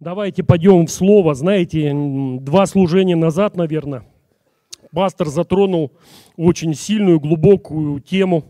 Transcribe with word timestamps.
Давайте 0.00 0.42
пойдем 0.42 0.86
в 0.86 0.90
слово. 0.90 1.34
Знаете, 1.34 1.92
два 2.40 2.64
служения 2.64 3.16
назад, 3.16 3.54
наверное, 3.54 4.02
пастор 4.92 5.28
затронул 5.28 5.92
очень 6.38 6.72
сильную, 6.72 7.20
глубокую 7.20 8.00
тему. 8.00 8.44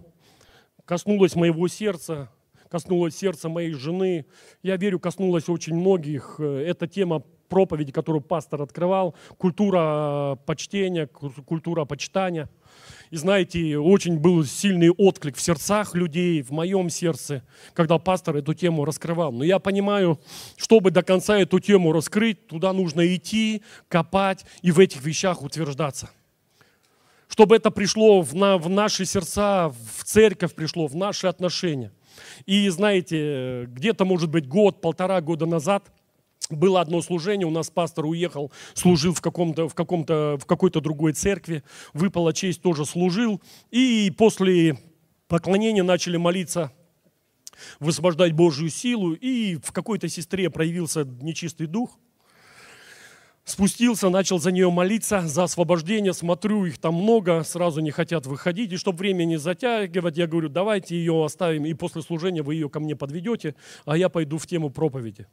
Коснулась 0.84 1.34
моего 1.34 1.66
сердца, 1.66 2.30
коснулась 2.68 3.16
сердца 3.16 3.48
моей 3.48 3.72
жены. 3.72 4.26
Я 4.62 4.76
верю, 4.76 5.00
коснулась 5.00 5.48
очень 5.48 5.74
многих. 5.74 6.38
Эта 6.38 6.86
тема 6.86 7.24
проповеди, 7.50 7.92
которую 7.92 8.22
пастор 8.22 8.62
открывал, 8.62 9.14
культура 9.36 10.38
почтения, 10.46 11.06
культура 11.06 11.84
почитания– 11.84 12.48
и 13.10 13.16
знаете, 13.16 13.76
очень 13.76 14.18
был 14.18 14.44
сильный 14.44 14.90
отклик 14.90 15.36
в 15.36 15.40
сердцах 15.40 15.96
людей, 15.96 16.42
в 16.42 16.50
моем 16.50 16.88
сердце, 16.90 17.42
когда 17.74 17.98
пастор 17.98 18.36
эту 18.36 18.54
тему 18.54 18.84
раскрывал. 18.84 19.32
Но 19.32 19.42
я 19.42 19.58
понимаю, 19.58 20.20
чтобы 20.56 20.92
до 20.92 21.02
конца 21.02 21.36
эту 21.36 21.58
тему 21.58 21.92
раскрыть, 21.92 22.46
туда 22.46 22.72
нужно 22.72 23.14
идти, 23.14 23.62
копать 23.88 24.46
и 24.62 24.70
в 24.70 24.78
этих 24.78 25.04
вещах 25.04 25.42
утверждаться. 25.42 26.10
Чтобы 27.26 27.56
это 27.56 27.72
пришло 27.72 28.22
в, 28.22 28.34
на, 28.34 28.58
в 28.58 28.68
наши 28.68 29.04
сердца, 29.04 29.72
в 29.96 30.04
церковь 30.04 30.54
пришло, 30.54 30.86
в 30.86 30.94
наши 30.94 31.26
отношения. 31.26 31.92
И 32.46 32.68
знаете, 32.68 33.64
где-то, 33.66 34.04
может 34.04 34.30
быть, 34.30 34.46
год, 34.46 34.80
полтора 34.80 35.20
года 35.20 35.46
назад– 35.46 35.92
было 36.50 36.80
одно 36.80 37.02
служение, 37.02 37.46
у 37.46 37.50
нас 37.50 37.70
пастор 37.70 38.06
уехал, 38.06 38.52
служил 38.74 39.14
в, 39.14 39.20
каком-то, 39.20 39.68
в, 39.68 39.74
каком-то, 39.74 40.38
в 40.40 40.46
какой-то 40.46 40.80
другой 40.80 41.12
церкви, 41.12 41.62
выпала 41.92 42.32
честь, 42.32 42.62
тоже 42.62 42.84
служил. 42.84 43.40
И 43.70 44.12
после 44.16 44.78
поклонения 45.28 45.82
начали 45.82 46.16
молиться, 46.16 46.72
высвобождать 47.78 48.32
Божью 48.32 48.70
силу, 48.70 49.12
и 49.12 49.56
в 49.56 49.72
какой-то 49.72 50.08
сестре 50.08 50.50
проявился 50.50 51.04
нечистый 51.04 51.66
дух– 51.66 51.98
спустился, 53.50 54.08
начал 54.08 54.38
за 54.38 54.52
нее 54.52 54.70
молиться, 54.70 55.20
за 55.26 55.44
освобождение. 55.44 56.12
Смотрю, 56.12 56.64
их 56.64 56.78
там 56.78 56.94
много, 56.94 57.42
сразу 57.42 57.80
не 57.80 57.90
хотят 57.90 58.26
выходить. 58.26 58.72
И 58.72 58.76
чтобы 58.76 58.98
время 58.98 59.24
не 59.24 59.36
затягивать, 59.36 60.16
я 60.16 60.26
говорю, 60.26 60.48
давайте 60.48 60.96
ее 60.96 61.24
оставим, 61.24 61.66
и 61.66 61.74
после 61.74 62.02
служения 62.02 62.42
вы 62.42 62.54
ее 62.54 62.70
ко 62.70 62.80
мне 62.80 62.96
подведете, 62.96 63.54
а 63.84 63.96
я 63.96 64.08
пойду 64.08 64.38
в 64.38 64.46
тему 64.46 64.70
проповеди. 64.70 65.26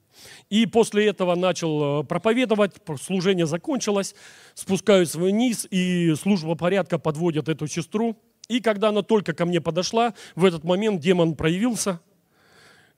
И 0.50 0.66
после 0.66 1.08
этого 1.08 1.36
начал 1.36 2.02
э, 2.02 2.04
проповедовать, 2.04 2.74
служение 3.02 3.46
закончилось, 3.46 4.16
спускаюсь 4.54 5.16
вниз, 5.16 5.68
и 5.70 6.14
служба 6.16 6.56
порядка 6.56 7.00
подводит 7.00 7.48
эту 7.48 7.68
сестру. 7.68 8.18
И 8.50 8.60
когда 8.60 8.90
она 8.90 9.02
только 9.02 9.34
ко 9.34 9.46
мне 9.46 9.62
подошла, 9.62 10.14
в 10.36 10.46
этот 10.46 10.64
момент 10.64 11.02
демон 11.02 11.36
проявился– 11.36 12.02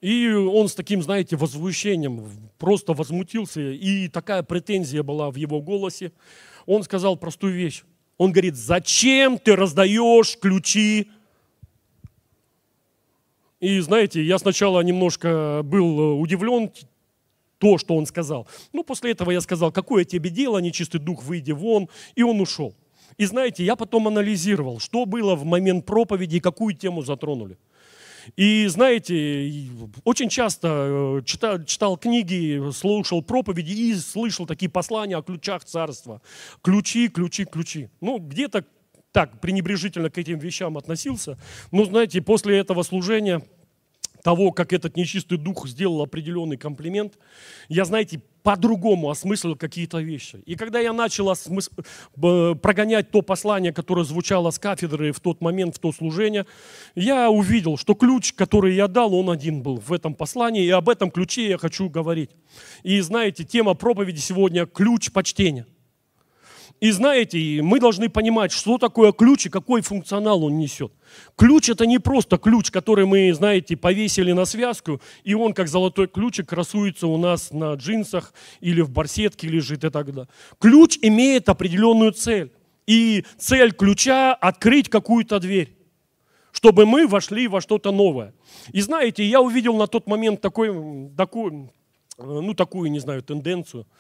и 0.02 0.30
он 0.32 0.70
с 0.70 0.76
таким, 0.76 1.02
знаете, 1.02 1.36
возмущением 1.36 2.26
просто 2.58 2.94
возмутился. 2.94 3.60
И 3.60 4.08
такая 4.08 4.44
претензия 4.44 5.04
была 5.04 5.30
в 5.30 5.36
его 5.36 5.62
голосе. 5.62 6.14
Он 6.66 6.84
сказал 6.84 7.18
простую 7.18 7.54
вещь. 7.54 7.84
Он 8.18 8.32
говорит, 8.32 8.56
зачем 8.56 9.38
ты 9.38 9.56
раздаешь 9.56 10.38
ключи? 10.38 11.10
И 13.60 13.80
знаете, 13.82 14.24
я 14.24 14.40
сначала 14.40 14.80
немножко 14.82 15.62
был 15.66 16.20
удивлен 16.22 16.72
то, 17.58 17.78
что 17.78 17.98
он 17.98 18.06
сказал. 18.06 18.48
Но 18.72 18.84
после 18.84 19.12
этого 19.12 19.32
я 19.32 19.42
сказал, 19.42 19.72
какое 19.72 20.06
тебе 20.06 20.30
дело, 20.30 20.60
нечистый 20.60 21.02
дух, 21.02 21.24
выйди 21.24 21.52
вон. 21.52 21.90
И 22.16 22.24
он 22.24 22.40
ушел. 22.40 22.74
И 23.18 23.26
знаете, 23.26 23.66
я 23.66 23.76
потом 23.76 24.08
анализировал, 24.08 24.80
что 24.80 25.06
было 25.06 25.36
в 25.36 25.44
момент 25.44 25.86
проповеди 25.86 26.40
какую 26.40 26.74
тему 26.74 27.02
затронули. 27.02 27.58
И 28.36 28.68
знаете, 28.68 29.68
очень 30.04 30.30
часто 30.30 31.20
э, 31.20 31.22
читал, 31.26 31.64
читал 31.64 31.98
книги, 31.98 32.72
слушал 32.72 33.22
проповеди 33.22 33.72
и 33.72 33.96
слышал 33.96 34.46
такие 34.46 34.70
послания 34.70 35.18
о 35.18 35.22
ключах 35.22 35.64
царства. 35.66 36.22
Ключи, 36.62 37.08
ключи, 37.10 37.46
ключи. 37.46 37.90
Ну, 38.02 38.20
где-то 38.20 38.66
так 39.12 39.40
пренебрежительно 39.42 40.10
к 40.10 40.18
этим 40.18 40.38
вещам 40.40 40.78
относился. 40.78 41.38
Но, 41.72 41.86
знаете, 41.86 42.22
после 42.22 42.58
этого 42.58 42.84
служения 42.84 43.42
того, 44.24 44.52
как 44.52 44.74
этот 44.74 44.98
нечистый 44.98 45.38
дух 45.38 45.68
сделал 45.68 46.02
определенный 46.02 46.58
комплимент, 46.58 47.18
я, 47.68 47.86
знаете, 47.86 48.22
по-другому 48.44 49.10
осмыслил 49.10 49.56
какие-то 49.56 50.00
вещи. 50.00 50.42
И 50.46 50.56
когда 50.56 50.80
я 50.80 50.94
начал 50.94 51.30
осмыс... 51.30 51.70
прогонять 52.16 53.12
то 53.12 53.22
послание, 53.22 53.74
которое 53.74 54.06
звучало 54.06 54.52
с 54.52 54.60
кафедры 54.60 55.12
в 55.12 55.20
тот 55.20 55.42
момент, 55.42 55.76
в 55.76 55.80
то 55.80 55.92
служение, 55.92 56.46
я 56.96 57.30
увидел, 57.30 57.78
что 57.78 57.96
ключ, 57.96 58.34
который 58.34 58.76
я 58.76 58.88
дал, 58.88 59.14
он 59.14 59.30
один 59.30 59.62
был 59.62 59.78
в 59.78 59.92
этом 59.92 60.14
послании, 60.14 60.66
и 60.66 60.70
об 60.70 60.90
этом 60.90 61.12
ключе 61.12 61.50
я 61.50 61.58
хочу 61.58 61.90
говорить. 61.90 62.32
И 62.84 63.00
знаете, 63.02 63.44
тема 63.44 63.74
проповеди 63.74 64.20
сегодня– 64.20 64.66
ключ 64.68 65.12
почтения– 65.12 65.66
и 66.80 66.92
знаете, 66.92 67.62
мы 67.62 67.80
должны 67.80 68.08
понимать, 68.08 68.54
что 68.54 68.78
такое 68.78 69.12
ключ 69.12 69.48
и 69.48 69.50
какой 69.50 69.82
функционал 69.82 70.46
он 70.46 70.58
несет. 70.58 70.94
Ключ 71.36 71.70
это 71.70 71.86
не 71.86 72.00
просто 72.00 72.38
ключ, 72.38 72.72
который 72.72 73.06
мы, 73.06 73.34
знаете, 73.34 73.76
повесили 73.76 74.32
на 74.32 74.46
связку, 74.46 75.02
и 75.26 75.34
он 75.34 75.54
как 75.54 75.68
золотой 75.68 76.08
ключик 76.08 76.48
красуется 76.50 77.08
у 77.08 77.18
нас 77.18 77.52
на 77.52 77.74
джинсах 77.74 78.34
или 78.62 78.80
в 78.80 78.92
барсетке 78.92 79.48
лежит 79.50 79.84
и 79.84 79.90
так 79.90 80.06
далее. 80.08 80.30
Ключ 80.58 80.98
имеет 81.02 81.50
определенную 81.50 82.14
цель. 82.14 82.54
И 82.88 83.26
цель 83.38 83.74
ключа– 83.74 84.34
открыть 84.42 84.90
какую-то 84.90 85.40
дверь, 85.40 85.76
чтобы 86.52 86.86
мы 86.86 87.08
вошли 87.08 87.48
во 87.48 87.62
что-то 87.62 87.92
новое. 87.92 88.34
И 88.72 88.82
знаете, 88.82 89.24
я 89.24 89.42
увидел 89.42 89.76
на 89.76 89.86
тот 89.86 90.08
момент 90.08 90.42
такой, 90.42 91.10
такой, 91.16 91.70
ну, 92.18 92.54
такую, 92.54 92.90
не 92.90 93.00
знаю, 93.00 93.22
тенденцию– 93.22 93.86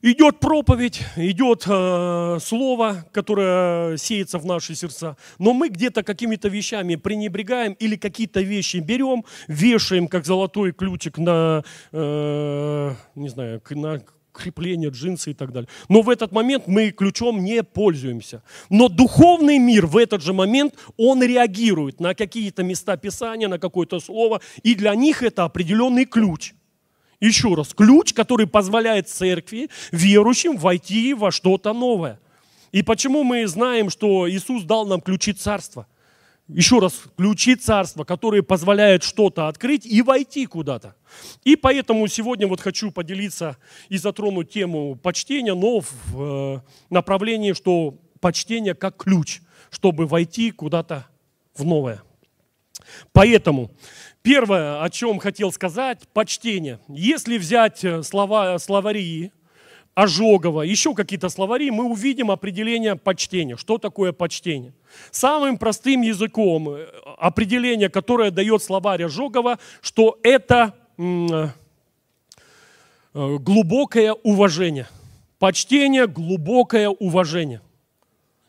Идет 0.00 0.38
проповедь, 0.38 1.02
идет 1.16 1.64
э, 1.66 2.38
слово, 2.40 3.04
которое 3.12 3.96
сеется 3.96 4.38
в 4.38 4.46
наши 4.46 4.76
сердца, 4.76 5.16
но 5.40 5.52
мы 5.52 5.70
где-то 5.70 6.04
какими-то 6.04 6.48
вещами 6.48 6.94
пренебрегаем 6.94 7.72
или 7.72 7.96
какие-то 7.96 8.40
вещи 8.40 8.76
берем, 8.76 9.24
вешаем 9.48 10.06
как 10.06 10.24
золотой 10.24 10.70
ключик 10.70 11.18
на, 11.18 11.64
э, 11.90 12.94
не 13.16 13.28
знаю, 13.28 13.60
на 13.70 14.00
крепление 14.32 14.90
джинсы 14.90 15.32
и 15.32 15.34
так 15.34 15.52
далее. 15.52 15.68
Но 15.88 16.02
в 16.02 16.10
этот 16.10 16.30
момент 16.30 16.68
мы 16.68 16.92
ключом 16.92 17.42
не 17.42 17.64
пользуемся. 17.64 18.44
Но 18.70 18.88
духовный 18.88 19.58
мир 19.58 19.86
в 19.86 19.96
этот 19.96 20.22
же 20.22 20.32
момент, 20.32 20.74
он 20.96 21.24
реагирует 21.24 21.98
на 21.98 22.14
какие-то 22.14 22.62
места 22.62 22.96
Писания, 22.96 23.48
на 23.48 23.58
какое-то 23.58 23.98
слово, 23.98 24.40
и 24.62 24.76
для 24.76 24.94
них 24.94 25.24
это 25.24 25.42
определенный 25.42 26.04
ключ– 26.04 26.54
еще 27.20 27.54
раз, 27.54 27.74
ключ, 27.74 28.12
который 28.12 28.46
позволяет 28.46 29.08
церкви, 29.08 29.70
верующим, 29.90 30.56
войти 30.56 31.14
во 31.14 31.30
что-то 31.30 31.72
новое. 31.72 32.20
И 32.72 32.82
почему 32.82 33.24
мы 33.24 33.46
знаем, 33.46 33.90
что 33.90 34.30
Иисус 34.30 34.62
дал 34.64 34.86
нам 34.86 35.00
ключи 35.00 35.32
царства? 35.32 35.86
Еще 36.48 36.78
раз, 36.78 37.02
ключи 37.16 37.56
царства, 37.56 38.04
которые 38.04 38.42
позволяют 38.42 39.02
что-то 39.02 39.48
открыть 39.48 39.84
и 39.84 40.00
войти 40.00 40.46
куда-то. 40.46 40.96
И 41.44 41.56
поэтому 41.56 42.06
сегодня 42.08 42.46
вот 42.46 42.60
хочу 42.60 42.90
поделиться 42.90 43.58
и 43.90 43.98
затронуть 43.98 44.50
тему 44.50 44.96
почтения, 44.96 45.54
но 45.54 45.80
в 45.80 45.90
э, 46.14 46.60
направлении, 46.88 47.52
что 47.52 47.98
почтение 48.20 48.74
как 48.74 48.96
ключ, 48.96 49.40
чтобы 49.70 50.06
войти 50.06 50.50
куда-то 50.50 51.06
в 51.54 51.64
новое. 51.64 52.02
Поэтому 53.12 53.70
Первое, 54.22 54.82
о 54.82 54.90
чем 54.90 55.18
хотел 55.18 55.52
сказать, 55.52 56.06
почтение. 56.12 56.80
Если 56.88 57.38
взять 57.38 57.84
э, 57.84 58.02
слова, 58.02 58.58
словари 58.58 59.32
Ожогова, 59.94 60.62
еще 60.62 60.94
какие-то 60.94 61.28
словари, 61.28 61.70
мы 61.70 61.84
увидим 61.84 62.30
определение 62.30 62.96
почтения. 62.96 63.56
Что 63.56 63.78
такое 63.78 64.12
почтение? 64.12 64.74
Самым 65.10 65.56
простым 65.56 66.02
языком 66.02 66.68
э, 66.70 66.86
определение, 67.16 67.88
которое 67.88 68.30
дает 68.30 68.62
словарь 68.62 69.04
Ожогова, 69.04 69.58
что 69.80 70.18
это 70.22 70.74
э, 70.98 71.48
глубокое 73.14 74.12
уважение. 74.12 74.88
Почтение, 75.38 76.08
глубокое 76.08 76.88
уважение. 76.88 77.60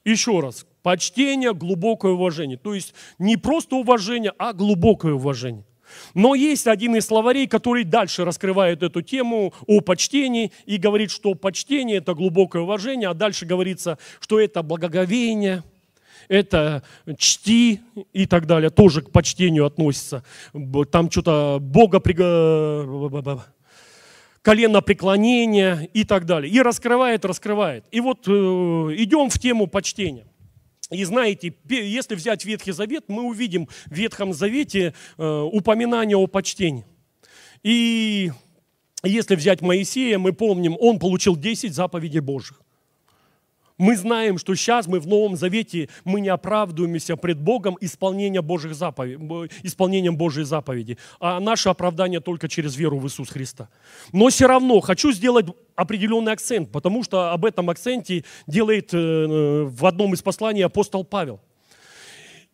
Еще 0.04 0.40
раз, 0.40 0.66
почтение, 0.84 1.54
глубокое 1.54 2.14
уважение. 2.14 2.58
То 2.58 2.74
есть 2.74 2.94
не 3.18 3.38
просто 3.38 3.76
уважение, 3.76 4.34
а 4.38 4.54
глубокое 4.54 5.14
уважение. 5.14 5.66
Но 6.14 6.36
есть 6.36 6.68
один 6.68 6.96
из 6.96 7.06
словарей, 7.06 7.48
который 7.48 7.84
дальше 7.84 8.26
раскрывает 8.26 8.84
эту 8.84 9.02
тему 9.02 9.54
о 9.68 9.82
почтении 9.82 10.52
и 10.66 10.78
говорит, 10.78 11.12
что 11.12 11.34
почтение– 11.36 11.98
это 12.00 12.14
глубокое 12.14 12.62
уважение, 12.62 13.10
а 13.10 13.14
дальше 13.14 13.46
говорится, 13.46 13.98
что 14.20 14.40
это 14.40 14.62
благоговение, 14.62 15.64
это 16.28 16.84
чти 17.18 17.82
и 18.14 18.26
так 18.28 18.46
далее, 18.46 18.70
тоже 18.70 19.02
к 19.02 19.12
почтению 19.12 19.66
относится. 19.66 20.24
Там 20.92 21.10
что-то 21.10 21.58
Бога 21.60 22.00
колено 24.42 24.82
преклонения 24.82 25.90
и 25.94 26.04
так 26.04 26.26
далее. 26.26 26.52
И 26.52 26.62
раскрывает, 26.62 27.26
раскрывает. 27.26 27.86
И 27.92 28.00
вот 28.00 28.28
э, 28.28 28.32
идем 28.32 29.30
в 29.30 29.38
тему 29.38 29.68
почтения. 29.68 30.26
И 30.92 31.04
знаете, 31.04 31.54
если 31.68 32.16
взять 32.16 32.46
Ветхий 32.46 32.72
Завет, 32.72 33.06
мы 33.08 33.24
увидим 33.24 33.68
в 33.86 33.94
Ветхом 33.94 34.34
Завете 34.34 34.94
э, 35.18 35.24
упоминание 35.52 36.18
о 36.18 36.26
почтении. 36.26 36.84
И 37.62 38.32
если 39.04 39.36
взять 39.36 39.62
Моисея, 39.62 40.18
мы 40.18 40.34
помним, 40.34 40.76
он 40.80 40.98
получил 40.98 41.36
10 41.36 41.74
заповедей 41.74 42.22
Божьих. 42.22 42.62
Мы 43.80 43.96
знаем, 43.96 44.38
что 44.38 44.54
сейчас 44.56 44.88
мы 44.88 45.00
в 45.00 45.08
Новом 45.08 45.38
Завете, 45.38 45.88
мы 46.04 46.20
не 46.20 46.28
оправдываемся 46.28 47.16
пред 47.16 47.40
Богом 47.40 47.78
исполнением, 47.80 48.44
Божьих 48.44 48.76
заповедей, 48.76 49.50
исполнением 49.64 50.18
Божьей 50.18 50.44
заповеди, 50.44 50.98
а 51.22 51.40
наше 51.40 51.70
оправдание 51.70 52.20
только 52.20 52.50
через 52.50 52.76
веру 52.76 53.00
в 53.00 53.08
Иисус 53.08 53.30
Христа. 53.30 53.70
Но 54.12 54.28
все 54.28 54.48
равно 54.48 54.82
хочу 54.82 55.14
сделать 55.14 55.46
определенный 55.78 56.34
акцент, 56.34 56.72
потому 56.72 57.04
что 57.04 57.32
об 57.32 57.46
этом 57.46 57.70
акценте 57.70 58.26
делает 58.48 58.94
э, 58.94 59.64
в 59.64 59.86
одном 59.86 60.14
из 60.14 60.22
посланий 60.22 60.66
апостол 60.66 61.06
Павел. 61.06 61.40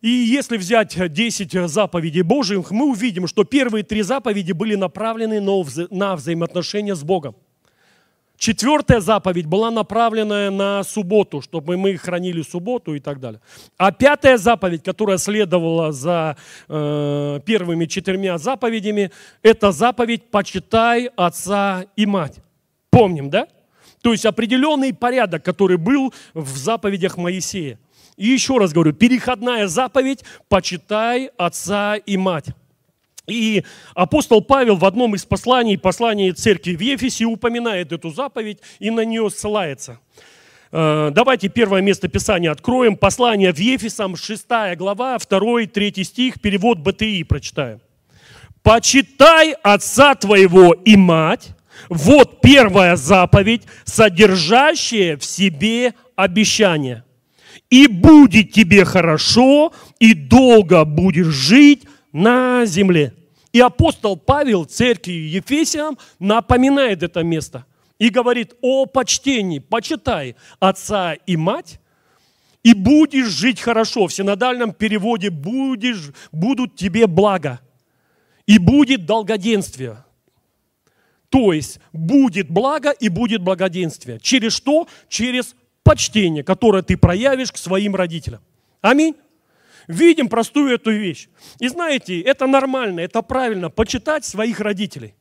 И 0.00 0.08
если 0.08 0.56
взять 0.58 0.96
10 1.12 1.68
заповедей 1.68 2.22
Божьих, 2.22 2.70
мы 2.70 2.88
увидим, 2.88 3.26
что 3.26 3.42
первые 3.42 3.82
три 3.82 4.02
заповеди 4.02 4.52
были 4.52 4.76
направлены 4.76 5.40
на 5.40 6.14
взаимоотношения 6.14 6.94
с 6.94 7.02
Богом. 7.02 7.34
Четвертая 8.38 9.00
заповедь 9.00 9.46
была 9.46 9.70
направлена 9.70 10.50
на 10.50 10.84
субботу, 10.84 11.40
чтобы 11.40 11.76
мы 11.76 11.96
хранили 11.96 12.42
субботу 12.42 12.94
и 12.94 13.00
так 13.00 13.18
далее. 13.18 13.40
А 13.78 13.92
пятая 13.92 14.36
заповедь, 14.36 14.82
которая 14.82 15.18
следовала 15.18 15.92
за 15.92 16.36
э, 16.68 17.40
первыми 17.44 17.86
четырьмя 17.86 18.36
заповедями, 18.38 19.10
это 19.42 19.72
заповедь 19.72 20.30
«почитай 20.30 21.10
отца 21.16 21.84
и 21.96 22.04
мать». 22.04 22.36
Помним, 22.90 23.30
да? 23.30 23.48
То 24.02 24.12
есть 24.12 24.26
определенный 24.26 24.92
порядок, 24.92 25.42
который 25.42 25.78
был 25.78 26.12
в 26.34 26.56
заповедях 26.56 27.16
Моисея. 27.16 27.78
И 28.16 28.28
еще 28.28 28.58
раз 28.58 28.72
говорю, 28.72 28.92
переходная 28.92 29.66
заповедь 29.66 30.24
«почитай 30.48 31.30
отца 31.36 31.96
и 31.96 32.16
мать». 32.16 32.46
И 33.26 33.64
апостол 33.94 34.40
Павел 34.40 34.76
в 34.76 34.84
одном 34.84 35.14
из 35.14 35.24
посланий, 35.24 35.78
послании 35.78 36.30
церкви 36.30 36.76
в 36.76 36.80
Ефесе, 36.80 37.24
упоминает 37.24 37.92
эту 37.92 38.10
заповедь 38.10 38.58
и 38.78 38.90
на 38.90 39.04
нее 39.04 39.28
ссылается. 39.30 39.98
Э, 40.72 41.10
давайте 41.12 41.48
первое 41.48 41.80
место 41.80 42.08
Писания 42.08 42.50
откроем. 42.50 42.96
Послание 42.96 43.52
в 43.52 43.58
Ефесам, 43.58 44.16
6 44.16 44.76
глава, 44.76 45.18
2, 45.18 45.66
3 45.66 46.04
стих, 46.04 46.40
перевод 46.40 46.78
БТИ 46.78 47.24
прочитаем. 47.24 47.80
«Почитай 48.62 49.52
отца 49.62 50.14
твоего 50.16 50.72
и 50.72 50.96
мать, 50.96 51.50
вот 51.88 52.40
первая 52.40 52.96
заповедь, 52.96 53.62
содержащая 53.84 55.16
в 55.16 55.24
себе 55.24 55.94
обещание. 56.16 57.04
И 57.70 57.86
будет 57.86 58.52
тебе 58.52 58.84
хорошо, 58.84 59.72
и 59.98 60.14
долго 60.14 60.84
будешь 60.84 61.26
жить 61.26 61.84
на 62.16 62.64
земле. 62.64 63.14
И 63.52 63.60
апостол 63.60 64.16
Павел 64.16 64.64
церкви 64.64 65.12
Ефесиам 65.12 65.98
напоминает 66.18 67.02
это 67.02 67.22
место 67.22 67.66
и 67.98 68.08
говорит 68.08 68.54
о 68.62 68.86
почтении. 68.86 69.58
Почитай 69.58 70.34
отца 70.58 71.12
и 71.12 71.36
мать, 71.36 71.78
и 72.62 72.72
будешь 72.72 73.28
жить 73.28 73.60
хорошо. 73.60 74.06
В 74.06 74.14
синодальном 74.14 74.72
переводе 74.72 75.28
будешь, 75.28 76.12
будут 76.32 76.74
тебе 76.74 77.06
блага. 77.06 77.60
И 78.46 78.58
будет 78.58 79.04
долгоденствие. 79.04 80.04
То 81.28 81.52
есть 81.52 81.80
будет 81.92 82.48
благо 82.48 82.92
и 82.92 83.10
будет 83.10 83.42
благоденствие. 83.42 84.20
Через 84.20 84.54
что? 84.54 84.88
Через 85.08 85.54
почтение, 85.82 86.44
которое 86.44 86.82
ты 86.82 86.96
проявишь 86.96 87.52
к 87.52 87.58
своим 87.58 87.94
родителям. 87.94 88.40
Аминь 88.80 89.16
видим 89.88 90.28
простую 90.28 90.74
эту 90.74 90.90
вещь. 90.90 91.28
И 91.58 91.68
знаете, 91.68 92.20
это 92.20 92.46
нормально, 92.46 93.00
это 93.00 93.22
правильно, 93.22 93.70
почитать 93.70 94.24
своих 94.24 94.60
родителей. 94.60 95.14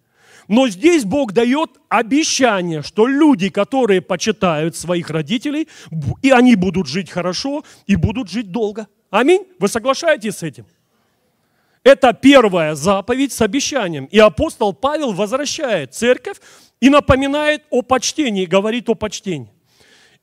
Но 0.47 0.67
здесь 0.67 1.05
Бог 1.05 1.33
дает 1.33 1.71
обещание, 1.89 2.83
что 2.83 3.07
люди, 3.07 3.49
которые 3.49 4.01
почитают 4.01 4.75
своих 4.75 5.09
родителей, 5.09 5.67
и 6.21 6.29
они 6.29 6.55
будут 6.55 6.87
жить 6.87 7.09
хорошо 7.09 7.63
и 7.87 7.95
будут 7.95 8.29
жить 8.29 8.51
долго. 8.51 8.87
Аминь? 9.09 9.45
Вы 9.59 9.67
соглашаетесь 9.67 10.37
с 10.37 10.43
этим? 10.43 10.65
Это 11.83 12.13
первая 12.13 12.73
заповедь 12.75 13.31
с 13.31 13.41
обещанием. 13.41 14.05
И 14.05 14.19
апостол 14.19 14.73
Павел 14.73 15.13
возвращает 15.13 15.93
церковь 15.93 16.37
и 16.79 16.89
напоминает 16.89 17.63
о 17.69 17.81
почтении, 17.81 18.45
говорит 18.45 18.89
о 18.89 18.95
почтении. 18.95 19.51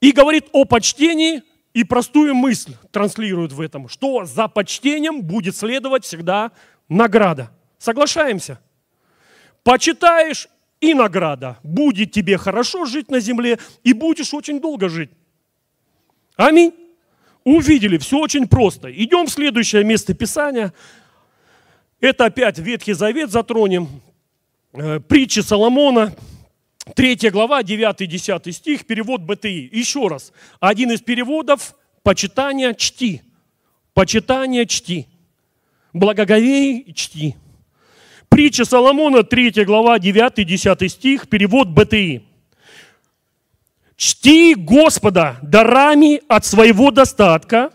И 0.00 0.11
говорит 0.11 0.47
о 0.53 0.65
почтении 0.65 1.43
и 1.75 1.85
простую 1.85 2.35
мысль 2.35 2.75
транслируют 2.91 3.53
в 3.53 3.61
этом, 3.61 3.89
что 3.89 4.25
за 4.25 4.49
почтением 4.49 5.23
будет 5.23 5.57
следовать 5.57 6.05
всегда 6.05 6.53
награда. 6.89 7.51
Соглашаемся? 7.79 8.61
Почитаешь 9.63 10.49
и 10.81 10.95
награда. 10.95 11.59
Будет 11.63 12.13
тебе 12.13 12.37
хорошо 12.37 12.85
жить 12.85 13.11
на 13.11 13.21
земле 13.21 13.59
и 13.85 13.93
будешь 13.93 14.35
очень 14.35 14.61
долго 14.61 14.89
жить. 14.89 15.11
Аминь. 16.37 16.75
Увидели, 17.45 17.99
все 17.99 18.19
очень 18.19 18.47
просто. 18.47 18.93
Идем 18.93 19.27
в 19.27 19.31
следующее 19.31 19.85
место 19.85 20.15
Писания. 20.15 20.73
Это 22.01 22.27
опять 22.27 22.59
Ветхий 22.59 22.93
Завет 22.93 23.31
затронем. 23.31 23.89
Э, 24.73 25.01
притчи 25.01 25.41
Соломона, 25.41 26.15
Третья 26.84 27.31
глава, 27.31 27.62
9-10 27.62 28.50
стих, 28.50 28.87
перевод 28.87 29.20
БТИ. 29.23 29.70
Еще 29.73 30.08
раз. 30.08 30.32
Один 30.58 30.90
из 30.90 31.00
переводов– 31.00 31.76
почитание 32.02 32.75
чти. 32.75 33.23
Почитание 33.94 34.67
чти. 34.67 35.06
Благоговей 35.93 36.93
чти. 36.93 37.37
Притча 38.29 38.64
Соломона, 38.64 39.23
3 39.23 39.64
глава, 39.64 39.99
9-10 39.99 40.88
стих, 40.88 41.29
перевод 41.29 41.69
БТИ. 41.69 42.23
«Чти 43.96 44.56
Господа 44.56 45.38
дарами 45.43 46.20
от 46.26 46.44
своего 46.44 46.90
достатка 46.90 47.70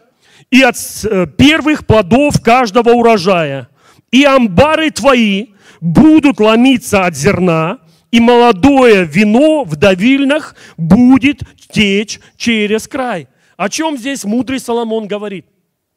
и 0.51 0.61
от 0.61 0.75
э, 1.05 1.27
первых 1.27 1.87
плодов 1.87 2.41
каждого 2.41 2.89
урожая, 2.89 3.69
и 4.11 4.25
амбары 4.25 4.91
твои 4.91 5.53
будут 5.79 6.41
ломиться 6.41 7.05
от 7.05 7.15
зерна, 7.15 7.79
и 8.17 8.19
молодое 8.19 9.05
вино 9.05 9.63
в 9.63 9.75
давильнах 9.75 10.55
будет 10.75 11.43
течь 11.69 12.19
через 12.35 12.87
край. 12.87 13.27
О 13.57 13.69
чем 13.69 13.95
здесь 13.95 14.23
мудрый 14.23 14.59
Соломон 14.59 15.07
говорит? 15.07 15.45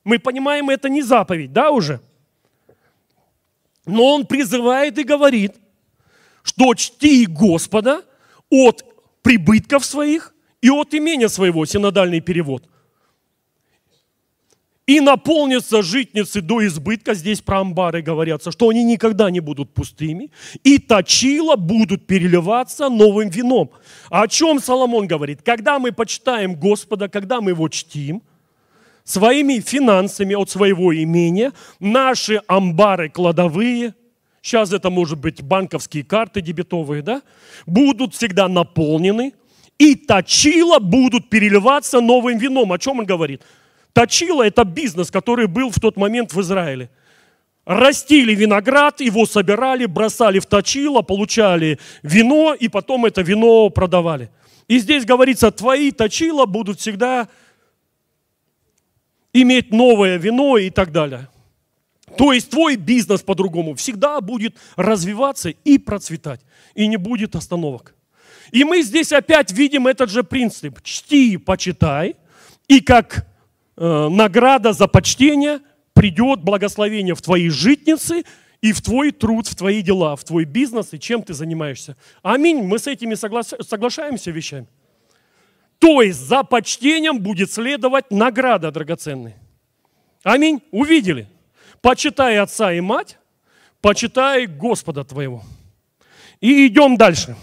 Мы 0.05 0.19
понимаем, 0.19 0.69
это 0.69 0.91
не 0.91 1.01
заповедь, 1.01 1.55
да, 1.55 1.71
уже? 1.71 2.03
Но 3.87 4.15
он 4.15 4.27
призывает 4.27 4.99
и 4.99 5.03
говорит, 5.03 5.55
что 6.43 6.75
чти 6.75 7.25
Господа 7.25 8.03
от 8.51 8.85
прибытков 9.23 9.87
своих 9.87 10.35
и 10.61 10.69
от 10.69 10.93
имения 10.93 11.29
своего, 11.29 11.65
синодальный 11.65 12.21
перевод– 12.21 12.69
и 14.91 14.99
наполнятся 14.99 15.83
житницы 15.83 16.41
до 16.41 16.67
избытка, 16.67 17.15
здесь 17.15 17.41
про 17.41 17.61
амбары 17.61 18.03
говорятся, 18.03 18.51
что 18.51 18.71
они 18.71 18.83
никогда 18.83 19.31
не 19.31 19.39
будут 19.39 19.73
пустыми, 19.73 20.33
и 20.65 20.79
точила 20.79 21.55
будут 21.55 22.09
переливаться 22.09 22.89
новым 22.89 23.29
вином. 23.29 23.71
О 24.11 24.27
чем 24.27 24.59
Соломон 24.59 25.07
говорит? 25.07 25.43
Когда 25.43 25.79
мы 25.79 25.93
почитаем 25.93 26.57
Господа, 26.57 27.09
когда 27.09 27.41
мы 27.41 27.53
Его 27.53 27.69
чтим, 27.69 28.21
своими 29.05 29.61
финансами 29.61 30.35
от 30.35 30.51
своего 30.51 30.93
имения, 30.93 31.53
наши 31.79 32.43
амбары 32.49 33.11
кладовые, 33.11 33.95
сейчас 34.43 34.73
это 34.73 34.91
может 34.91 35.21
быть 35.21 35.41
банковские 35.41 36.03
карты 36.03 36.41
дебетовые, 36.41 37.03
да, 37.03 37.23
будут 37.65 38.17
всегда 38.17 38.49
наполнены, 38.49 39.35
и 39.79 39.95
точила 39.95 40.81
будут 40.81 41.31
переливаться 41.31 42.01
новым 42.01 42.39
вином. 42.39 42.73
О 42.73 42.79
чем 42.79 42.99
он 42.99 43.07
говорит? 43.07 43.43
Точила– 43.93 44.43
это 44.47 44.65
бизнес, 44.65 45.11
который 45.11 45.47
был 45.47 45.71
в 45.71 45.81
тот 45.81 45.97
момент 45.97 46.33
в 46.33 46.41
Израиле. 46.41 46.91
Растили 47.65 48.35
виноград, 48.35 49.01
его 49.01 49.27
собирали, 49.27 49.87
бросали 49.87 50.39
в 50.39 50.47
точило, 50.47 51.03
получали 51.03 51.79
вино, 52.03 52.55
и 52.55 52.69
потом 52.69 53.07
это 53.07 53.23
вино 53.23 53.69
продавали. 53.71 54.31
И 54.69 54.79
здесь 54.79 55.05
говорится, 55.05 55.51
твои 55.51 55.91
точила 55.91 56.47
будут 56.47 56.81
всегда 56.81 57.29
иметь 59.33 59.73
новое 59.73 60.17
вино 60.17 60.59
и 60.59 60.71
так 60.71 60.93
далее. 60.93 61.29
То 62.17 62.33
есть 62.33 62.51
твой 62.51 62.77
бизнес 62.77 63.23
по-другому 63.23 63.75
всегда 63.75 64.21
будет 64.21 64.57
развиваться 64.77 65.51
и 65.51 65.79
процветать, 65.79 66.41
и 66.75 66.87
не 66.87 66.97
будет 66.97 67.37
остановок. 67.37 67.95
И 68.51 68.65
мы 68.65 68.83
здесь 68.83 69.13
опять 69.13 69.53
видим 69.53 69.87
этот 69.87 70.11
же 70.11 70.25
принцип. 70.25 70.83
Чти, 70.83 71.37
почитай, 71.37 72.17
и 72.67 72.81
как 72.81 73.27
награда 73.81 74.73
за 74.73 74.87
почтение, 74.87 75.61
придет 75.95 76.43
благословение 76.43 77.15
в 77.15 77.23
твои 77.23 77.49
житницы 77.49 78.25
и 78.61 78.73
в 78.73 78.83
твой 78.83 79.11
труд, 79.11 79.47
в 79.47 79.57
твои 79.57 79.81
дела, 79.83 80.15
в 80.17 80.25
твой 80.25 80.45
бизнес 80.45 80.93
и 80.93 81.01
чем 81.01 81.23
ты 81.23 81.33
занимаешься. 81.33 81.97
Аминь. 82.23 82.63
Мы 82.63 82.79
с 82.79 82.87
этими 82.87 83.15
согла- 83.15 83.63
соглашаемся 83.63 84.31
вещами. 84.31 84.67
То 85.79 86.03
есть 86.03 86.21
за 86.21 86.43
почтением 86.43 87.21
будет 87.21 87.51
следовать 87.51 88.11
награда 88.11 88.71
драгоценная. 88.71 89.37
Аминь. 90.23 90.63
Увидели? 90.71 91.27
Почитай 91.81 92.37
отца 92.39 92.75
и 92.75 92.81
мать, 92.81 93.17
почитай 93.81 94.47
Господа 94.47 95.05
твоего. 95.05 95.43
И 96.43 96.67
идем 96.67 96.99
дальше. 96.99 97.35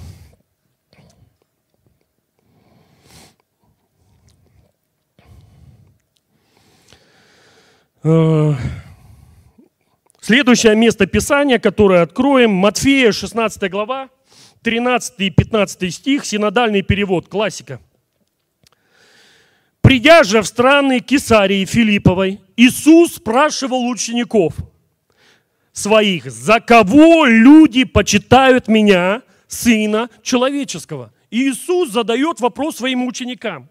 Следующее 10.22 10.76
место 10.76 11.06
Писания, 11.06 11.60
которое 11.60 12.02
откроем, 12.02 12.52
Матфея, 12.52 13.12
16 13.12 13.72
глава, 13.72 14.10
13 14.64 15.14
и 15.20 15.30
15 15.30 15.94
стих, 15.94 16.26
синодальный 16.26 16.82
перевод, 16.82 17.28
классика. 17.28 17.80
Придя 19.82 20.24
же 20.24 20.42
в 20.42 20.48
страны 20.48 21.00
Кесарии 21.00 21.64
Филипповой, 21.64 22.42
Иисус 22.58 23.16
спрашивал 23.16 23.88
учеников 23.88 24.56
своих, 25.72 26.30
за 26.30 26.60
кого 26.60 27.26
люди 27.26 27.86
почитают 27.86 28.68
меня, 28.68 29.22
Сына 29.48 30.10
Человеческого? 30.24 31.14
И 31.32 31.50
Иисус 31.50 31.92
задает 31.92 32.42
вопрос 32.42 32.78
своим 32.78 33.08
ученикам. 33.08 33.70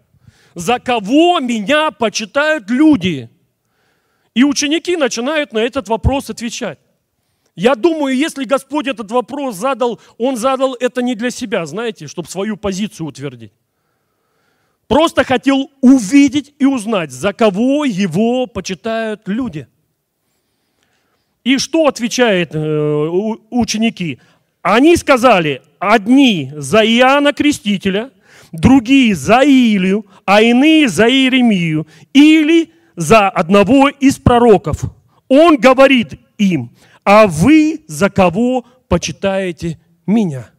За 0.55 0.79
кого 0.79 1.39
меня 1.39 1.91
почитают 1.91 2.69
люди? 2.69 3.29
И 4.37 4.43
ученики 4.43 4.95
начинают 4.97 5.51
на 5.51 5.57
этот 5.57 5.89
вопрос 5.89 6.29
отвечать. 6.29 6.77
Я 7.55 7.73
думаю, 7.73 8.15
если 8.15 8.43
Господь 8.43 8.85
этот 8.85 9.09
вопрос 9.09 9.55
задал, 9.55 9.99
Он 10.19 10.37
задал 10.37 10.75
это 10.75 11.01
не 11.01 11.15
для 11.15 11.31
себя, 11.31 11.65
знаете, 11.65 12.05
чтобы 12.05 12.29
свою 12.29 12.55
позицию 12.55 13.07
утвердить. 13.07 13.51
Просто 14.87 15.23
хотел 15.23 15.71
увидеть 15.81 16.53
и 16.59 16.67
узнать, 16.67 17.09
за 17.11 17.33
кого 17.33 17.83
его 17.83 18.45
почитают 18.45 19.27
люди. 19.27 19.67
И 21.43 21.57
что 21.57 21.87
отвечают 21.87 22.51
э, 22.53 23.07
ученики? 23.49 24.19
Они 24.61 24.95
сказали, 24.97 25.63
одни 25.79 26.51
за 26.55 26.85
Иоанна 26.85 27.33
Крестителя, 27.33 28.11
другие 28.51 29.15
за 29.15 29.41
Илию, 29.41 30.05
а 30.25 30.43
иные 30.43 30.89
за 30.89 31.09
Иеремию 31.09 31.87
или 32.13 32.71
за 32.97 33.29
одного 33.29 33.87
из 33.87 34.17
пророков. 34.17 34.83
Он 35.29 35.57
говорит 35.57 36.19
им, 36.37 36.71
а 37.05 37.27
вы 37.27 37.85
за 37.87 38.09
кого 38.09 38.65
почитаете 38.89 39.79
меня? 40.05 40.49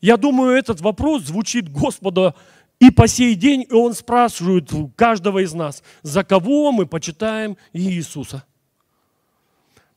Я 0.00 0.18
думаю, 0.18 0.56
этот 0.56 0.80
вопрос 0.82 1.22
звучит 1.22 1.72
Господа 1.72 2.34
и 2.78 2.90
по 2.90 3.08
сей 3.08 3.34
день 3.34 3.66
и 3.68 3.72
он 3.72 3.94
спрашивает 3.94 4.70
каждого 4.96 5.42
из 5.42 5.54
нас, 5.54 5.82
за 6.02 6.24
кого 6.24 6.70
мы 6.72 6.86
почитаем 6.86 7.56
Иисуса. 7.72 8.44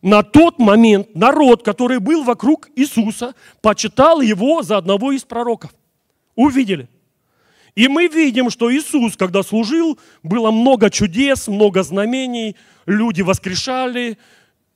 На 0.02 0.24
тот 0.24 0.60
момент 0.60 1.14
народ, 1.14 1.64
который 1.64 2.00
был 2.00 2.24
вокруг 2.24 2.70
Иисуса, 2.76 3.36
почитал 3.62 4.22
его 4.22 4.62
за 4.62 4.78
одного 4.78 5.12
из 5.12 5.24
пророков. 5.24 5.74
Увидели? 6.36 6.88
И 7.78 7.88
мы 7.88 8.08
видим, 8.08 8.50
что 8.50 8.74
Иисус, 8.74 9.16
когда 9.16 9.44
служил, 9.44 10.00
было 10.24 10.50
много 10.50 10.90
чудес, 10.90 11.48
много 11.48 11.84
знамений, 11.84 12.56
люди 12.88 13.22
воскрешали, 13.22 14.18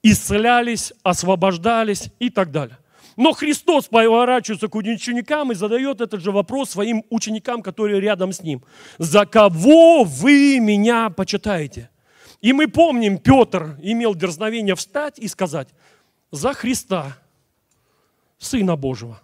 исцелялись, 0.03 0.93
освобождались 1.01 2.09
и 2.19 2.29
так 2.29 2.51
далее. 2.51 2.77
Но 3.17 3.33
Христос 3.33 3.87
поворачивается 3.87 4.67
к 4.67 4.75
ученикам 4.75 5.51
и 5.51 5.55
задает 5.55 5.99
этот 5.99 6.21
же 6.21 6.31
вопрос 6.31 6.69
своим 6.69 7.03
ученикам, 7.09 7.63
которые 7.63 7.99
рядом 7.99 8.33
с 8.33 8.43
ним. 8.43 8.61
«За 8.99 9.25
кого 9.25 10.03
вы 10.03 10.59
меня 10.59 11.09
почитаете?» 11.09 11.89
И 12.39 12.53
мы 12.53 12.67
помним, 12.67 13.17
Петр 13.17 13.79
имел 13.81 14.13
дерзновение 14.13 14.75
встать 14.75 15.17
и 15.17 15.27
сказать, 15.27 15.69
«За 16.29 16.53
Христа, 16.53 17.17
Сына 18.37 18.75
Божьего». 18.75 19.19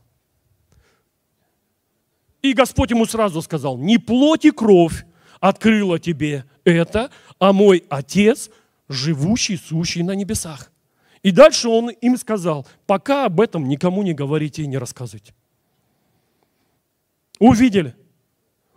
И 2.49 2.53
Господь 2.53 2.91
ему 2.91 3.05
сразу 3.05 3.41
сказал, 3.41 3.77
«Не 3.77 3.97
плоть 3.97 4.45
и 4.45 4.51
кровь 4.51 5.05
открыла 5.39 5.99
тебе 5.99 6.45
это, 6.63 7.11
а 7.39 7.51
мой 7.51 7.83
Отец, 7.89 8.49
живущий, 8.87 9.57
сущий 9.57 10.01
на 10.01 10.13
небесах». 10.15 10.71
И 11.23 11.31
дальше 11.31 11.67
он 11.67 11.89
им 11.89 12.15
сказал, 12.15 12.65
пока 12.85 13.25
об 13.25 13.41
этом 13.41 13.67
никому 13.67 14.01
не 14.01 14.13
говорите 14.13 14.63
и 14.63 14.67
не 14.67 14.77
рассказывайте. 14.77 15.33
Увидели? 17.37 17.95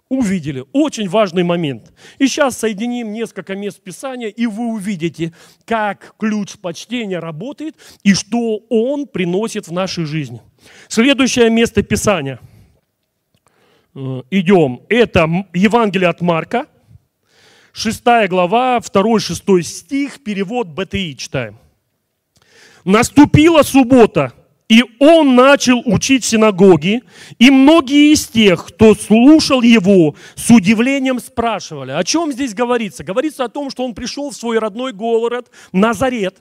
Увидели. 0.09 0.65
Очень 0.73 1.09
важный 1.09 1.45
момент. 1.45 1.93
И 2.19 2.27
сейчас 2.27 2.59
соединим 2.59 3.13
несколько 3.13 3.55
мест 3.55 3.81
Писания, 3.81 4.29
и 4.29 4.47
вы 4.47 4.73
увидите, 4.73 5.33
как 5.65 6.17
ключ 6.19 6.59
почтения 6.59 7.21
работает 7.21 7.77
и 8.03 8.15
что 8.15 8.57
он 8.69 9.07
приносит 9.07 9.69
в 9.69 9.73
нашей 9.73 10.07
жизни. 10.07 10.43
Следующее 10.89 11.51
место 11.51 11.85
Писания. 11.85 12.41
Э, 13.95 14.23
идем. 14.31 14.83
Это 14.89 15.29
Евангелие 15.53 16.09
от 16.09 16.21
Марка, 16.21 16.67
6 17.73 18.29
глава, 18.29 18.79
2-6 18.81 19.63
стих, 19.63 20.23
перевод 20.23 20.69
БТИ 20.69 21.17
читаем. 21.17 21.59
Наступила 22.85 23.63
суббота, 23.63 24.33
и 24.69 24.85
он 25.01 25.35
начал 25.35 25.83
учить 25.85 26.25
в 26.25 26.29
синагоге, 26.29 27.03
и 27.39 27.51
многие 27.51 28.13
из 28.13 28.29
тех, 28.29 28.67
кто 28.67 28.95
слушал 28.95 29.61
его, 29.61 30.15
с 30.37 30.51
удивлением 30.51 31.19
спрашивали, 31.19 31.91
о 31.91 32.05
чем 32.05 32.33
здесь 32.33 32.55
говорится? 32.55 33.03
Говорится 33.03 33.45
о 33.45 33.49
том, 33.49 33.71
что 33.71 33.85
он 33.85 33.95
пришел 33.95 34.31
в 34.31 34.37
свой 34.37 34.59
родной 34.59 34.93
город, 34.93 35.51
Назарет, 35.73 36.37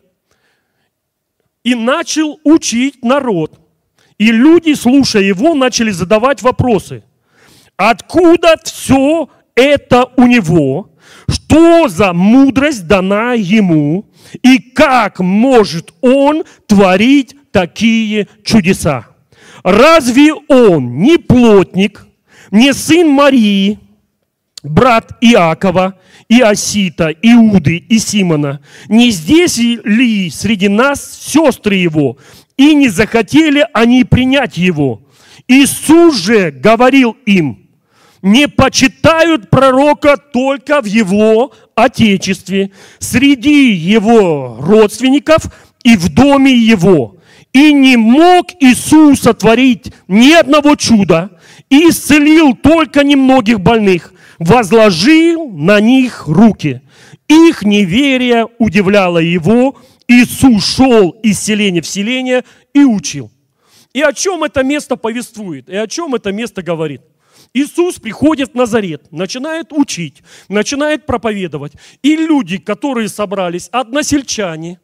и 1.63 1.73
начал 1.73 2.39
учить 2.43 3.03
народ. 3.03 3.59
И 4.19 4.31
люди, 4.31 4.73
слушая 4.73 5.23
его, 5.23 5.55
начали 5.55 5.91
задавать 5.91 6.41
вопросы. 6.41 7.03
Откуда 7.79 8.57
все 8.61 9.29
это 9.55 10.09
у 10.17 10.23
него? 10.23 10.89
Что 11.29 11.87
за 11.87 12.11
мудрость 12.11 12.85
дана 12.87 13.35
ему? 13.35 14.05
И 14.43 14.59
как 14.59 15.21
может 15.21 15.93
он 16.01 16.43
творить 16.67 17.37
такие 17.53 18.27
чудеса? 18.43 19.07
Разве 19.63 20.33
он 20.49 20.97
не 20.99 21.17
плотник, 21.17 22.05
не 22.51 22.73
сын 22.73 23.07
Марии, 23.07 23.79
брат 24.61 25.13
Иакова, 25.21 25.97
Иосита, 26.27 27.07
Иуды 27.21 27.77
и 27.77 27.97
Симона? 27.97 28.59
Не 28.89 29.09
здесь 29.11 29.57
ли 29.57 30.29
среди 30.29 30.67
нас 30.67 31.17
сестры 31.17 31.75
его? 31.75 32.17
И 32.57 32.75
не 32.75 32.89
захотели 32.89 33.65
они 33.71 34.03
принять 34.03 34.57
его? 34.57 35.01
Иисус 35.47 36.17
же 36.17 36.51
говорил 36.51 37.15
им– 37.25 37.59
не 38.21 38.47
почитают 38.47 39.49
пророка 39.49 40.17
только 40.17 40.81
в 40.81 40.85
его 40.85 41.53
отечестве, 41.75 42.71
среди 42.99 43.71
его 43.71 44.57
родственников 44.59 45.45
и 45.83 45.95
в 45.95 46.13
доме 46.13 46.53
его. 46.53 47.17
И 47.53 47.73
не 47.73 47.97
мог 47.97 48.47
Иисус 48.59 49.21
сотворить 49.21 49.91
ни 50.07 50.31
одного 50.33 50.75
чуда, 50.75 51.31
и 51.69 51.89
исцелил 51.89 52.55
только 52.55 53.03
немногих 53.03 53.59
больных, 53.59 54.13
возложил 54.37 55.49
на 55.49 55.79
них 55.79 56.27
руки. 56.27 56.81
Их 57.27 57.63
неверие 57.63 58.47
удивляло 58.57 59.19
его, 59.19 59.77
Иисус 60.07 60.65
шел 60.75 61.11
из 61.23 61.39
селения 61.39 61.81
в 61.81 61.87
селение 61.87 62.43
и 62.73 62.83
учил. 62.83 63.31
И 63.93 64.01
о 64.01 64.13
чем 64.13 64.43
это 64.43 64.63
место 64.63 64.95
повествует, 64.95 65.69
и 65.69 65.75
о 65.75 65.87
чем 65.87 66.15
это 66.15 66.31
место 66.31 66.61
говорит? 66.61 67.01
Иисус 67.53 67.99
приходит 67.99 68.51
в 68.51 68.55
Назарет, 68.55 69.11
начинает 69.11 69.73
учить, 69.73 70.21
начинает 70.49 71.05
проповедовать. 71.05 71.73
И 72.03 72.15
люди, 72.15 72.57
которые 72.57 73.09
собрались, 73.09 73.69
односельчане, 73.71 74.79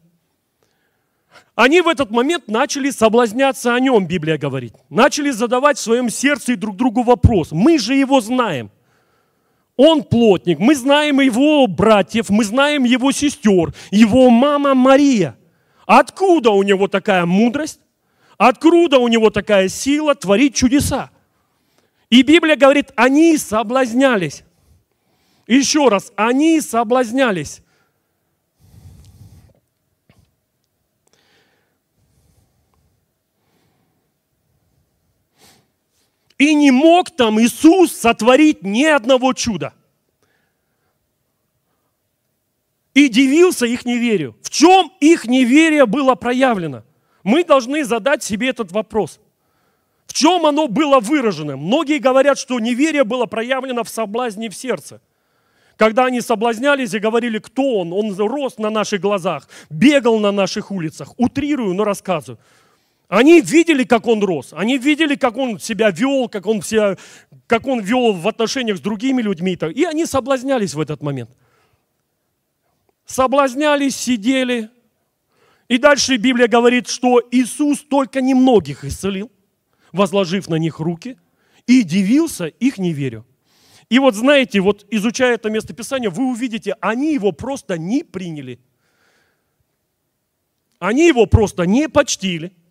они 1.56 1.82
в 1.82 1.88
этот 1.88 2.12
момент 2.12 2.48
начали 2.48 2.90
соблазняться 2.90 3.74
о 3.74 3.80
нем, 3.80 4.08
Библия 4.08 4.38
говорит. 4.38 4.74
Начали 4.90 5.32
задавать 5.32 5.78
в 5.78 5.82
своем 5.82 6.10
сердце 6.10 6.58
друг 6.58 6.76
другу 6.76 7.04
вопрос. 7.04 7.52
Мы 7.52 7.78
же 7.78 7.96
его 7.96 8.20
знаем. 8.20 8.72
Он 9.78 10.04
плотник, 10.04 10.60
мы 10.60 10.76
знаем 10.76 11.20
его 11.20 11.68
братьев, 11.68 12.30
мы 12.30 12.46
знаем 12.46 12.84
его 12.86 13.12
сестер, 13.12 13.74
его 13.92 14.30
мама 14.30 14.74
Мария. 14.74 15.38
Откуда 15.86 16.52
у 16.52 16.64
него 16.64 16.88
такая 16.88 17.26
мудрость? 17.26 17.80
Откуда 18.38 19.00
у 19.00 19.08
него 19.08 19.30
такая 19.30 19.70
сила 19.70 20.16
творить 20.16 20.56
чудеса? 20.56 21.12
И 22.16 22.22
Библия 22.22 22.56
говорит, 22.56 22.94
они 22.96 23.38
соблазнялись. 23.38 24.46
Еще 25.48 25.90
раз, 25.90 26.14
они 26.16 26.62
соблазнялись. 26.62 27.60
И 36.38 36.54
не 36.56 36.72
мог 36.72 37.14
там 37.14 37.38
Иисус 37.42 37.92
сотворить 37.92 38.64
ни 38.64 38.86
одного 38.86 39.34
чуда. 39.34 39.74
И 42.94 43.10
дивился 43.10 43.66
их 43.66 43.84
неверию. 43.84 44.38
В 44.42 44.50
чем 44.50 44.90
их 45.02 45.26
неверие 45.26 45.86
было 45.86 46.16
проявлено? 46.16 46.86
Мы 47.24 47.44
должны 47.44 47.84
задать 47.84 48.24
себе 48.24 48.48
этот 48.48 48.72
вопрос– 48.72 49.20
чем 50.16 50.46
оно 50.46 50.70
было 50.70 51.02
выражено? 51.02 51.58
Многие 51.58 51.98
говорят, 51.98 52.38
что 52.40 52.58
неверие 52.62 53.04
было 53.04 53.26
проявлено 53.26 53.84
в 53.84 53.90
соблазне 53.90 54.50
в 54.50 54.56
сердце. 54.56 55.02
Когда 55.76 56.06
они 56.06 56.22
соблазнялись 56.22 56.94
и 56.94 57.00
говорили, 57.00 57.38
кто 57.38 57.80
он, 57.80 57.92
он 57.92 58.16
рос 58.16 58.58
на 58.58 58.70
наших 58.70 59.02
глазах, 59.02 59.50
бегал 59.70 60.20
на 60.20 60.32
наших 60.32 60.72
улицах. 60.72 61.14
Утрирую, 61.18 61.74
но 61.74 61.84
рассказываю. 61.84 62.40
Они 63.10 63.42
видели, 63.42 63.84
как 63.84 64.08
он 64.08 64.24
рос, 64.24 64.54
они 64.54 64.78
видели, 64.78 65.16
как 65.16 65.36
он 65.36 65.60
себя 65.60 65.92
вел, 65.92 66.30
как 66.30 66.46
он, 66.46 66.62
себя, 66.62 66.96
как 67.46 67.68
он 67.68 67.82
вел 67.82 68.14
в 68.14 68.26
отношениях 68.26 68.78
с 68.78 68.80
другими 68.82 69.22
людьми. 69.22 69.60
И 69.76 69.84
они 69.84 70.06
соблазнялись 70.06 70.76
в 70.76 70.80
этот 70.80 71.04
момент. 71.04 71.32
Соблазнялись, 73.06 73.98
сидели. 73.98 74.70
И 75.68 75.78
дальше 75.78 76.16
Библия 76.16 76.48
говорит, 76.48 76.88
что 76.88 77.22
Иисус 77.32 77.80
только 77.82 78.22
немногих 78.22 78.86
исцелил, 78.86 79.30
возложив 79.96 80.48
на 80.48 80.56
них 80.56 80.80
руки, 80.80 81.18
и 81.68 81.84
дивился 81.84 82.46
их 82.46 82.78
неверию. 82.78 83.26
И 83.90 84.00
вот 84.00 84.16
знаете, 84.16 84.60
вот 84.60 84.86
изучая 84.92 85.36
это 85.36 85.50
местописание, 85.50 86.10
вы 86.10 86.26
увидите, 86.26 86.76
они 86.82 87.14
его 87.14 87.32
просто 87.32 87.78
не 87.78 88.04
приняли. 88.04 88.60
Они 90.80 91.08
его 91.08 91.26
просто 91.26 91.64
не 91.64 91.90
почтили– 91.90 92.52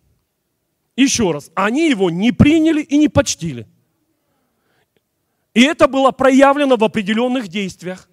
еще 0.95 1.31
раз, 1.31 1.51
они 1.55 1.89
его 1.89 2.09
не 2.09 2.31
приняли 2.31 2.81
и 2.81 2.97
не 2.97 3.09
почтили. 3.09 3.67
И 5.53 5.61
это 5.61 5.87
было 5.87 6.11
проявлено 6.11 6.77
в 6.77 6.83
определенных 6.83 7.47
действиях. 7.47 8.09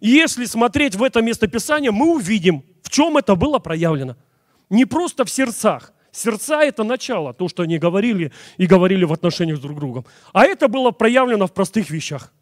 И 0.00 0.08
если 0.08 0.46
смотреть 0.46 0.94
в 0.94 1.02
это 1.02 1.20
местописание, 1.22 1.90
мы 1.90 2.14
увидим, 2.14 2.64
в 2.82 2.90
чем 2.90 3.16
это 3.16 3.34
было 3.34 3.58
проявлено. 3.58 4.16
Не 4.70 4.84
просто 4.84 5.24
в 5.24 5.30
сердцах. 5.30 5.92
Сердца– 6.12 6.62
это 6.62 6.84
начало, 6.84 7.32
то, 7.34 7.48
что 7.48 7.64
они 7.64 7.78
говорили 7.78 8.32
и 8.58 8.66
говорили 8.66 9.04
в 9.04 9.12
отношениях 9.12 9.58
с 9.58 9.60
друг 9.60 9.78
другом. 9.78 10.04
А 10.32 10.44
это 10.44 10.68
было 10.68 10.92
проявлено 10.92 11.46
в 11.46 11.52
простых 11.52 11.90
вещах. 11.90 12.32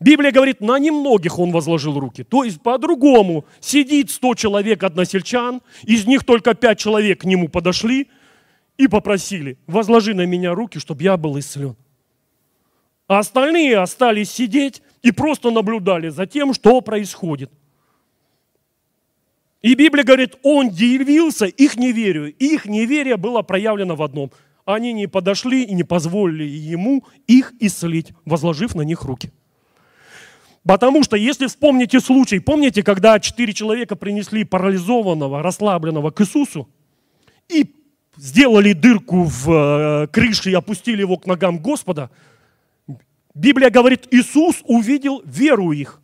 Библия 0.00 0.32
говорит, 0.32 0.60
на 0.60 0.78
немногих 0.78 1.38
он 1.38 1.50
возложил 1.50 1.98
руки. 1.98 2.24
То 2.24 2.44
есть 2.44 2.62
по-другому. 2.62 3.44
Сидит 3.60 4.10
100 4.10 4.34
человек, 4.34 4.82
односельчан, 4.82 5.60
из 5.82 6.06
них 6.06 6.24
только 6.24 6.54
5 6.54 6.78
человек 6.78 7.20
к 7.20 7.24
нему 7.24 7.48
подошли– 7.48 8.08
и 8.76 8.88
попросили, 8.88 9.58
возложи 9.66 10.14
на 10.14 10.26
меня 10.26 10.54
руки, 10.54 10.78
чтобы 10.78 11.02
я 11.02 11.16
был 11.16 11.38
исцелен. 11.38 11.76
А 13.06 13.18
остальные 13.18 13.78
остались 13.78 14.30
сидеть 14.30 14.82
и 15.02 15.12
просто 15.12 15.50
наблюдали 15.50 16.08
за 16.08 16.26
тем, 16.26 16.54
что 16.54 16.80
происходит. 16.80 17.52
И 19.64 19.74
Библия 19.76 20.04
говорит, 20.04 20.36
он 20.42 20.68
дивился 20.68 21.46
их 21.46 21.76
неверию. 21.76 22.34
Их 22.34 22.66
неверие 22.66 23.16
было 23.16 23.40
проявлено 23.40 23.96
в 23.96 24.02
одном. 24.02 24.30
Они 24.66 24.92
не 24.92 25.06
подошли 25.06 25.64
и 25.64 25.72
не 25.72 25.84
позволили 25.84 26.44
ему 26.44 27.02
их 27.26 27.54
исцелить, 27.60 28.12
возложив 28.26 28.74
на 28.74 28.82
них 28.82 29.04
руки. 29.04 29.32
Потому 30.64 31.02
что, 31.02 31.16
если 31.16 31.46
вспомните 31.46 32.00
случай, 32.00 32.40
помните, 32.40 32.82
когда 32.82 33.18
четыре 33.18 33.54
человека 33.54 33.96
принесли 33.96 34.44
парализованного, 34.44 35.42
расслабленного 35.42 36.10
к 36.10 36.20
Иисусу, 36.20 36.68
и 37.48 37.74
сделали 38.18 38.74
дырку 38.74 39.22
в 39.24 39.50
э, 39.50 40.06
крыше 40.08 40.50
и 40.50 40.54
опустили 40.54 41.00
его 41.00 41.16
к 41.16 41.24
ногам 41.24 41.58
Господа, 41.58 42.10
Библия 43.34 43.70
говорит, 43.70 44.08
Иисус 44.10 44.56
увидел 44.64 45.22
веру 45.24 45.72
их. 45.72 46.02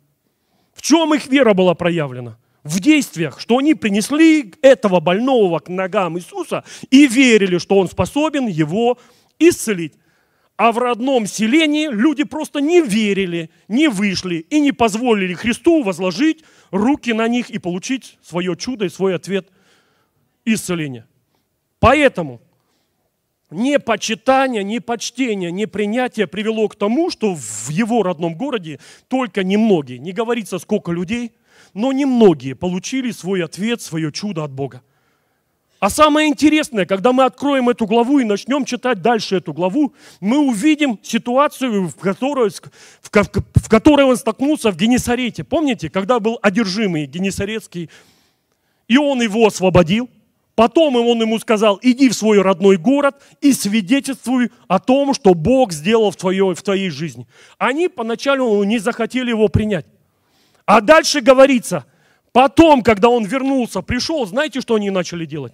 В 0.73 0.81
чем 0.81 1.13
их 1.13 1.27
вера 1.27 1.53
была 1.53 1.75
проявлена? 1.75 2.39
В 2.63 2.79
действиях, 2.79 3.39
что 3.39 3.57
они 3.57 3.73
принесли 3.73 4.53
этого 4.61 4.99
больного 4.99 5.59
к 5.59 5.69
ногам 5.69 6.17
Иисуса 6.19 6.63
и 6.91 7.07
верили, 7.07 7.57
что 7.57 7.77
он 7.77 7.87
способен 7.87 8.47
его 8.47 8.99
исцелить. 9.39 9.93
А 10.57 10.71
в 10.71 10.77
родном 10.77 11.25
селении 11.25 11.87
люди 11.87 12.23
просто 12.23 12.61
не 12.61 12.81
верили, 12.81 13.49
не 13.67 13.87
вышли 13.87 14.45
и 14.49 14.59
не 14.59 14.71
позволили 14.71 15.33
Христу 15.33 15.81
возложить 15.81 16.43
руки 16.69 17.13
на 17.13 17.27
них 17.27 17.49
и 17.49 17.57
получить 17.57 18.19
свое 18.21 18.55
чудо 18.55 18.85
и 18.85 18.89
свой 18.89 19.15
ответ 19.15 19.49
исцеления. 20.45 21.07
Поэтому 21.79 22.41
не 23.49 23.79
почитание, 23.79 24.63
не 24.63 24.79
почтение, 24.79 25.51
не 25.51 25.65
принятие 25.65 26.27
привело 26.27 26.67
к 26.67 26.75
тому, 26.75 27.09
что 27.09 27.33
в 27.33 27.69
его 27.69 28.03
родном 28.03 28.35
городе 28.35 28.79
только 29.07 29.43
немногие, 29.43 29.97
не 29.97 30.11
говорится 30.11 30.59
сколько 30.59 30.91
людей, 30.91 31.31
но 31.73 31.91
немногие 31.91 32.55
получили 32.55 33.11
свой 33.11 33.43
ответ, 33.43 33.81
свое 33.81 34.11
чудо 34.11 34.43
от 34.43 34.51
Бога. 34.51 34.81
А 35.79 35.89
самое 35.89 36.29
интересное, 36.29 36.85
когда 36.85 37.11
мы 37.11 37.23
откроем 37.23 37.69
эту 37.69 37.87
главу 37.87 38.19
и 38.19 38.23
начнем 38.23 38.65
читать 38.65 39.01
дальше 39.01 39.37
эту 39.37 39.51
главу, 39.51 39.93
мы 40.19 40.37
увидим 40.37 40.99
ситуацию, 41.01 41.87
в 41.87 41.95
которой, 41.95 42.51
в, 43.01 43.69
которой 43.69 44.05
он 44.05 44.15
столкнулся 44.15 44.71
в 44.71 44.77
Генесарете. 44.77 45.43
Помните, 45.43 45.89
когда 45.89 46.19
был 46.19 46.37
одержимый 46.41 47.07
Генесарецкий, 47.07 47.89
и 48.87 48.97
он 48.97 49.21
его 49.21 49.47
освободил– 49.47 50.09
Потом 50.55 50.95
он 50.95 51.19
ему 51.21 51.39
сказал, 51.39 51.79
иди 51.81 52.09
в 52.09 52.13
свой 52.13 52.41
родной 52.41 52.77
город 52.77 53.15
и 53.39 53.53
свидетельствуй 53.53 54.51
о 54.67 54.79
том, 54.79 55.13
что 55.13 55.33
Бог 55.33 55.71
сделал 55.71 56.11
в 56.11 56.17
твоей, 56.17 56.53
в 56.53 56.61
твоей 56.61 56.89
жизни. 56.89 57.25
Они 57.57 57.87
поначалу 57.87 58.63
не 58.63 58.77
захотели 58.77 59.29
его 59.29 59.47
принять. 59.47 59.85
А 60.71 60.79
дальше 60.79 61.19
говорится, 61.19 61.85
потом, 62.31 62.81
когда 62.81 63.09
он 63.09 63.25
вернулся, 63.25 63.81
пришел, 63.81 64.25
знаете, 64.25 64.61
что 64.61 64.75
они 64.75 64.89
начали 64.89 65.25
делать? 65.25 65.51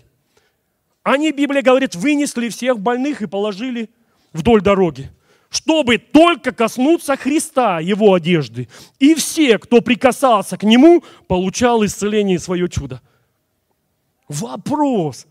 Они, 1.01 1.32
Библия 1.32 1.63
говорит, 1.63 1.95
вынесли 1.95 2.49
всех 2.49 2.80
больных 2.80 3.23
и 3.23 3.25
положили 3.25 3.89
вдоль 4.32 4.62
дороги, 4.62 5.10
чтобы 5.49 5.97
только 5.97 6.51
коснуться 6.51 7.17
Христа, 7.17 7.80
его 7.80 8.13
одежды. 8.13 8.69
И 8.99 9.15
все, 9.15 9.58
кто 9.58 9.82
прикасался 9.82 10.56
к 10.56 10.62
нему, 10.62 11.03
получал 11.27 11.84
исцеление 11.84 12.38
свое 12.38 12.69
чудо. 12.69 13.01
Вопрос. 14.27 15.25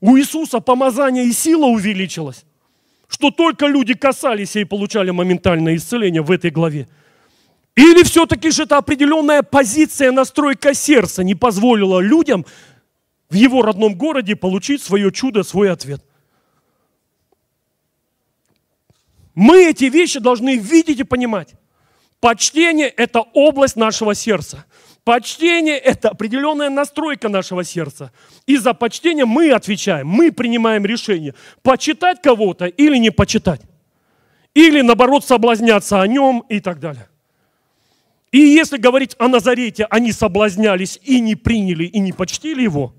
У 0.00 0.16
Иисуса 0.16 0.60
помазание 0.60 1.26
и 1.26 1.32
сила 1.32 1.66
увеличилась, 1.66 2.46
что 3.08 3.30
только 3.30 3.66
люди 3.66 3.92
касались 3.92 4.56
и 4.56 4.64
получали 4.64 5.10
моментальное 5.10 5.76
исцеление 5.76 6.22
в 6.22 6.30
этой 6.30 6.50
главе. 6.50 6.88
Или 7.76 8.04
все-таки 8.04 8.50
же 8.50 8.64
это 8.64 8.76
определенная 8.76 9.42
позиция, 9.42 10.12
настройка 10.12 10.74
сердца 10.74 11.24
не 11.24 11.34
позволила 11.34 12.00
людям 12.00 12.46
в 13.30 13.34
его 13.34 13.62
родном 13.62 13.96
городе 13.96 14.36
получить 14.36 14.82
свое 14.82 15.10
чудо, 15.10 15.42
свой 15.42 15.70
ответ. 15.70 16.04
Мы 19.34 19.64
эти 19.64 19.86
вещи 19.86 20.20
должны 20.20 20.56
видеть 20.56 21.00
и 21.00 21.04
понимать. 21.04 21.54
Почтение– 22.20 22.88
это 22.96 23.20
область 23.20 23.76
нашего 23.76 24.14
сердца. 24.14 24.64
Почтение– 25.02 25.76
это 25.78 26.10
определенная 26.10 26.70
настройка 26.70 27.28
нашего 27.28 27.64
сердца. 27.64 28.12
И 28.46 28.56
за 28.56 28.72
почтение 28.72 29.24
мы 29.24 29.50
отвечаем, 29.50 30.06
мы 30.06 30.30
принимаем 30.30 30.86
решение, 30.86 31.34
почитать 31.62 32.22
кого-то 32.22 32.66
или 32.66 32.96
не 32.96 33.10
почитать. 33.10 33.62
Или, 34.54 34.80
наоборот, 34.80 35.26
соблазняться 35.26 36.00
о 36.00 36.06
нем 36.06 36.44
и 36.48 36.60
так 36.60 36.78
далее. 36.78 37.08
И 38.34 38.38
если 38.40 38.78
говорить 38.78 39.14
о 39.20 39.28
Назарете, 39.28 39.86
они 39.90 40.10
соблазнялись 40.10 40.98
и 41.04 41.20
не 41.20 41.36
приняли, 41.36 41.84
и 41.84 42.00
не 42.00 42.12
почтили 42.12 42.62
его. 42.62 42.92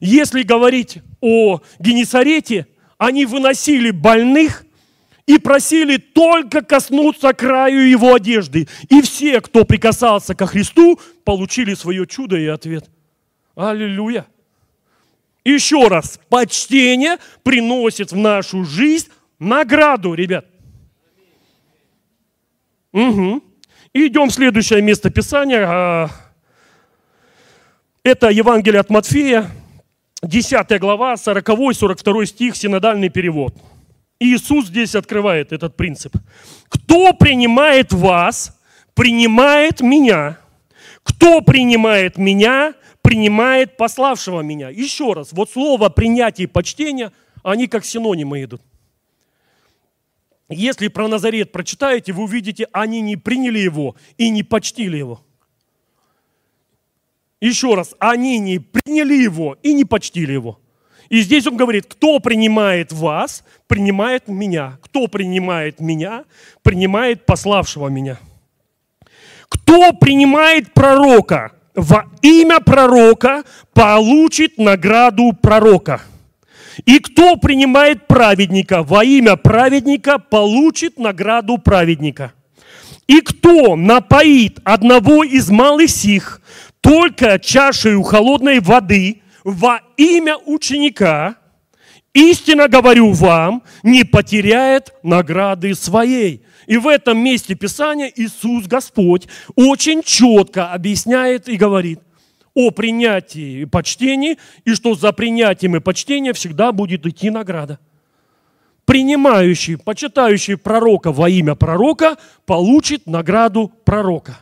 Если 0.00 0.42
говорить 0.42 0.98
о 1.20 1.60
Генесарете, 1.78 2.66
они 2.98 3.26
выносили 3.26 3.92
больных 3.92 4.66
и 5.24 5.38
просили 5.38 5.98
только 5.98 6.62
коснуться 6.62 7.32
краю 7.32 7.88
его 7.88 8.12
одежды. 8.12 8.66
И 8.88 9.02
все, 9.02 9.40
кто 9.40 9.64
прикасался 9.64 10.34
ко 10.34 10.46
Христу, 10.46 10.98
получили 11.22 11.74
свое 11.74 12.04
чудо 12.04 12.36
и 12.36 12.46
ответ. 12.46 12.90
Аллилуйя. 13.54 14.26
Еще 15.44 15.86
раз, 15.86 16.18
почтение 16.28 17.18
приносит 17.44 18.10
в 18.10 18.16
нашу 18.16 18.64
жизнь 18.64 19.10
награду, 19.38 20.14
ребят. 20.14 20.44
Угу. 22.92 23.45
Идем 24.04 24.28
в 24.28 24.32
следующее 24.32 24.82
место 24.82 25.10
Писания. 25.10 25.64
А, 25.66 26.10
это 28.02 28.28
Евангелие 28.28 28.80
от 28.80 28.90
Матфея, 28.90 29.50
10 30.22 30.78
глава, 30.80 31.14
40-42 31.14 32.26
стих, 32.26 32.56
синодальный 32.56 33.08
перевод. 33.08 33.54
Иисус 34.18 34.66
здесь 34.66 34.94
открывает 34.94 35.52
этот 35.52 35.76
принцип. 35.76 36.16
Кто 36.68 37.12
принимает 37.12 37.92
вас, 37.92 38.58
принимает 38.94 39.80
меня. 39.80 40.38
Кто 41.02 41.40
принимает 41.40 42.16
меня, 42.16 42.74
принимает 43.02 43.76
пославшего 43.76 44.40
меня. 44.40 44.68
Еще 44.68 45.12
раз, 45.12 45.32
вот 45.32 45.50
слово 45.50 45.90
принятие 45.90 46.44
и 46.44 46.50
почтение, 46.50 47.12
они 47.42 47.66
как 47.66 47.84
синонимы 47.84 48.42
идут. 48.42 48.62
Если 50.48 50.88
про 50.88 51.08
Назарет 51.08 51.50
прочитаете, 51.50 52.12
вы 52.12 52.24
увидите, 52.24 52.68
они 52.72 53.00
не 53.00 53.16
приняли 53.16 53.58
его 53.58 53.96
и 54.16 54.30
не 54.30 54.42
почтили 54.42 54.96
его. 54.96 55.20
Еще 57.40 57.74
раз, 57.74 57.94
они 57.98 58.38
не 58.38 58.58
приняли 58.60 59.14
его 59.14 59.56
и 59.62 59.74
не 59.74 59.84
почтили 59.84 60.32
его. 60.32 60.60
И 61.08 61.20
здесь 61.20 61.46
он 61.46 61.56
говорит, 61.56 61.86
кто 61.86 62.18
принимает 62.18 62.92
вас, 62.92 63.44
принимает 63.66 64.28
меня. 64.28 64.78
Кто 64.82 65.06
принимает 65.06 65.80
меня, 65.80 66.24
принимает 66.62 67.26
пославшего 67.26 67.88
меня. 67.88 68.18
Кто 69.48 69.92
принимает 69.92 70.72
пророка 70.74 71.52
во 71.74 72.06
имя 72.22 72.58
пророка, 72.60 73.44
получит 73.74 74.58
награду 74.58 75.32
пророка. 75.34 76.02
И 76.84 76.98
кто 76.98 77.36
принимает 77.36 78.06
праведника 78.06 78.82
во 78.82 79.04
имя 79.04 79.36
праведника, 79.36 80.18
получит 80.18 80.98
награду 80.98 81.58
праведника. 81.58 82.32
И 83.06 83.20
кто 83.20 83.76
напоит 83.76 84.58
одного 84.64 85.24
из 85.24 85.48
малых 85.48 85.90
сих 85.90 86.42
только 86.80 87.38
чашей 87.38 88.02
холодной 88.02 88.60
воды 88.60 89.22
во 89.44 89.80
имя 89.96 90.36
ученика, 90.36 91.36
истинно 92.12 92.68
говорю 92.68 93.12
вам, 93.12 93.62
не 93.82 94.04
потеряет 94.04 94.92
награды 95.02 95.74
своей. 95.74 96.42
И 96.66 96.76
в 96.76 96.88
этом 96.88 97.18
месте 97.18 97.54
Писания 97.54 98.12
Иисус 98.14 98.66
Господь 98.66 99.28
очень 99.54 100.02
четко 100.02 100.72
объясняет 100.72 101.48
и 101.48 101.56
говорит 101.56 102.00
о 102.56 102.70
принятии 102.70 103.60
и 103.60 103.64
почтении, 103.66 104.38
и 104.64 104.74
что 104.74 104.94
за 104.94 105.12
принятием 105.12 105.76
и 105.76 105.80
почтением 105.80 106.34
всегда 106.34 106.72
будет 106.72 107.06
идти 107.06 107.30
награда. 107.30 107.78
Принимающий, 108.86 109.76
почитающий 109.76 110.56
пророка 110.56 111.12
во 111.12 111.28
имя 111.28 111.54
пророка 111.54 112.16
получит 112.46 113.06
награду 113.06 113.70
пророка. 113.84 114.38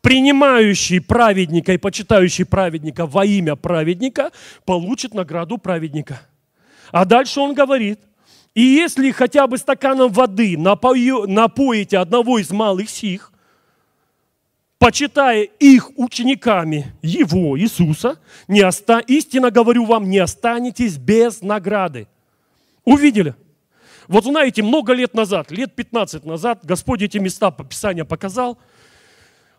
Принимающий 0.00 1.00
праведника 1.00 1.72
и 1.72 1.78
почитающий 1.78 2.44
праведника 2.44 3.06
во 3.06 3.24
имя 3.24 3.54
праведника 3.54 4.32
получит 4.64 5.14
награду 5.14 5.56
праведника. 5.56 6.20
А 6.90 7.04
дальше 7.04 7.40
он 7.40 7.54
говорит– 7.54 8.00
и 8.54 8.60
если 8.60 9.10
хотя 9.12 9.46
бы 9.46 9.56
стаканом 9.56 10.12
воды 10.12 10.58
напою, 10.58 11.26
напоите 11.26 11.98
одного 11.98 12.38
из 12.38 12.50
малых 12.50 12.90
сих, 12.90 13.31
почитая 14.82 15.42
их 15.42 15.96
учениками 15.96 16.92
Его, 17.02 17.56
Иисуса, 17.56 18.18
не 18.48 18.62
оста... 18.62 18.98
истинно 18.98 19.52
говорю 19.52 19.84
вам, 19.84 20.10
не 20.10 20.18
останетесь 20.18 20.96
без 20.96 21.40
награды. 21.40 22.08
Увидели? 22.84 23.36
Вот 24.08 24.24
знаете, 24.24 24.64
много 24.64 24.92
лет 24.92 25.14
назад, 25.14 25.52
лет 25.52 25.76
15 25.76 26.24
назад, 26.24 26.64
Господь 26.64 27.00
эти 27.00 27.18
места 27.18 27.52
по 27.52 27.62
Писанию 27.62 28.04
показал, 28.04 28.58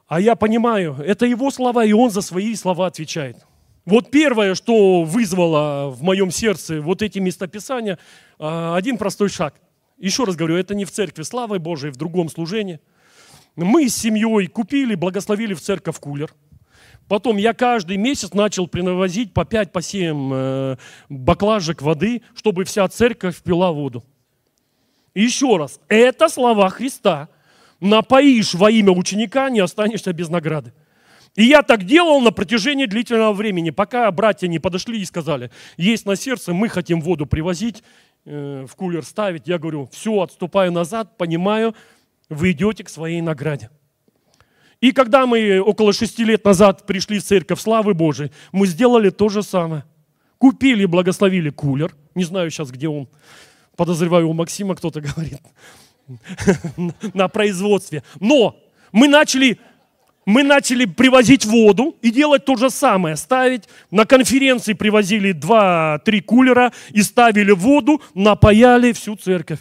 а 0.08 0.20
я 0.20 0.36
понимаю, 0.36 0.98
это 1.00 1.26
Его 1.26 1.52
слова, 1.52 1.86
и 1.86 1.94
Он 1.94 2.10
за 2.12 2.22
свои 2.22 2.54
слова 2.56 2.88
отвечает– 2.88 3.38
вот 3.86 4.12
первое, 4.12 4.56
что 4.56 5.04
вызвало 5.04 5.90
в 5.90 6.04
моем 6.04 6.32
сердце 6.32 6.80
вот 6.80 7.02
эти 7.02 7.20
местописания, 7.20 8.00
а, 8.40 8.78
один 8.78 8.98
простой 8.98 9.28
шаг. 9.28 9.56
Еще 9.98 10.24
раз 10.24 10.38
говорю, 10.38 10.56
это 10.56 10.74
не 10.74 10.86
в 10.86 10.92
церкви 10.92 11.24
славы 11.24 11.60
Божией, 11.60 11.92
в 11.92 11.98
другом 11.98 12.30
служении. 12.30 12.80
Мы 13.56 13.88
с 13.88 13.96
семьей 13.96 14.48
купили, 14.48 14.96
благословили 14.96 15.54
в 15.54 15.62
церковь 15.62 16.00
кулер. 16.00 16.34
Потом 17.08 17.38
я 17.38 17.54
каждый 17.54 17.98
месяц 17.98 18.34
начал 18.34 18.68
приносить 18.68 19.34
по 19.34 19.42
5-7 19.42 19.66
по 19.68 19.82
7 19.82 20.32
э, 20.34 20.78
баклажек 21.10 21.82
воды, 21.82 22.22
чтобы 22.34 22.64
вся 22.64 22.88
церковь 22.88 23.42
пила 23.44 23.72
воду. 23.72 24.04
И 25.14 25.24
еще 25.24 25.58
раз, 25.58 25.80
это 25.90 26.30
слова 26.30 26.70
Христа. 26.70 27.30
Напоишь 27.80 28.54
во 28.54 28.72
имя 28.72 28.92
ученика, 28.92 29.50
не 29.50 29.60
останешься 29.60 30.14
без 30.14 30.30
награды. 30.30 30.74
И 31.36 31.44
я 31.44 31.64
так 31.64 31.84
делал 31.84 32.22
на 32.22 32.32
протяжении 32.32 32.86
длительного 32.86 33.34
времени, 33.34 33.72
пока 33.72 34.10
братья 34.12 34.48
не 34.48 34.60
подошли 34.60 35.02
и 35.02 35.06
сказали, 35.06 35.52
есть 35.78 36.06
на 36.06 36.16
сердце, 36.16 36.54
мы 36.54 36.70
хотим 36.70 37.02
воду 37.02 37.26
привозить, 37.26 37.84
э, 38.26 38.66
в 38.68 38.76
кулер 38.76 39.04
ставить. 39.04 39.48
Я 39.48 39.58
говорю, 39.58 39.90
все, 39.92 40.22
отступаю 40.22 40.72
назад, 40.72 41.18
понимаю, 41.18 41.76
вы 42.30 42.52
идете 42.52 42.84
к 42.84 42.90
своей 42.90 43.22
награде. 43.22 43.70
И 44.82 44.92
когда 44.92 45.26
мы 45.26 45.62
около 45.62 45.94
шести 45.94 46.26
лет 46.26 46.44
назад 46.44 46.86
пришли 46.86 47.20
в 47.20 47.24
церковь 47.24 47.62
славы 47.62 47.94
Божией, 47.94 48.32
мы 48.52 48.68
сделали 48.68 49.10
то 49.10 49.30
же 49.30 49.42
самое. 49.42 49.86
Купили, 50.38 50.86
благословили 50.86 51.50
кулер. 51.50 51.96
Не 52.16 52.26
знаю 52.26 52.52
сейчас, 52.52 52.70
где 52.70 52.90
он. 52.90 53.08
Подозреваю, 53.78 54.30
у 54.30 54.34
Максима 54.34 54.76
кто-то 54.76 55.00
говорит. 55.16 55.42
На 57.14 57.30
производстве. 57.30 58.04
Но 58.20 58.58
мы 58.92 59.08
начали 59.08 59.58
мы 60.26 60.44
начали 60.44 60.86
привозить 60.86 61.46
воду 61.46 61.98
и 62.02 62.12
делать 62.12 62.46
то 62.46 62.56
же 62.56 62.70
самое. 62.70 63.16
Ставить. 63.16 63.68
На 63.92 64.06
конференции 64.06 64.74
привозили 64.74 65.34
2-3 65.34 66.22
кулера 66.22 66.72
и 66.92 67.02
ставили 67.02 67.52
воду, 67.52 68.02
напаяли 68.14 68.94
всю 68.94 69.16
церковь. 69.16 69.60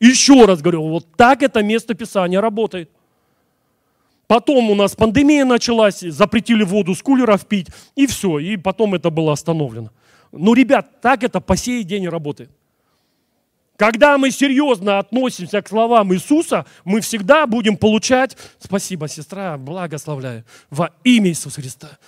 Еще 0.00 0.44
раз 0.44 0.60
говорю, 0.60 0.88
вот 0.88 1.06
так 1.16 1.42
это 1.42 1.62
место 1.62 1.94
Писания 1.94 2.40
работает. 2.40 2.90
Потом 4.26 4.70
у 4.70 4.74
нас 4.74 4.96
пандемия 4.96 5.44
началась, 5.44 6.00
запретили 6.00 6.64
воду 6.64 6.94
с 6.94 7.02
кулеров 7.02 7.46
пить, 7.46 7.68
и 7.94 8.06
все, 8.06 8.38
и 8.38 8.56
потом 8.56 8.94
это 8.94 9.10
было 9.10 9.32
остановлено. 9.32 9.90
Но, 10.32 10.54
ребят, 10.54 11.00
так 11.00 11.22
это 11.22 11.40
по 11.40 11.56
сей 11.56 11.84
день 11.84 12.08
работает. 12.08 12.50
Когда 13.76 14.18
мы 14.18 14.30
серьезно 14.30 14.98
относимся 14.98 15.60
к 15.60 15.68
словам 15.68 16.14
Иисуса, 16.14 16.64
мы 16.84 17.00
всегда 17.00 17.46
будем 17.46 17.76
получать, 17.76 18.36
спасибо, 18.58 19.08
сестра, 19.08 19.58
благословляю, 19.58 20.44
во 20.70 20.92
имя 21.02 21.30
Иисуса 21.30 21.60
Христа. 21.60 21.98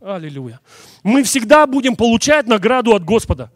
Аллилуйя. 0.00 0.60
Мы 1.04 1.22
всегда 1.22 1.66
будем 1.66 1.94
получать 1.94 2.46
награду 2.46 2.94
от 2.94 3.04
Господа. 3.04 3.52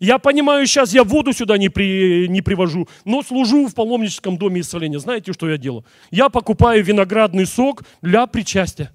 Я 0.00 0.18
понимаю, 0.18 0.66
сейчас 0.66 0.92
я 0.92 1.04
воду 1.04 1.32
сюда 1.32 1.58
не, 1.58 1.68
при, 1.68 2.26
не 2.28 2.42
привожу, 2.42 2.88
но 3.04 3.22
служу 3.22 3.68
в 3.68 3.74
паломническом 3.74 4.36
доме 4.38 4.62
исцеления. 4.62 4.98
Знаете, 4.98 5.32
что 5.32 5.48
я 5.48 5.58
делаю? 5.58 5.84
Я 6.10 6.28
покупаю 6.28 6.82
виноградный 6.82 7.46
сок 7.46 7.84
для 8.02 8.26
причастия. 8.26 8.90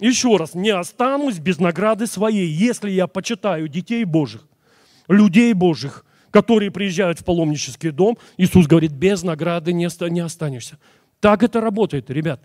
Еще 0.00 0.36
раз, 0.36 0.54
не 0.54 0.70
останусь 0.70 1.38
без 1.38 1.58
награды 1.58 2.06
своей, 2.06 2.48
если 2.48 2.90
я 2.90 3.06
почитаю 3.06 3.68
детей 3.68 4.04
Божьих 4.04 4.48
людей 5.08 5.52
Божьих, 5.54 6.04
которые 6.30 6.70
приезжают 6.70 7.20
в 7.20 7.24
паломнический 7.24 7.90
дом, 7.90 8.18
Иисус 8.36 8.66
говорит, 8.66 8.92
без 8.92 9.22
награды 9.22 9.72
не 9.72 9.86
останешься. 9.86 10.78
Так 11.20 11.42
это 11.42 11.60
работает, 11.60 12.10
ребят. 12.10 12.40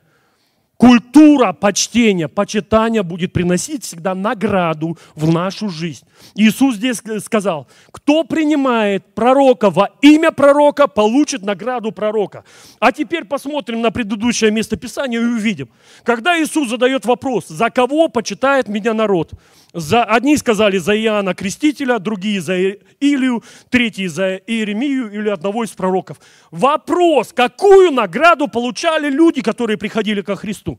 Культура 0.77 1.53
почтения, 1.53 2.27
почитания 2.27 3.03
будет 3.03 3.31
приносить 3.31 3.83
всегда 3.85 4.15
награду 4.15 4.97
в 5.15 5.31
нашу 5.31 5.69
жизнь. 5.69 6.05
Иисус 6.35 6.75
здесь 6.75 7.01
сказал, 7.23 7.67
кто 7.91 8.23
принимает 8.23 9.05
пророка 9.13 9.69
во 9.69 9.91
имя 10.01 10.31
пророка, 10.31 10.87
получит 10.87 11.43
награду 11.43 11.91
пророка. 11.91 12.43
А 12.79 12.91
теперь 12.91 13.25
посмотрим 13.25 13.81
на 13.81 13.91
предыдущее 13.91 14.51
местописание 14.51 15.21
и 15.21 15.25
увидим. 15.25 15.69
Когда 16.03 16.41
Иисус 16.41 16.69
задает 16.69 17.05
вопрос, 17.05 17.47
за 17.47 17.69
кого 17.69 18.07
почитает 18.07 18.67
меня 18.67 18.93
народ? 18.93 19.31
За, 19.73 20.03
одни 20.03 20.37
сказали 20.37 20.77
за 20.77 20.95
Иоанна 20.95 21.33
Крестителя, 21.33 21.97
другие 21.97 22.41
за 22.41 22.55
Илию, 22.99 23.43
третьи 23.69 24.05
за 24.05 24.35
Иеремию 24.35 25.11
или 25.11 25.29
одного 25.29 25.63
из 25.63 25.71
пророков. 25.71 26.17
Вопрос, 26.51 27.33
какую 27.33 27.91
награду 27.91 28.47
получали 28.47 29.09
люди, 29.09 29.41
которые 29.41 29.77
приходили 29.77 30.21
ко 30.21 30.35
Христу? 30.35 30.72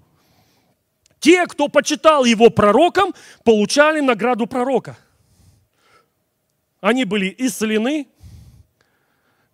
Те, 1.19 1.47
кто 1.47 1.69
почитал 1.69 2.25
его 2.25 2.51
пророком, 2.51 3.15
получали 3.45 4.01
награду 4.01 4.47
пророка. 4.47 4.97
Они 6.81 7.05
были 7.05 7.35
исцелены, 7.39 8.07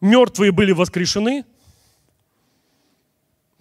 мертвые 0.00 0.50
были 0.50 0.72
воскрешены, 0.72 1.44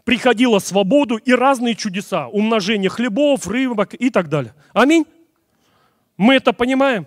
приходила 0.03 0.57
свободу 0.57 1.17
и 1.17 1.33
разные 1.33 1.75
чудеса, 1.75 2.27
умножение 2.29 2.89
хлебов, 2.89 3.47
рыбок 3.47 3.93
и 3.93 4.09
так 4.09 4.27
далее. 4.27 4.55
Аминь. 4.73 5.05
Мы 6.17 6.35
это 6.35 6.51
понимаем? 6.51 7.05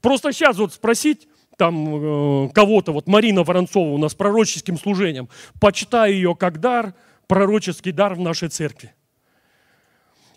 Просто 0.00 0.32
сейчас 0.32 0.56
вот 0.56 0.72
спросить 0.72 1.26
там 1.56 2.46
э, 2.46 2.48
кого-то, 2.50 2.92
вот 2.92 3.06
Марина 3.06 3.42
Воронцова 3.42 3.90
у 3.90 3.98
нас 3.98 4.14
пророческим 4.14 4.78
служением, 4.78 5.28
почитай 5.60 6.12
ее 6.12 6.34
как 6.34 6.60
дар, 6.60 6.94
пророческий 7.26 7.92
дар 7.92 8.14
в 8.14 8.20
нашей 8.20 8.48
церкви. 8.48 8.94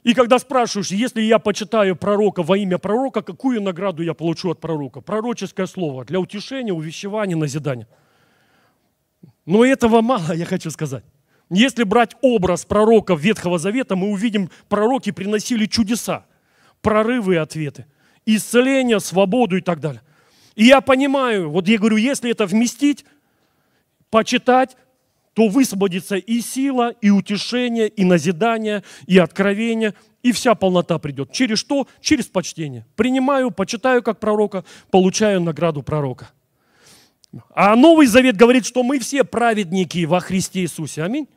И 0.07 0.13
когда 0.13 0.39
спрашиваешь, 0.39 0.91
если 0.91 1.21
я 1.21 1.37
почитаю 1.37 1.97
пророка 1.97 2.41
во 2.41 2.57
имя 2.57 2.77
пророка, 2.77 3.21
какую 3.21 3.61
награду 3.61 4.01
я 4.01 4.13
получу 4.13 4.49
от 4.49 4.61
пророка? 4.61 5.01
Пророческое 5.01 5.65
слово 5.65 6.05
для 6.05 6.21
утешения, 6.21 6.71
увещевания, 6.71 7.35
назидания. 7.35 7.89
Но 9.45 9.65
этого 9.65 9.99
мало, 9.99 10.31
я 10.31 10.45
хочу 10.45 10.71
сказать. 10.71 11.03
Если 11.49 11.83
брать 11.83 12.15
образ 12.21 12.63
пророка 12.63 13.15
Ветхого 13.15 13.59
Завета, 13.59 13.97
мы 13.97 14.07
увидим, 14.09 14.49
пророки 14.69 15.11
приносили 15.11 15.65
чудеса, 15.65 16.25
прорывы 16.81 17.33
и 17.33 17.39
ответы– 17.39 17.85
исцеление, 18.25 19.01
свободу 19.01 19.57
и 19.57 19.61
так 19.61 19.81
далее. 19.81 20.03
И 20.55 20.63
я 20.63 20.79
понимаю, 20.79 21.49
вот 21.49 21.67
я 21.67 21.77
говорю, 21.77 21.97
если 21.97 22.31
это 22.31 22.45
вместить, 22.45 23.03
почитать, 24.09 24.77
то 25.37 25.49
высвободится 25.49 26.15
и 26.15 26.41
сила, 26.41 26.95
и 26.99 27.11
утешение, 27.11 27.87
и 27.89 28.03
назидание, 28.03 28.83
и 29.05 29.19
откровение, 29.19 29.93
и 30.23 30.31
вся 30.31 30.55
полнота 30.55 30.97
придет. 30.97 31.31
Через 31.31 31.59
что? 31.59 31.87
Через 32.01 32.25
почтение. 32.25 32.87
Принимаю, 32.95 33.51
почитаю 33.51 34.01
как 34.01 34.19
пророка, 34.19 34.65
получаю 34.89 35.39
награду 35.39 35.83
пророка. 35.83 36.31
А 37.53 37.75
Новый 37.75 38.07
Завет 38.07 38.35
говорит, 38.35 38.65
что 38.65 38.81
мы 38.81 38.97
все 38.97 39.23
праведники 39.23 40.05
во 40.05 40.21
Христе 40.21 40.61
Иисусе. 40.61 41.03
Аминь. 41.03 41.27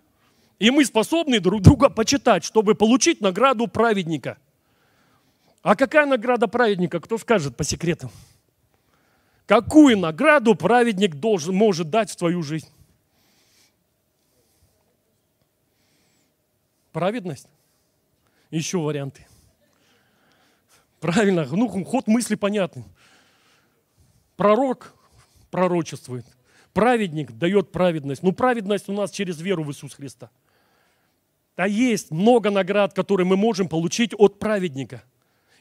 И 0.58 0.70
мы 0.70 0.86
способны 0.86 1.38
друг 1.38 1.60
друга 1.60 1.90
почитать, 1.90 2.42
чтобы 2.42 2.74
получить 2.74 3.20
награду 3.20 3.66
праведника. 3.66 4.38
А 5.60 5.76
какая 5.76 6.06
награда 6.06 6.48
праведника? 6.48 7.00
Кто 7.00 7.18
скажет 7.18 7.54
по 7.54 7.64
секрету? 7.64 8.10
Какую 9.44 9.98
награду 9.98 10.54
праведник 10.54 11.16
должен, 11.16 11.54
может 11.54 11.90
дать 11.90 12.10
в 12.10 12.16
твою 12.16 12.42
жизнь? 12.42 12.68
Праведность? 16.92 17.48
Еще 18.50 18.78
варианты. 18.78 19.26
Правильно, 21.00 21.46
ну 21.50 21.68
ход 21.84 22.06
мысли 22.06 22.34
понятный. 22.34 22.84
Пророк 24.36 24.94
пророчествует. 25.50 26.26
Праведник 26.72 27.32
дает 27.32 27.72
праведность. 27.72 28.22
Ну, 28.22 28.32
праведность 28.32 28.88
у 28.88 28.92
нас 28.92 29.10
через 29.10 29.40
веру 29.40 29.64
в 29.64 29.70
Иисус 29.70 29.94
Христа. 29.94 30.30
А 31.56 31.66
есть 31.66 32.10
много 32.10 32.50
наград, 32.50 32.94
которые 32.94 33.26
мы 33.26 33.36
можем 33.36 33.68
получить 33.68 34.14
от 34.16 34.38
праведника. 34.38 35.02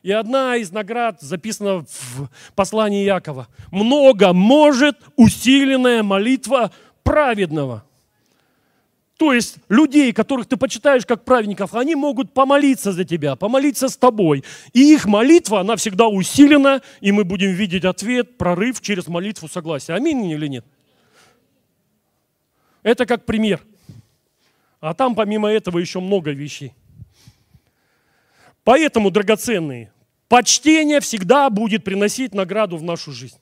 И 0.01 0.11
одна 0.11 0.55
из 0.55 0.71
наград 0.71 1.19
записана 1.19 1.81
в 1.81 2.29
послании 2.55 3.03
Якова. 3.03 3.47
Много 3.71 4.31
может 4.33 4.97
усиленная 5.17 6.03
молитва 6.03 6.71
праведного. 7.03 7.83
То 9.19 9.33
есть 9.33 9.57
людей, 9.67 10.13
которых 10.13 10.47
ты 10.47 10.55
почитаешь 10.55 11.05
как 11.05 11.25
праведников, 11.25 11.75
они 11.75 11.93
могут 11.93 12.33
помолиться 12.33 12.93
за 12.93 13.03
тебя, 13.03 13.35
помолиться 13.35 13.89
с 13.89 13.97
тобой. 13.97 14.45
И 14.71 14.93
их 14.93 15.05
молитва, 15.07 15.59
она 15.59 15.75
всегда 15.75 16.07
усилена, 16.07 16.81
и 17.01 17.11
мы 17.11 17.25
будем 17.25 17.51
видеть 17.51 17.83
ответ, 17.83 18.37
прорыв 18.37 18.79
через 18.79 19.07
молитву 19.07 19.49
согласия. 19.49 19.93
Аминь 19.93 20.25
или 20.31 20.47
нет? 20.47 20.65
Это 22.81 23.05
как 23.05 23.25
пример. 23.25 23.61
А 24.79 24.93
там 24.93 25.15
помимо 25.15 25.49
этого 25.49 25.79
еще 25.79 25.99
много 25.99 26.31
вещей. 26.31 26.71
Поэтому, 28.63 29.11
драгоценные, 29.11 29.91
почтение 30.29 31.01
всегда 31.01 31.49
будет 31.49 31.83
приносить 31.83 32.33
награду 32.33 32.77
в 32.77 32.83
нашу 32.83 33.11
жизнь. 33.11 33.37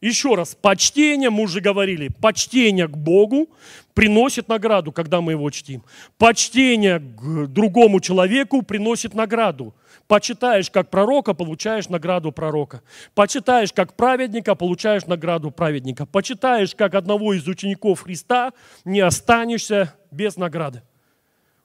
Еще 0.00 0.34
раз, 0.34 0.54
почтение, 0.54 1.28
мы 1.28 1.42
уже 1.42 1.60
говорили, 1.60 2.08
почтение 2.08 2.88
к 2.88 2.96
Богу 2.96 3.50
приносит 3.92 4.48
награду, 4.48 4.92
когда 4.92 5.20
мы 5.20 5.32
его 5.32 5.50
чтим. 5.50 5.82
Почтение 6.16 7.00
к 7.00 7.46
другому 7.48 8.00
человеку 8.00 8.62
приносит 8.62 9.12
награду. 9.12 9.74
Почитаешь 10.06 10.70
как 10.70 10.88
пророка, 10.88 11.34
получаешь 11.34 11.90
награду 11.90 12.32
пророка. 12.32 12.82
Почитаешь 13.14 13.74
как 13.74 13.94
праведника, 13.94 14.54
получаешь 14.54 15.04
награду 15.04 15.50
праведника. 15.50 16.06
Почитаешь 16.06 16.74
как 16.74 16.94
одного 16.94 17.34
из 17.34 17.46
учеников 17.46 18.00
Христа, 18.00 18.52
не 18.86 19.00
останешься 19.00 19.94
без 20.10 20.36
награды. 20.36 20.82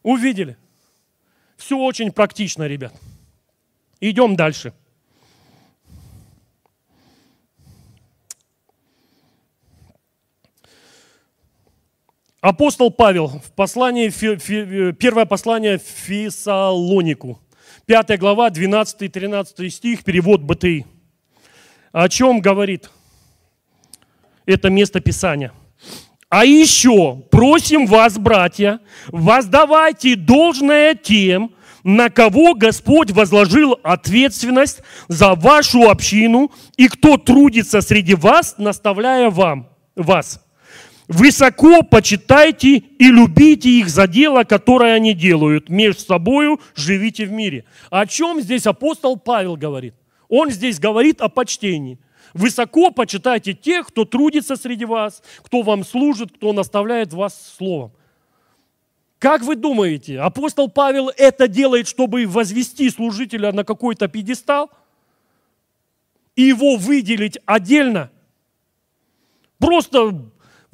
Увидели? 0.03 0.57
Все 1.55 1.77
очень 1.77 2.11
практично, 2.11 2.67
ребят. 2.67 2.93
Идем 4.01 4.35
дальше. 4.35 4.73
Апостол 12.45 12.91
Павел 12.91 13.27
в 13.43 13.51
послании, 13.53 14.11
первое 14.91 15.25
послание 15.25 15.79
Фессалонику, 15.79 17.39
5 17.87 18.19
глава, 18.19 18.49
12-13 18.49 19.67
стих, 19.69 20.03
перевод 20.03 20.43
БТИ. 20.43 20.85
О 21.91 22.07
чем 22.07 22.41
говорит 22.41 22.91
это 24.45 24.69
место 24.69 24.99
Писания? 24.99 25.53
А 26.29 26.45
еще 26.45 27.15
просим 27.31 27.87
вас, 27.87 28.19
братья, 28.19 28.79
воздавайте 29.07 30.15
должное 30.15 30.93
тем, 30.93 31.51
на 31.83 32.11
кого 32.11 32.53
Господь 32.53 33.09
возложил 33.09 33.79
ответственность 33.81 34.83
за 35.07 35.33
вашу 35.33 35.89
общину 35.89 36.51
и 36.77 36.89
кто 36.89 37.17
трудится 37.17 37.81
среди 37.81 38.13
вас, 38.13 38.53
наставляя 38.59 39.31
вам, 39.31 39.67
вас– 39.95 40.43
Высоко 41.07 41.83
почитайте 41.83 42.77
и 42.77 43.11
любите 43.11 43.69
их 43.69 43.89
за 43.89 44.07
дело, 44.07 44.43
которое 44.43 44.93
они 44.93 45.13
делают. 45.13 45.69
Между 45.69 46.01
собою 46.01 46.59
живите 46.73 47.25
в 47.25 47.31
мире. 47.31 47.65
О 47.91 48.07
чем 48.07 48.41
здесь 48.41 48.65
апостол 48.65 49.17
Павел 49.17 49.55
говорит? 49.55 49.93
Он 50.29 50.49
здесь 50.49 50.79
говорит 50.79 51.21
о 51.21 51.29
почтении. 51.29 51.99
Высоко 52.33 52.89
почитайте 52.89 53.53
тех, 53.53 53.87
кто 53.87 54.03
трудится 54.03 54.55
среди 54.55 54.85
вас, 54.85 55.21
кто 55.43 55.61
вам 55.61 55.85
служит, 55.85 56.31
кто 56.33 56.53
наставляет 56.53 57.13
вас 57.13 57.55
словом. 57.57 57.91
Как 59.19 59.41
вы 59.41 59.55
думаете, 59.55 60.19
апостол 60.19 60.69
Павел 60.69 61.11
это 61.15 61.47
делает, 61.47 61.87
чтобы 61.87 62.25
возвести 62.27 62.89
служителя 62.89 63.51
на 63.51 63.63
какой-то 63.63 64.07
пьедестал 64.07 64.69
и 66.35 66.43
его 66.43 66.75
выделить 66.75 67.37
отдельно? 67.45 68.11
Просто 69.57 70.25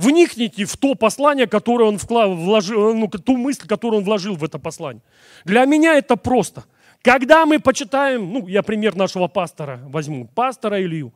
Вникните 0.01 0.65
в 0.65 0.77
то 0.77 0.95
послание, 0.95 1.45
которое 1.45 1.89
он 1.89 1.97
вложил, 1.97 2.95
ну, 2.95 3.07
ту 3.07 3.37
мысль, 3.37 3.67
которую 3.67 3.99
он 3.99 4.05
вложил 4.05 4.35
в 4.35 4.43
это 4.43 4.57
послание. 4.57 5.03
Для 5.45 5.65
меня 5.65 5.95
это 5.95 6.15
просто. 6.15 6.63
Когда 7.03 7.45
мы 7.45 7.59
почитаем, 7.59 8.33
ну, 8.33 8.47
я 8.47 8.63
пример 8.63 8.95
нашего 8.95 9.27
пастора 9.27 9.79
возьму, 9.85 10.27
пастора 10.33 10.81
Илью, 10.81 11.13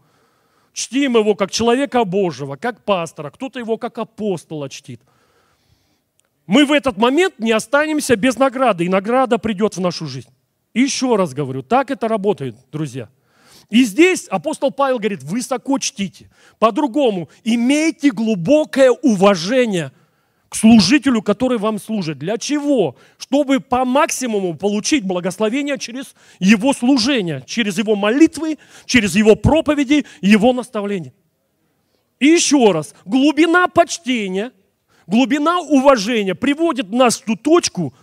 чтим 0.71 1.17
его 1.17 1.34
как 1.34 1.50
человека 1.50 2.04
Божьего, 2.06 2.58
как 2.58 2.84
пастора, 2.84 3.32
кто-то 3.32 3.58
его 3.58 3.78
как 3.78 3.98
апостола 3.98 4.69
чтит. 4.69 5.02
Мы 6.45 6.63
в 6.63 6.71
этот 6.71 6.98
момент 6.98 7.39
не 7.39 7.54
останемся 7.54 8.15
без 8.15 8.38
награды, 8.38 8.86
и 8.86 8.89
награда 8.89 9.39
придет 9.39 9.76
в 9.78 9.82
нашу 9.82 10.06
жизнь. 10.06 10.30
еще 10.76 11.15
раз 11.15 11.34
говорю, 11.34 11.63
так 11.63 11.89
это 11.89 12.08
работает, 12.08 12.56
друзья. 12.71 13.10
И 13.69 13.84
здесь 13.84 14.28
апостол 14.28 14.71
Павел 14.71 14.99
говорит, 14.99 15.23
высоко 15.23 15.80
чтите. 15.80 16.30
По-другому, 16.60 17.30
имейте 17.43 18.12
глубокое 18.12 18.91
уважение 18.91 19.91
к 20.49 20.56
служителю, 20.56 21.21
который 21.21 21.58
вам 21.58 21.80
служит. 21.80 22.19
Для 22.19 22.38
чего? 22.38 22.95
Чтобы 23.17 23.60
по 23.60 23.84
максимуму 23.84 24.56
получить 24.56 25.04
благословение 25.04 25.78
через 25.78 26.15
его 26.39 26.73
служение, 26.73 27.43
через 27.45 27.78
его 27.78 27.95
молитвы, 27.95 28.58
через 28.86 29.15
его 29.15 29.36
проповеди, 29.36 30.06
его 30.21 30.54
наставления. 30.54 31.13
И 32.19 32.28
еще 32.28 32.71
раз, 32.71 32.93
глубина 33.06 33.67
почтения, 33.67 34.51
глубина 35.08 35.60
уважения 35.60 36.36
приводит 36.36 36.91
нас 36.91 37.19
в 37.19 37.25
ту 37.25 37.36
точку, 37.36 37.93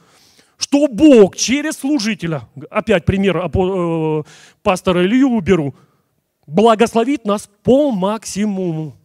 что 0.62 0.86
Бог 0.86 1.34
через 1.36 1.78
служителя, 1.78 2.48
опять 2.70 3.04
пример 3.04 3.36
э, 3.36 4.22
пастора 4.62 5.04
Илью 5.04 5.40
беру, 5.40 5.74
благословит 6.46 7.24
нас 7.24 7.50
по 7.64 7.90
максимуму. 7.90 8.96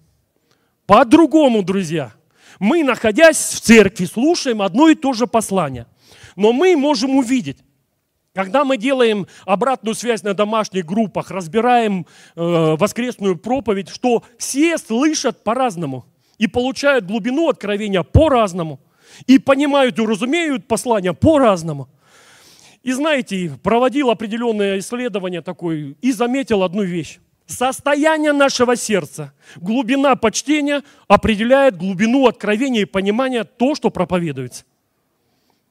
По-другому, 0.85 1.63
друзья. 1.63 2.13
Мы, 2.59 2.83
находясь 2.83 3.37
в 3.37 3.59
церкви, 3.59 4.05
слушаем 4.05 4.61
одно 4.61 4.89
и 4.89 4.95
то 4.95 5.13
же 5.13 5.25
послание. 5.25 5.87
Но 6.35 6.53
мы 6.53 6.77
можем 6.77 7.15
увидеть, 7.15 7.57
когда 8.35 8.63
мы 8.63 8.77
делаем 8.77 9.25
обратную 9.45 9.95
связь 9.95 10.21
на 10.21 10.35
домашних 10.35 10.85
группах, 10.85 11.31
разбираем 11.31 12.05
э, 12.35 12.75
воскресную 12.79 13.35
проповедь, 13.35 13.89
что 13.89 14.23
все 14.37 14.77
слышат 14.77 15.43
по-разному 15.43 16.05
и 16.37 16.45
получают 16.45 17.05
глубину 17.05 17.49
откровения 17.49 18.03
по-разному 18.03 18.79
и 19.25 19.39
понимают 19.39 19.97
и 19.99 20.05
разумеют 20.05 20.67
послание 20.67 21.13
по-разному. 21.13 21.89
И 22.83 22.91
знаете, 22.91 23.51
проводил 23.63 24.09
определенное 24.09 24.79
исследование 24.79 25.41
такое 25.41 25.95
и 26.01 26.11
заметил 26.11 26.63
одну 26.63 26.83
вещь. 26.83 27.19
Состояние 27.45 28.33
нашего 28.33 28.75
сердца, 28.75 29.33
глубина 29.55 30.15
почтения 30.15 30.83
определяет 31.07 31.77
глубину 31.77 32.27
откровения 32.27 32.81
и 32.81 32.85
понимания 32.85 33.45
то, 33.45 33.73
что 33.73 33.89
проповедуется. 33.89 34.65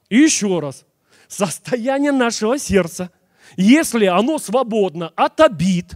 И 0.09 0.17
еще 0.17 0.59
раз, 0.59 0.85
состояние 1.27 2.11
нашего 2.11 2.57
сердца, 2.57 3.11
если 3.57 4.05
оно 4.05 4.39
свободно 4.39 5.11
от 5.15 5.39
обид, 5.39 5.93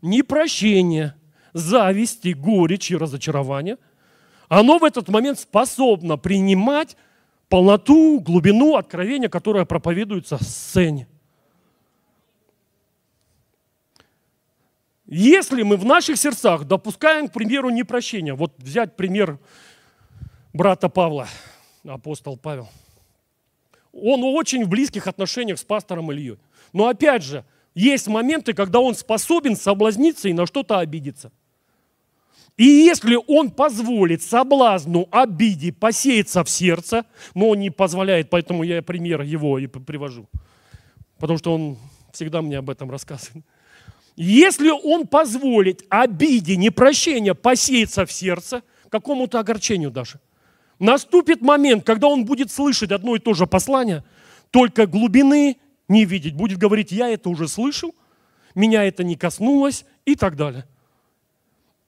непрощения, 0.00 1.14
зависти, 1.52 2.28
горечи, 2.28 2.94
разочарования– 2.94 3.78
оно 4.48 4.78
в 4.78 4.84
этот 4.84 5.08
момент 5.08 5.38
способно 5.38 6.16
принимать 6.16 6.96
полноту, 7.48 8.20
глубину 8.20 8.76
откровения, 8.76 9.28
которое 9.28 9.64
проповедуется 9.64 10.38
в 10.38 10.42
сцене. 10.42 11.08
Если 15.06 15.62
мы 15.62 15.76
в 15.76 15.84
наших 15.84 16.16
сердцах 16.16 16.64
допускаем, 16.64 17.28
к 17.28 17.32
примеру, 17.32 17.70
непрощение, 17.70 18.34
вот 18.34 18.54
взять 18.58 18.96
пример 18.96 19.38
брата 20.52 20.88
Павла, 20.88 21.28
апостол 21.84 22.36
Павел. 22.36 22.68
Он 23.92 24.24
очень 24.24 24.64
в 24.64 24.68
близких 24.68 25.06
отношениях 25.06 25.58
с 25.58 25.64
пастором 25.64 26.10
Ильей. 26.10 26.38
Но 26.72 26.88
опять 26.88 27.22
же, 27.22 27.44
есть 27.74 28.08
моменты, 28.08 28.52
когда 28.52 28.80
он 28.80 28.94
способен 28.94 29.54
соблазниться 29.54 30.28
и 30.28 30.32
на 30.32 30.44
что-то 30.46 30.78
обидеться. 30.78 31.30
И 32.56 32.64
если 32.64 33.18
он 33.26 33.50
позволит 33.50 34.22
соблазну, 34.22 35.08
обиде 35.10 35.72
посеяться 35.72 36.42
в 36.42 36.48
сердце, 36.48 37.04
но 37.34 37.50
он 37.50 37.60
не 37.60 37.70
позволяет, 37.70 38.30
поэтому 38.30 38.62
я 38.62 38.82
пример 38.82 39.20
его 39.20 39.58
и 39.58 39.66
привожу, 39.66 40.26
потому 41.18 41.38
что 41.38 41.54
он 41.54 41.76
всегда 42.12 42.40
мне 42.40 42.58
об 42.58 42.70
этом 42.70 42.90
рассказывает. 42.90 43.44
Если 44.16 44.70
он 44.70 45.06
позволит 45.06 45.84
обиде, 45.90 46.56
непрощению 46.56 47.34
посеяться 47.34 48.06
в 48.06 48.12
сердце, 48.12 48.62
какому-то 48.88 49.38
огорчению 49.38 49.90
даже, 49.90 50.18
наступит 50.78 51.42
момент, 51.42 51.84
когда 51.84 52.08
он 52.08 52.24
будет 52.24 52.50
слышать 52.50 52.90
одно 52.90 53.16
и 53.16 53.18
то 53.18 53.34
же 53.34 53.46
послание, 53.46 54.02
только 54.50 54.86
глубины 54.86 55.58
не 55.88 56.06
видеть, 56.06 56.34
будет 56.34 56.58
говорить, 56.58 56.90
я 56.90 57.10
это 57.10 57.28
уже 57.28 57.48
слышал, 57.48 57.94
меня 58.54 58.84
это 58.84 59.04
не 59.04 59.16
коснулось 59.16 59.84
и 60.06 60.14
так 60.14 60.36
далее– 60.36 60.64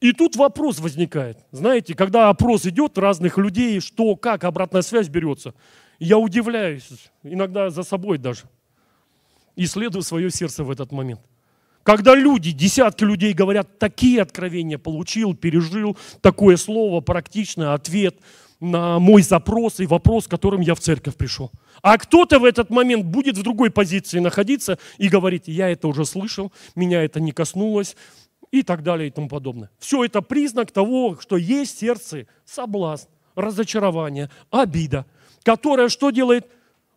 и 0.00 0.12
тут 0.12 0.36
вопрос 0.36 0.78
возникает. 0.78 1.38
Знаете, 1.50 1.94
когда 1.94 2.28
опрос 2.28 2.66
идет 2.66 2.98
разных 2.98 3.36
людей, 3.36 3.80
что, 3.80 4.14
как 4.16 4.44
обратная 4.44 4.82
связь 4.82 5.08
берется, 5.08 5.54
я 5.98 6.18
удивляюсь, 6.18 6.88
иногда 7.24 7.70
за 7.70 7.82
собой 7.82 8.18
даже. 8.18 8.42
Исследую 9.56 10.02
свое 10.02 10.30
сердце 10.30 10.62
в 10.62 10.70
этот 10.70 10.92
момент. 10.92 11.20
Когда 11.82 12.14
люди, 12.14 12.52
десятки 12.52 13.02
людей 13.02 13.32
говорят, 13.32 13.78
такие 13.78 14.22
откровения 14.22 14.78
получил, 14.78 15.34
пережил, 15.34 15.96
такое 16.20 16.56
слово, 16.56 17.00
практичный 17.00 17.72
ответ 17.72 18.16
на 18.60 18.98
мой 18.98 19.22
запрос 19.22 19.80
и 19.80 19.86
вопрос, 19.86 20.28
которым 20.28 20.60
я 20.60 20.74
в 20.74 20.80
церковь 20.80 21.16
пришел. 21.16 21.50
А 21.82 21.96
кто-то 21.96 22.38
в 22.38 22.44
этот 22.44 22.70
момент 22.70 23.04
будет 23.04 23.38
в 23.38 23.42
другой 23.42 23.70
позиции 23.70 24.18
находиться 24.18 24.78
и 24.98 25.08
говорит, 25.08 25.44
я 25.46 25.70
это 25.70 25.88
уже 25.88 26.04
слышал, 26.04 26.52
меня 26.74 27.02
это 27.02 27.20
не 27.20 27.32
коснулось, 27.32 27.96
и 28.50 28.62
так 28.62 28.82
далее 28.82 29.08
и 29.08 29.10
тому 29.10 29.28
подобное. 29.28 29.70
Все 29.78 30.04
это 30.04 30.22
признак 30.22 30.70
того, 30.70 31.18
что 31.20 31.36
есть 31.36 31.76
в 31.76 31.80
сердце 31.80 32.26
соблазн, 32.44 33.08
разочарование, 33.34 34.30
обида, 34.50 35.06
которая 35.42 35.88
что 35.88 36.10
делает? 36.10 36.46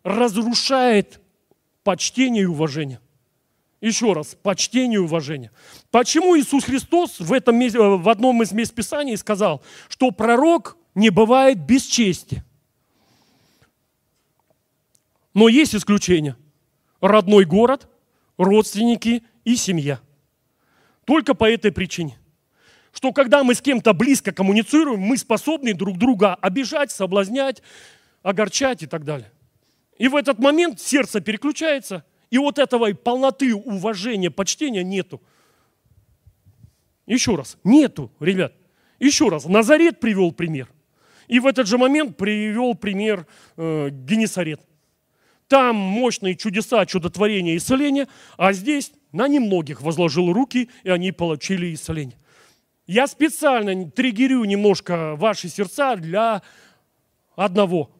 Разрушает 0.02 1.20
почтение 1.84 2.44
и 2.44 2.46
уважение. 2.46 3.00
Еще 3.80 4.12
раз, 4.12 4.36
почтение 4.42 4.96
и 4.96 5.02
уважение. 5.02 5.50
Почему 5.90 6.38
Иисус 6.38 6.64
Христос 6.64 7.20
в, 7.20 7.32
этом, 7.32 7.58
в 8.00 8.08
одном 8.08 8.42
из 8.42 8.52
мест 8.52 8.74
Писаний 8.74 9.16
сказал, 9.16 9.62
что 9.88 10.10
пророк 10.10 10.76
не 10.94 11.10
бывает 11.10 11.58
без 11.58 11.84
чести? 11.84 12.44
Но 15.34 15.48
есть 15.48 15.74
исключение. 15.74 16.36
Родной 17.00 17.44
город, 17.44 17.88
родственники 18.36 19.24
и 19.44 19.56
семья– 19.56 20.00
только 21.04 21.34
по 21.34 21.50
этой 21.50 21.72
причине. 21.72 22.18
Что 22.92 23.12
когда 23.12 23.42
мы 23.42 23.54
с 23.54 23.62
кем-то 23.62 23.94
близко 23.94 24.32
коммуницируем, 24.32 25.00
мы 25.00 25.16
способны 25.16 25.74
друг 25.74 25.96
друга 25.96 26.34
обижать, 26.34 26.90
соблазнять, 26.90 27.62
огорчать 28.22 28.82
и 28.82 28.86
так 28.86 29.04
далее. 29.04 29.32
И 29.96 30.08
в 30.08 30.16
этот 30.16 30.38
момент 30.38 30.80
сердце 30.80 31.20
переключается, 31.20 32.04
и 32.30 32.38
вот 32.38 32.58
этого 32.58 32.92
полноты 32.92 33.54
уважения, 33.54 34.30
почтения 34.30 34.84
нету. 34.84 35.22
Еще 37.06 37.34
раз, 37.34 37.58
нету, 37.64 38.10
ребят. 38.20 38.54
Еще 38.98 39.28
раз, 39.28 39.46
Назарет 39.46 40.00
привел 40.00 40.32
пример. 40.32 40.68
И 41.28 41.40
в 41.40 41.46
этот 41.46 41.66
же 41.66 41.78
момент 41.78 42.16
привел 42.16 42.74
пример 42.74 43.26
э, 43.56 43.88
Генесарет. 43.90 44.60
Там 45.48 45.76
мощные 45.76 46.36
чудеса, 46.36 46.86
чудотворения, 46.86 47.56
исцеления, 47.56 48.08
а 48.36 48.52
здесь 48.52 48.92
на 49.12 49.28
немногих 49.28 49.82
возложил 49.82 50.32
руки, 50.32 50.70
и 50.82 50.90
они 50.90 51.12
получили 51.12 51.72
исцеление. 51.72 52.16
Я 52.86 53.06
специально 53.06 53.90
триггерю 53.90 54.44
немножко 54.44 55.14
ваши 55.16 55.48
сердца 55.48 55.96
для 55.96 56.42
одного. 57.36 57.90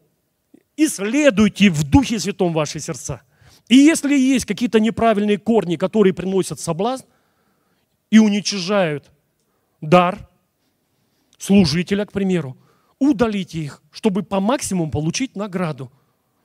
Исследуйте 0.75 1.69
в 1.69 1.83
Духе 1.83 2.19
Святом 2.19 2.51
ваши 2.51 2.79
сердца. 2.79 3.21
И 3.69 3.75
если 3.75 4.17
есть 4.17 4.45
какие-то 4.45 4.79
неправильные 4.79 5.37
корни, 5.37 5.77
которые 5.77 6.13
приносят 6.13 6.59
соблазн 6.59 7.05
и 8.09 8.19
уничижают 8.19 9.11
дар 9.79 10.29
служителя, 11.37 12.05
к 12.05 12.11
примеру, 12.11 12.57
удалите 12.99 13.59
их, 13.59 13.81
чтобы 13.91 14.23
по 14.23 14.39
максимуму 14.39 14.91
получить 14.91 15.35
награду. 15.35 15.91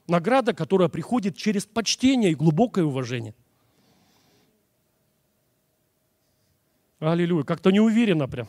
Награда, 0.06 0.52
которая 0.52 0.88
приходит 0.88 1.36
через 1.36 1.66
почтение 1.66 2.32
и 2.32 2.36
глубокое 2.36 2.84
уважение– 2.84 3.34
Аллилуйя. 7.00 7.44
Как-то 7.44 7.70
не 7.70 7.80
уверенно 7.80 8.26
прям. 8.28 8.48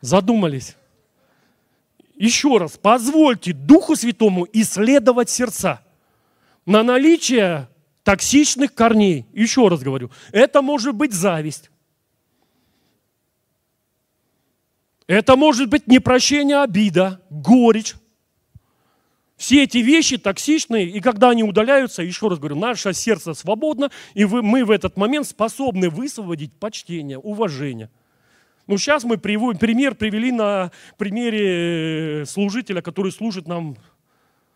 Задумались. 0.00 0.76
Еще 2.14 2.58
раз, 2.58 2.76
позвольте 2.76 3.52
Духу 3.52 3.96
Святому 3.96 4.46
исследовать 4.52 5.30
сердца 5.30 5.82
на 6.64 6.82
наличие 6.82 7.68
токсичных 8.04 8.74
корней. 8.74 9.26
Еще 9.32 9.66
раз 9.66 9.80
говорю, 9.82 10.10
это 10.30 10.62
может 10.62 10.94
быть 10.94 11.12
зависть. 11.12 11.70
Это 15.06 15.36
может 15.36 15.68
быть 15.68 15.86
непрощение 15.86 16.62
обида, 16.62 17.20
горечь, 17.28 17.94
все 19.36 19.64
эти 19.64 19.78
вещи 19.78 20.16
токсичные, 20.16 20.86
и 20.86 21.00
когда 21.00 21.30
они 21.30 21.42
удаляются, 21.42 22.02
еще 22.02 22.28
раз 22.28 22.38
говорю, 22.38 22.56
наше 22.56 22.92
сердце 22.92 23.34
свободно, 23.34 23.90
и 24.14 24.24
мы 24.24 24.64
в 24.64 24.70
этот 24.70 24.96
момент 24.96 25.26
способны 25.26 25.90
высвободить 25.90 26.52
почтение, 26.52 27.18
уважение. 27.18 27.90
Ну, 28.66 28.78
сейчас 28.78 29.04
мы 29.04 29.18
приводим, 29.18 29.58
пример 29.58 29.94
привели 29.94 30.32
на 30.32 30.70
примере 30.96 32.22
э, 32.22 32.24
служителя, 32.24 32.80
который 32.80 33.12
служит 33.12 33.46
нам 33.46 33.76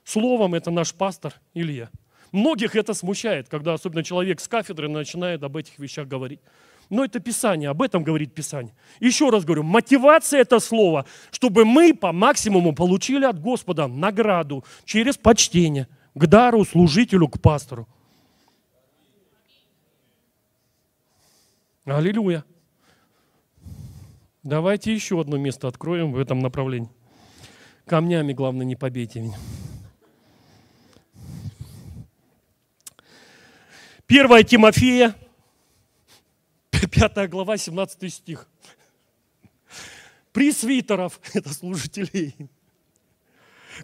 словом, 0.04 0.54
это 0.54 0.70
наш 0.70 0.94
пастор 0.94 1.34
Илья. 1.52 1.90
Многих 2.32 2.76
это 2.76 2.94
смущает, 2.94 3.48
когда 3.48 3.74
особенно 3.74 4.02
человек 4.02 4.40
с 4.40 4.48
кафедры 4.48 4.88
начинает 4.88 5.42
об 5.42 5.56
этих 5.56 5.78
вещах 5.78 6.08
говорить. 6.08 6.40
Но 6.90 7.04
это 7.04 7.20
Писание, 7.20 7.68
об 7.68 7.82
этом 7.82 8.02
говорит 8.02 8.34
Писание. 8.34 8.74
Еще 8.98 9.28
раз 9.28 9.44
говорю, 9.44 9.62
мотивация 9.62 10.40
это 10.40 10.58
слово, 10.58 11.04
чтобы 11.30 11.64
мы 11.64 11.94
по 11.94 12.12
максимуму 12.12 12.74
получили 12.74 13.24
от 13.24 13.40
Господа 13.40 13.86
награду 13.86 14.64
через 14.84 15.16
почтение 15.18 15.86
к 16.14 16.26
дару, 16.26 16.64
служителю, 16.64 17.28
к 17.28 17.40
пастору. 17.40 17.86
Аллилуйя. 21.84 22.44
Давайте 24.42 24.94
еще 24.94 25.20
одно 25.20 25.36
место 25.36 25.68
откроем 25.68 26.12
в 26.12 26.18
этом 26.18 26.38
направлении. 26.38 26.90
Камнями, 27.86 28.32
главное, 28.32 28.64
не 28.64 28.76
побейте 28.76 29.20
меня. 29.20 29.36
Первая 34.06 34.42
Тимофея, 34.42 35.14
5 36.90 37.30
глава, 37.30 37.56
17 37.56 38.12
стих. 38.12 38.46
Пресвитеров, 40.32 41.20
это 41.34 41.52
служителей, 41.52 42.34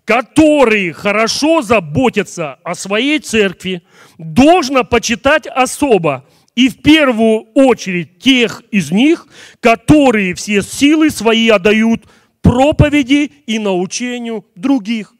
которые 0.05 0.93
хорошо 0.93 1.63
заботятся 1.63 2.55
о 2.63 2.75
своей 2.75 3.19
церкви, 3.19 3.83
должно 4.19 4.85
почитать 4.85 5.47
особо, 5.47 6.25
и 6.55 6.69
в 6.69 6.83
первую 6.83 7.47
очередь 7.55 8.19
тех 8.19 8.63
из 8.71 8.93
них, 8.93 9.27
которые 9.61 10.35
все 10.35 10.63
силы 10.63 11.11
свои 11.11 11.49
отдают 11.49 12.05
проповеди 12.43 13.33
и 13.47 13.59
научению 13.59 14.45
других. 14.55 15.15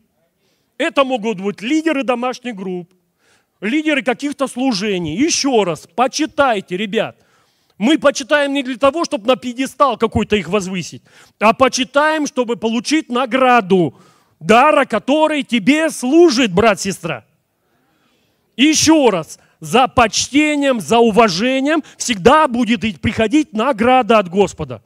Это 0.79 1.05
могут 1.05 1.41
быть 1.41 1.63
лидеры 1.63 2.05
домашних 2.05 2.55
групп, 2.55 2.93
лидеры 3.61 4.03
каких-то 4.03 4.47
служений. 4.47 5.17
Еще 5.17 5.65
раз, 5.65 5.89
почитайте, 5.97 6.77
ребят. 6.77 7.24
Мы 7.79 7.99
почитаем 7.99 8.53
не 8.53 8.63
для 8.63 8.77
того, 8.77 9.05
чтобы 9.05 9.27
на 9.27 9.37
пьедестал 9.37 9.97
какой-то 9.97 10.37
их 10.37 10.49
возвысить, 10.49 11.03
а 11.41 11.53
почитаем, 11.53 12.27
чтобы 12.27 12.57
получить 12.57 13.09
награду 13.09 13.99
дара, 14.39 14.85
который 14.85 15.43
тебе 15.43 15.91
служит, 15.91 16.53
брат, 16.53 16.81
сестра. 16.81 17.25
Еще 18.57 19.09
раз, 19.11 19.41
за 19.59 19.89
почтением, 19.89 20.81
за 20.81 20.99
уважением 20.99 21.83
всегда 21.97 22.47
будет 22.47 23.01
приходить 23.01 23.53
награда 23.53 24.19
от 24.19 24.29
Господа. 24.29 24.83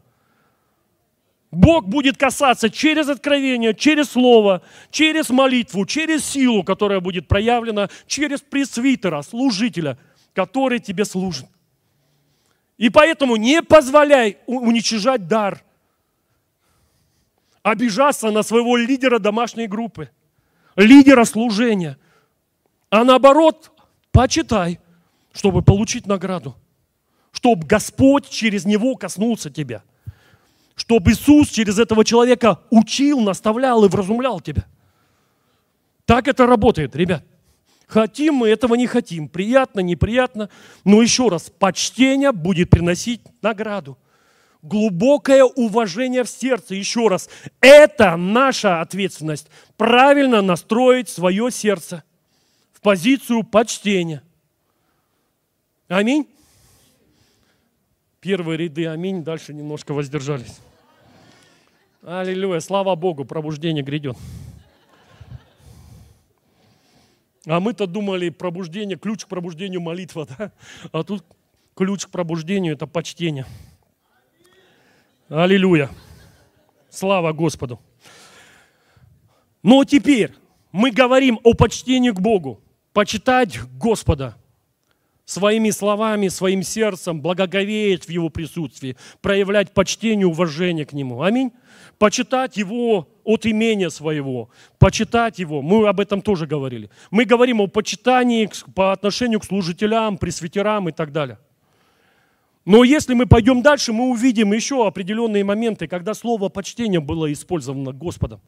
Бог 1.50 1.86
будет 1.86 2.16
касаться 2.16 2.70
через 2.70 3.08
откровение, 3.08 3.74
через 3.74 4.10
слово, 4.10 4.62
через 4.90 5.30
молитву, 5.30 5.84
через 5.86 6.24
силу, 6.24 6.62
которая 6.62 7.00
будет 7.00 7.26
проявлена, 7.26 7.88
через 8.06 8.40
пресвитера, 8.40 9.22
служителя, 9.22 9.98
который 10.34 10.78
тебе 10.78 11.04
служит. 11.04 11.46
И 12.78 12.90
поэтому 12.90 13.36
не 13.36 13.60
позволяй 13.62 14.38
уничижать 14.46 15.26
дар. 15.26 15.64
обижаться 17.64 18.30
на 18.30 18.42
своего 18.42 18.78
лидера 18.78 19.18
домашней 19.18 19.66
группы, 19.66 20.10
лидера 20.74 21.24
служения. 21.24 21.98
А 22.88 23.04
наоборот, 23.04 23.70
почитай, 24.10 24.80
чтобы 25.32 25.60
получить 25.62 26.06
награду. 26.06 26.56
Чтобы 27.30 27.66
Господь 27.66 28.30
через 28.30 28.64
него 28.64 28.94
коснулся 28.94 29.50
тебя. 29.50 29.82
Чтобы 30.76 31.10
Иисус 31.10 31.50
через 31.50 31.78
этого 31.78 32.04
человека 32.04 32.60
учил, 32.70 33.20
наставлял 33.20 33.84
и 33.84 33.88
вразумлял 33.88 34.40
тебя. 34.40 34.64
Так 36.06 36.26
это 36.26 36.46
работает, 36.46 36.96
ребят. 36.96 37.22
Хотим 37.88 38.34
мы 38.34 38.48
этого 38.48 38.76
не 38.76 38.86
хотим. 38.86 39.28
Приятно, 39.28 39.80
неприятно. 39.80 40.48
Но 40.84 41.02
еще 41.02 41.28
раз, 41.28 41.50
почтение 41.50 42.30
будет 42.30 42.70
приносить 42.70 43.22
награду 43.42 43.98
глубокое 44.62 45.44
уважение 45.44 46.24
в 46.24 46.28
сердце. 46.28 46.74
Еще 46.74 47.08
раз, 47.08 47.28
это 47.60 48.16
наша 48.16 48.80
ответственность. 48.80 49.48
Правильно 49.76 50.42
настроить 50.42 51.08
свое 51.08 51.50
сердце 51.50 52.04
в 52.72 52.80
позицию 52.80 53.44
почтения. 53.44 54.22
Аминь. 55.88 56.28
Первые 58.20 58.58
ряды 58.58 58.86
аминь, 58.86 59.22
дальше 59.22 59.54
немножко 59.54 59.94
воздержались. 59.94 60.58
Аллилуйя, 62.02 62.60
слава 62.60 62.94
Богу, 62.94 63.24
пробуждение 63.24 63.82
грядет. 63.82 64.16
А 67.46 67.60
мы-то 67.60 67.86
думали, 67.86 68.28
пробуждение, 68.30 68.98
ключ 68.98 69.24
к 69.24 69.28
пробуждению 69.28 69.80
молитва, 69.80 70.26
да? 70.38 70.52
А 70.92 71.02
тут 71.02 71.24
ключ 71.74 72.06
к 72.06 72.10
пробуждению– 72.10 72.72
это 72.74 72.86
почтение. 72.86 73.46
Аллилуйя. 75.28 75.90
Слава 76.90 77.32
Господу. 77.32 77.80
Но 79.62 79.84
теперь 79.84 80.32
мы 80.72 80.90
говорим 80.90 81.38
о 81.44 81.54
почтении 81.54 82.10
к 82.10 82.20
Богу. 82.20 82.60
Почитать 82.92 83.60
Господа 83.78 84.36
своими 85.24 85.70
словами, 85.70 86.28
своим 86.28 86.62
сердцем, 86.62 87.20
благоговеть 87.20 88.06
в 88.06 88.08
Его 88.08 88.30
присутствии, 88.30 88.96
проявлять 89.20 89.72
почтение, 89.72 90.26
уважение 90.26 90.86
к 90.86 90.94
Нему. 90.94 91.22
Аминь. 91.22 91.52
Почитать 91.98 92.56
Его 92.56 93.08
от 93.24 93.44
имения 93.44 93.90
своего, 93.90 94.50
почитать 94.78 95.38
Его. 95.38 95.62
Мы 95.62 95.88
об 95.88 96.00
этом 96.00 96.22
тоже 96.22 96.46
говорили. 96.46 96.90
Мы 97.10 97.24
говорим 97.24 97.60
о 97.60 97.66
почитании 97.66 98.48
по 98.74 98.92
отношению 98.92 99.40
к 99.40 99.44
служителям, 99.44 100.16
пресвитерам 100.16 100.88
и 100.88 100.92
так 100.92 101.12
далее. 101.12 101.38
Но 102.64 102.84
если 102.84 103.14
мы 103.14 103.26
пойдем 103.26 103.62
дальше, 103.62 103.94
мы 103.94 104.10
увидим 104.10 104.52
еще 104.52 104.86
определенные 104.86 105.42
моменты, 105.42 105.88
когда 105.88 106.12
слово 106.12 106.50
почтение 106.50 107.00
было 107.00 107.32
использовано 107.32 107.92
Господом. 107.92 108.40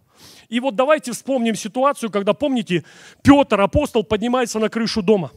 И 0.51 0.61
вот 0.61 0.77
давайте 0.77 1.13
вспомним 1.13 1.55
ситуацию, 1.55 2.11
когда, 2.11 2.35
помните, 2.35 2.85
Петр, 3.23 3.59
апостол, 3.59 4.05
поднимается 4.05 4.59
на 4.59 4.69
крышу 4.69 5.01
дома. 5.01 5.31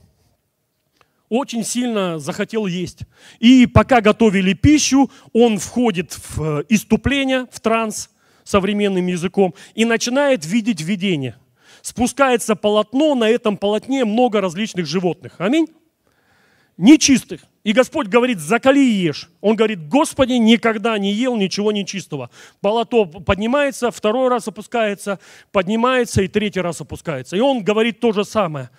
Очень 1.34 1.64
сильно 1.64 2.20
захотел 2.20 2.68
есть. 2.68 3.00
И 3.40 3.66
пока 3.66 4.02
готовили 4.02 4.54
пищу, 4.54 5.10
он 5.34 5.58
входит 5.58 6.12
в 6.12 6.60
э, 6.60 6.64
иступление, 6.70 7.48
в 7.52 7.60
транс 7.60 8.12
современным 8.44 9.08
языком, 9.08 9.56
и 9.74 9.84
начинает 9.84 10.46
видеть 10.46 10.82
видение. 10.82 11.36
Спускается 11.82 12.56
полотно, 12.56 13.16
на 13.16 13.28
этом 13.28 13.58
полотне 13.58 14.06
много 14.06 14.42
различных 14.42 14.86
животных. 14.86 15.34
Аминь. 15.40 15.70
Нечистых. 16.78 17.42
И 17.64 17.74
Господь 17.74 18.10
говорит, 18.10 18.38
закали 18.38 18.82
и 18.82 18.92
ешь. 18.92 19.32
Он 19.42 19.56
говорит, 19.56 19.88
Господи, 19.88 20.34
никогда 20.34 21.00
не 21.00 21.14
ел 21.14 21.36
ничего 21.36 21.72
нечистого. 21.72 22.30
Болото 22.62 23.06
поднимается, 23.06 23.90
второй 23.90 24.30
раз 24.30 24.48
опускается, 24.48 25.18
поднимается 25.52 26.22
и 26.22 26.28
третий 26.28 26.62
раз 26.62 26.80
опускается. 26.80 27.36
И 27.36 27.40
он 27.40 27.64
говорит 27.64 28.00
то 28.00 28.12
же 28.12 28.24
самое. 28.24 28.70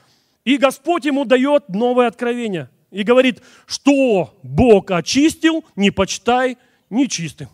И 0.45 0.59
Господь 0.59 1.05
ему 1.07 1.25
дает 1.25 1.69
новое 1.69 2.07
откровение. 2.07 2.69
И 2.91 3.03
говорит, 3.03 3.43
что 3.67 4.39
Бог 4.43 4.91
очистил, 4.91 5.65
не 5.75 5.91
почитай 5.91 6.59
нечистым. 6.91 7.49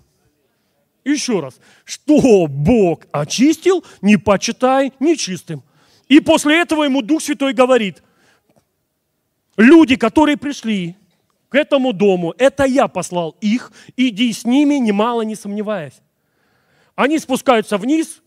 Еще 1.05 1.41
раз. 1.41 1.61
Что 1.85 2.47
Бог 2.47 3.07
очистил, 3.13 3.85
не 4.03 4.17
почитай 4.17 4.93
нечистым. 5.01 5.63
И 6.09 6.21
после 6.21 6.61
этого 6.61 6.85
ему 6.85 7.03
Дух 7.03 7.23
Святой 7.23 7.55
говорит, 7.55 8.03
люди, 9.57 9.97
которые 9.97 10.37
пришли 10.37 10.97
к 11.49 11.55
этому 11.55 11.93
дому, 11.93 12.35
это 12.37 12.65
я 12.65 12.89
послал 12.89 13.37
их, 13.41 13.73
иди 13.97 14.33
с 14.33 14.45
ними, 14.45 14.75
немало 14.75 15.23
не 15.23 15.37
сомневаясь. 15.37 16.01
Они 16.97 17.19
спускаются 17.19 17.79
вниз, 17.79 18.21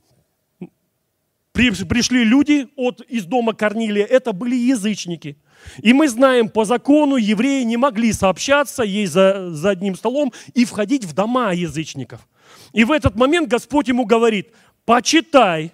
пришли 1.53 2.23
люди 2.23 2.67
от, 2.75 3.01
из 3.01 3.25
дома 3.25 3.53
Корнилия, 3.53 4.05
это 4.05 4.33
были 4.33 4.55
язычники. 4.55 5.37
И 5.81 5.93
мы 5.93 6.09
знаем, 6.09 6.49
по 6.49 6.65
закону 6.65 7.15
евреи 7.15 7.63
не 7.63 7.77
могли 7.77 8.11
сообщаться, 8.11 8.83
есть 8.83 9.13
за, 9.13 9.51
за 9.51 9.69
одним 9.69 9.95
столом 9.95 10.33
и 10.53 10.65
входить 10.65 11.05
в 11.05 11.13
дома 11.13 11.53
язычников. 11.53 12.27
И 12.73 12.83
в 12.83 12.91
этот 12.91 13.15
момент 13.15 13.47
Господь 13.47 13.87
ему 13.87 14.05
говорит, 14.05 14.51
почитай 14.85 15.71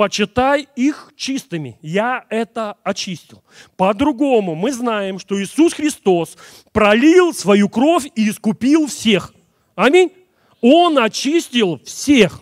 почитай 0.00 0.66
их 0.76 1.12
чистыми. 1.14 1.78
Я 1.82 2.24
это 2.30 2.76
очистил. 2.84 3.44
По-другому 3.76 4.54
мы 4.54 4.72
знаем, 4.72 5.18
что 5.18 5.38
Иисус 5.38 5.74
Христос 5.74 6.38
пролил 6.72 7.34
свою 7.34 7.68
кровь 7.68 8.06
и 8.14 8.30
искупил 8.30 8.86
всех. 8.86 9.34
Аминь. 9.74 10.10
Он 10.62 10.98
очистил 10.98 11.82
всех. 11.84 12.40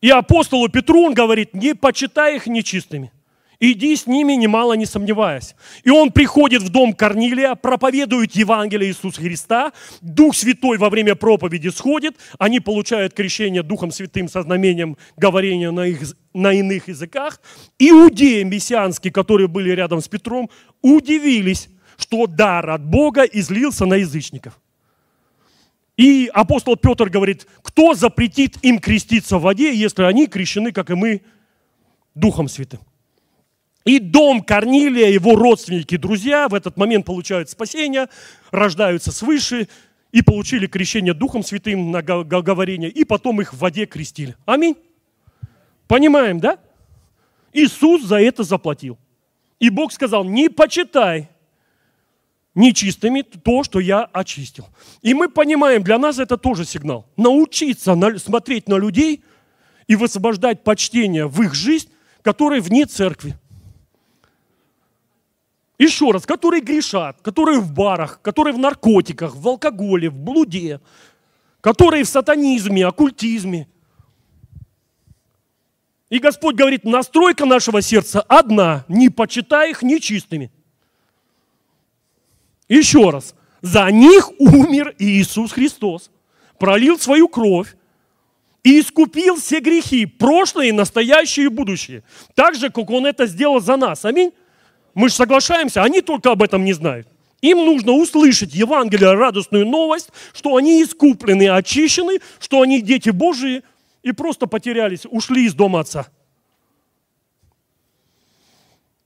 И 0.00 0.10
апостолу 0.10 0.68
Петру 0.68 1.02
он 1.02 1.14
говорит, 1.14 1.54
не 1.54 1.74
почитай 1.74 2.36
их 2.36 2.46
нечистыми. 2.46 3.12
Иди 3.60 3.96
с 3.96 4.06
ними, 4.06 4.34
немало 4.34 4.74
не 4.74 4.86
сомневаясь. 4.86 5.56
И 5.82 5.90
он 5.90 6.12
приходит 6.12 6.62
в 6.62 6.68
дом 6.68 6.92
Корнилия, 6.92 7.56
проповедует 7.56 8.36
Евангелие 8.36 8.90
Иисуса 8.90 9.20
Христа, 9.20 9.72
Дух 10.00 10.36
Святой 10.36 10.78
во 10.78 10.88
время 10.90 11.16
проповеди 11.16 11.68
сходит, 11.68 12.16
они 12.38 12.60
получают 12.60 13.14
крещение 13.14 13.64
Духом 13.64 13.90
Святым 13.90 14.28
со 14.28 14.42
знамением 14.42 14.96
говорения 15.16 15.72
на, 15.72 15.86
их, 15.86 16.02
на 16.32 16.52
иных 16.52 16.86
языках. 16.86 17.40
Иудеи 17.80 18.44
мессианские, 18.44 19.12
которые 19.12 19.48
были 19.48 19.70
рядом 19.70 20.00
с 20.00 20.06
Петром, 20.06 20.48
удивились, 20.80 21.68
что 21.96 22.28
дар 22.28 22.70
от 22.70 22.84
Бога 22.84 23.22
излился 23.22 23.86
на 23.86 23.94
язычников. 23.94 24.60
И 25.98 26.30
апостол 26.32 26.76
Петр 26.76 27.10
говорит, 27.10 27.48
кто 27.62 27.92
запретит 27.92 28.56
им 28.62 28.78
креститься 28.78 29.36
в 29.36 29.42
воде, 29.42 29.74
если 29.74 30.04
они 30.04 30.28
крещены, 30.28 30.70
как 30.70 30.90
и 30.90 30.94
мы, 30.94 31.22
Духом 32.14 32.48
Святым. 32.48 32.80
И 33.84 33.98
дом 33.98 34.42
Корнилия, 34.42 35.08
его 35.08 35.34
родственники, 35.34 35.96
друзья 35.96 36.48
в 36.48 36.54
этот 36.54 36.76
момент 36.76 37.04
получают 37.04 37.50
спасение, 37.50 38.08
рождаются 38.52 39.10
свыше 39.10 39.68
и 40.12 40.22
получили 40.22 40.68
крещение 40.68 41.14
Духом 41.14 41.42
Святым 41.42 41.90
на 41.90 42.02
говорение, 42.02 42.90
и 42.90 43.04
потом 43.04 43.40
их 43.40 43.52
в 43.52 43.58
воде 43.58 43.84
крестили. 43.84 44.36
Аминь. 44.46 44.76
Понимаем, 45.88 46.38
да? 46.38 46.58
Иисус 47.52 48.04
за 48.04 48.20
это 48.20 48.44
заплатил. 48.44 48.98
И 49.58 49.68
Бог 49.68 49.92
сказал, 49.92 50.22
не 50.22 50.48
почитай 50.48 51.28
нечистыми 52.58 53.22
то, 53.22 53.62
что 53.62 53.78
я 53.78 54.02
очистил. 54.12 54.68
И 55.00 55.14
мы 55.14 55.28
понимаем, 55.28 55.82
для 55.82 55.98
нас 55.98 56.18
это 56.18 56.36
тоже 56.36 56.64
сигнал. 56.64 57.06
Научиться 57.16 57.96
смотреть 58.18 58.68
на 58.68 58.74
людей 58.74 59.22
и 59.86 59.96
высвобождать 59.96 60.64
почтение 60.64 61.26
в 61.26 61.40
их 61.40 61.54
жизнь, 61.54 61.88
которые 62.22 62.60
вне 62.60 62.84
церкви. 62.84 63.38
Еще 65.78 66.10
раз, 66.10 66.26
которые 66.26 66.60
грешат, 66.60 67.20
которые 67.22 67.60
в 67.60 67.72
барах, 67.72 68.20
которые 68.20 68.52
в 68.52 68.58
наркотиках, 68.58 69.36
в 69.36 69.46
алкоголе, 69.46 70.10
в 70.10 70.18
блуде, 70.18 70.80
которые 71.60 72.02
в 72.02 72.08
сатанизме, 72.08 72.84
оккультизме. 72.84 73.68
И 76.10 76.18
Господь 76.18 76.56
говорит, 76.56 76.84
настройка 76.84 77.44
нашего 77.44 77.82
сердца 77.82 78.20
одна, 78.22 78.84
не 78.88 79.10
почитай 79.10 79.70
их 79.70 79.82
нечистыми. 79.82 80.50
Еще 82.68 83.10
раз, 83.10 83.34
за 83.62 83.90
них 83.90 84.30
умер 84.38 84.94
Иисус 84.98 85.52
Христос, 85.52 86.10
пролил 86.58 86.98
свою 86.98 87.28
кровь 87.28 87.74
и 88.62 88.80
искупил 88.80 89.36
все 89.36 89.60
грехи, 89.60 90.06
прошлые, 90.06 90.72
настоящие 90.72 91.46
и 91.46 91.48
будущие. 91.48 92.02
Так 92.34 92.54
же, 92.54 92.70
как 92.70 92.90
Он 92.90 93.06
это 93.06 93.26
сделал 93.26 93.60
за 93.60 93.76
нас. 93.76 94.04
Аминь. 94.04 94.32
Мы 94.94 95.08
же 95.08 95.14
соглашаемся, 95.14 95.82
они 95.82 96.00
только 96.00 96.30
об 96.30 96.42
этом 96.42 96.64
не 96.64 96.72
знают. 96.72 97.08
Им 97.40 97.58
нужно 97.58 97.92
услышать 97.92 98.52
Евангелие, 98.52 99.12
радостную 99.12 99.64
новость, 99.64 100.10
что 100.34 100.56
они 100.56 100.82
искуплены, 100.82 101.48
очищены, 101.48 102.18
что 102.40 102.62
они 102.62 102.82
дети 102.82 103.10
Божии 103.10 103.62
и 104.02 104.12
просто 104.12 104.46
потерялись, 104.46 105.06
ушли 105.08 105.46
из 105.46 105.54
дома 105.54 105.80
Отца. 105.80 106.08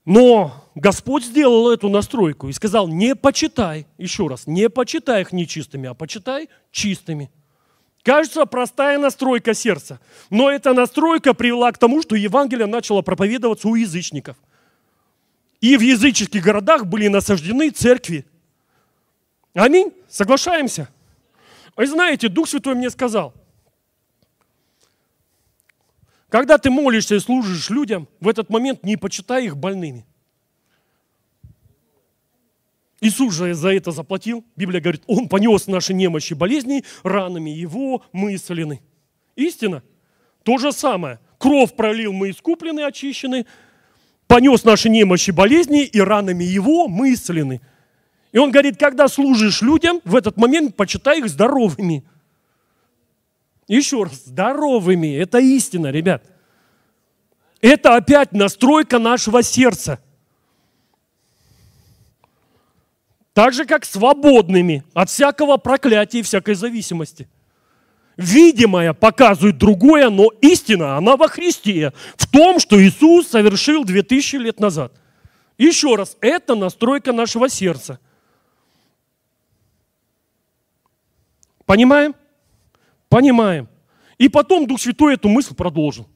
Но 0.05 0.62
Господь 0.75 1.25
сделал 1.25 1.71
эту 1.71 1.89
настройку 1.89 2.49
и 2.49 2.53
сказал, 2.53 2.89
не 2.89 3.15
почитай, 3.15 3.87
еще 3.99 4.27
раз, 4.27 4.47
не 4.47 4.71
почитай 4.71 5.21
их 5.21 5.33
нечистыми, 5.33 5.89
а 5.89 5.95
почитай 5.95 6.49
чистыми. 6.71 7.31
Кажется, 8.03 8.47
простая 8.47 8.99
настройка 8.99 9.55
сердца. 9.55 10.01
Но 10.31 10.51
эта 10.51 10.73
настройка 10.73 11.35
привела 11.35 11.71
к 11.73 11.79
тому, 11.79 12.03
что 12.03 12.17
Евангелие 12.17 12.67
начало 12.67 13.03
проповедоваться 13.03 13.69
у 13.69 13.75
язычников. 13.75 14.37
И 15.61 15.77
в 15.77 15.81
языческих 15.81 16.43
городах 16.43 16.87
были 16.87 17.07
насаждены 17.09 17.71
церкви. 17.71 18.25
Аминь. 19.55 19.93
Соглашаемся? 20.09 20.89
Вы 21.77 21.87
знаете, 21.87 22.29
Дух 22.29 22.49
Святой 22.49 22.75
мне 22.75 22.91
сказал, 22.91 23.33
когда 26.29 26.57
ты 26.57 26.71
молишься 26.71 27.15
и 27.15 27.21
служишь 27.21 27.69
людям, 27.69 28.09
в 28.19 28.27
этот 28.27 28.49
момент 28.49 28.85
не 28.85 28.97
почитай 28.97 29.45
их 29.45 29.57
больными. 29.57 30.07
Иисус 33.03 33.35
же 33.35 33.53
за 33.53 33.75
это 33.75 33.91
заплатил. 33.91 34.45
Библия 34.55 34.81
говорит, 34.81 35.03
Он 35.09 35.29
понес 35.29 35.67
наши 35.67 35.93
немощи, 35.93 36.35
болезни, 36.35 36.85
ранами 37.03 37.51
Его 37.51 38.05
мы 38.13 38.37
исцелены. 38.37 38.81
Истина. 39.35 39.83
То 40.45 40.57
же 40.57 40.71
самое. 40.71 41.19
Кровь 41.37 41.75
пролил, 41.75 42.13
мы 42.13 42.31
искуплены, 42.31 42.83
очищены. 42.85 43.45
Понес 44.29 44.63
наши 44.63 44.89
немощи, 44.89 45.33
болезни, 45.33 45.85
и 45.85 46.01
ранами 46.01 46.45
Его 46.45 46.87
мы 46.87 47.13
исцелены. 47.15 47.61
И 48.31 48.39
Он 48.39 48.53
говорит, 48.53 48.79
когда 48.79 49.09
служишь 49.09 49.63
людям, 49.63 50.01
в 50.05 50.15
этот 50.15 50.37
момент 50.37 50.77
почитай 50.77 51.19
их 51.19 51.29
здоровыми. 51.29 52.05
Еще 53.67 54.05
раз, 54.05 54.27
здоровыми. 54.27 55.13
Это 55.17 55.41
истина, 55.41 55.89
ребят. 55.91 56.23
Это 57.61 57.97
опять 57.97 58.31
настройка 58.31 59.01
нашего 59.01 59.43
сердца– 59.43 59.99
Так 63.35 63.55
же, 63.55 63.65
как 63.65 63.85
свободными 63.85 64.85
от 64.93 65.09
всякого 65.09 65.57
проклятия 65.57 66.21
и 66.21 66.23
всякой 66.23 66.55
зависимости. 66.55 67.29
Видимое 68.19 68.93
показывает 68.93 69.57
другое, 69.57 70.11
но 70.11 70.29
истина, 70.43 70.99
она 70.99 71.17
во 71.17 71.29
Христе, 71.29 71.95
в 72.17 72.31
том, 72.31 72.61
что 72.61 72.81
Иисус 72.81 73.29
совершил 73.29 73.85
2000 73.85 74.37
лет 74.37 74.61
назад. 74.61 74.93
Еще 75.57 75.95
раз, 75.95 76.19
это 76.21 76.55
настройка 76.55 77.13
нашего 77.13 77.49
сердца. 77.49 77.99
Понимаем? 81.65 82.15
Понимаем. 83.09 83.69
И 84.19 84.29
потом 84.29 84.67
Дух 84.67 84.81
Святой 84.81 85.15
эту 85.15 85.31
мысль 85.31 85.55
продолжил. 85.55 86.07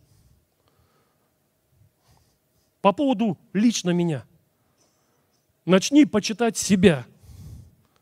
По 2.82 2.92
поводу 2.92 3.38
лично 3.54 3.90
меня– 3.90 4.26
начни 5.66 6.06
почитать 6.06 6.56
себя 6.56 7.04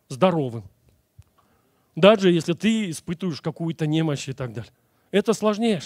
здоровым. 0.08 0.64
Даже 1.96 2.30
если 2.30 2.52
ты 2.52 2.90
испытываешь 2.90 3.40
какую-то 3.40 3.86
немощь 3.86 4.28
и 4.28 4.32
так 4.32 4.52
далее. 4.52 4.70
Это 5.10 5.32
сложнее. 5.32 5.80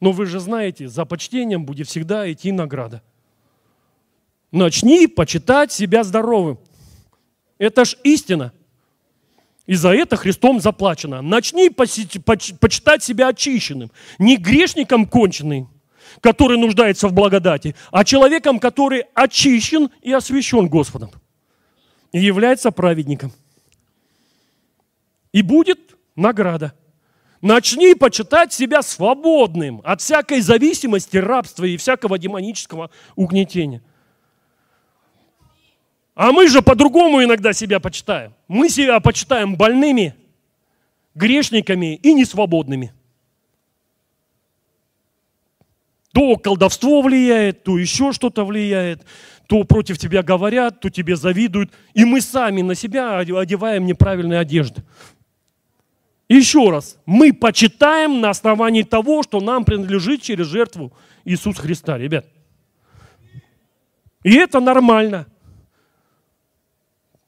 Но 0.00 0.12
вы 0.12 0.26
же 0.26 0.40
знаете, 0.40 0.88
за 0.88 1.04
почтением 1.04 1.64
будет 1.64 1.88
всегда 1.88 2.30
идти 2.32 2.50
награда. 2.50 3.02
Начни 4.50 5.06
почитать 5.06 5.70
себя 5.70 6.02
здоровым. 6.02 6.58
Это 7.58 7.84
ж 7.84 7.96
истина. 8.02 8.52
И 9.66 9.74
за 9.74 9.90
это 9.90 10.16
Христом 10.16 10.60
заплачено. 10.60 11.22
Начни 11.22 11.70
почитать 11.70 13.02
себя 13.02 13.28
очищенным. 13.28 13.90
Не 14.18 14.36
грешником 14.36 15.06
конченым, 15.06 15.68
который 16.20 16.58
нуждается 16.58 17.08
в 17.08 17.12
благодати, 17.12 17.74
а 17.90 18.04
человеком, 18.04 18.58
который 18.58 19.04
очищен 19.14 19.90
и 20.02 20.12
освящен 20.12 20.68
Господом 20.68 21.10
и 22.12 22.20
является 22.20 22.70
праведником. 22.70 23.32
И 25.32 25.42
будет 25.42 25.96
награда. 26.16 26.74
Начни 27.40 27.94
почитать 27.94 28.52
себя 28.52 28.82
свободным 28.82 29.80
от 29.84 30.02
всякой 30.02 30.40
зависимости, 30.40 31.16
рабства 31.16 31.64
и 31.64 31.76
всякого 31.76 32.18
демонического 32.18 32.90
угнетения. 33.16 33.82
А 36.14 36.32
мы 36.32 36.48
же 36.48 36.60
по-другому 36.60 37.22
иногда 37.22 37.54
себя 37.54 37.80
почитаем. 37.80 38.34
Мы 38.46 38.68
себя 38.68 39.00
почитаем 39.00 39.56
больными, 39.56 40.14
грешниками 41.14 41.94
и 41.96 42.12
несвободными– 42.12 42.92
То 46.12 46.36
колдовство 46.36 47.02
влияет, 47.02 47.62
то 47.62 47.78
еще 47.78 48.12
что-то 48.12 48.44
влияет, 48.44 49.04
то 49.46 49.62
против 49.64 49.98
тебя 49.98 50.22
говорят, 50.22 50.80
то 50.80 50.90
тебе 50.90 51.16
завидуют. 51.16 51.72
И 51.94 52.04
мы 52.04 52.20
сами 52.20 52.62
на 52.62 52.74
себя 52.74 53.18
одеваем 53.18 53.86
неправильные 53.86 54.40
одежды. 54.40 54.82
Еще 56.28 56.70
раз, 56.70 56.98
мы 57.06 57.32
почитаем 57.32 58.20
на 58.20 58.30
основании 58.30 58.82
того, 58.82 59.22
что 59.22 59.40
нам 59.40 59.64
принадлежит 59.64 60.22
через 60.22 60.46
жертву 60.46 60.92
Иисуса 61.24 61.60
Христа, 61.60 61.98
ребят. 61.98 62.26
И 64.22 64.34
это 64.34 64.60
нормально. 64.60 65.26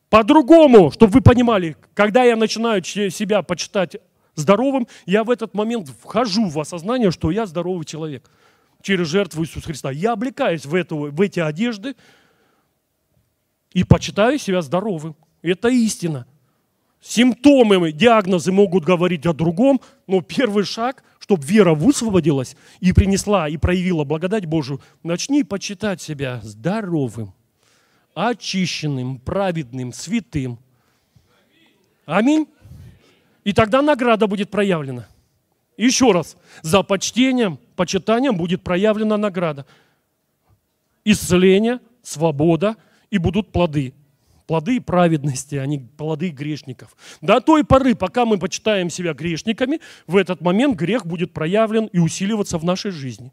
По-другому, 0.09 0.91
чтобы 0.91 1.14
вы 1.14 1.20
понимали, 1.20 1.76
когда 1.95 2.22
я 2.22 2.37
начинаю 2.37 2.83
себя 2.85 3.43
почитать 3.43 3.97
здоровым, 4.35 4.87
я 5.07 5.24
в 5.24 5.30
этот 5.30 5.55
момент 5.55 5.89
вхожу 5.89 6.49
в 6.49 6.61
осознание, 6.61 7.11
что 7.11 7.30
я 7.30 7.47
здоровый 7.47 7.85
человек– 7.85 8.28
через 8.83 9.09
жертву 9.09 9.43
Иисуса 9.43 9.66
Христа. 9.66 9.91
Я 9.91 10.12
облекаюсь 10.12 10.66
в, 10.66 10.74
эту, 10.74 11.11
в 11.11 11.20
эти 11.20 11.41
одежды 11.41 11.97
и 13.72 13.85
почитаю 13.85 14.39
себя 14.39 14.62
здоровым. 14.62 15.16
Это 15.41 15.68
истина. 15.68 16.26
Симптомы, 17.01 17.91
диагнозы 17.91 18.53
могут 18.53 18.85
говорить 18.85 19.26
о 19.26 19.33
другом, 19.33 19.80
но 20.07 20.20
первый 20.20 20.64
шаг, 20.64 21.03
чтобы 21.18 21.45
вера 21.45 21.74
высвободилась 21.74 22.57
и 22.78 22.93
принесла, 22.93 23.49
и 23.49 23.57
проявила 23.57 24.05
благодать 24.05 24.47
Божию, 24.47 24.80
начни 25.03 25.43
почитать 25.43 26.01
себя 26.01 26.41
здоровым, 26.45 27.35
очищенным, 28.14 29.18
праведным, 29.18 29.93
святым. 29.93 30.61
Аминь. 32.07 32.47
И 33.43 33.53
тогда 33.53 33.83
награда 33.83 34.28
будет 34.28 34.51
проявлена. 34.51 35.09
Еще 35.77 36.12
раз, 36.12 36.37
за 36.62 36.83
почтением, 36.83 37.59
почитанием 37.77 38.37
будет 38.37 38.62
проявлена 38.62 39.16
награда. 39.16 39.66
Исцеление, 41.05 41.81
свобода 42.03 42.77
и 43.11 43.18
будут 43.18 43.53
плоды. 43.53 43.95
Плоды 44.47 44.81
праведности, 44.81 45.55
а 45.55 45.66
не 45.66 45.79
плоды 45.79 46.29
грешников. 46.29 46.95
До 47.20 47.41
той 47.41 47.64
поры, 47.64 47.95
пока 47.95 48.27
мы 48.27 48.39
почитаем 48.39 48.91
себя 48.91 49.14
грешниками, 49.14 49.81
в 50.07 50.16
этот 50.16 50.41
момент 50.41 50.77
грех 50.77 51.07
будет 51.07 51.33
проявлен 51.33 51.87
и 51.87 51.99
усиливаться 51.99 52.59
в 52.59 52.64
нашей 52.64 52.91
жизни. 52.91 53.33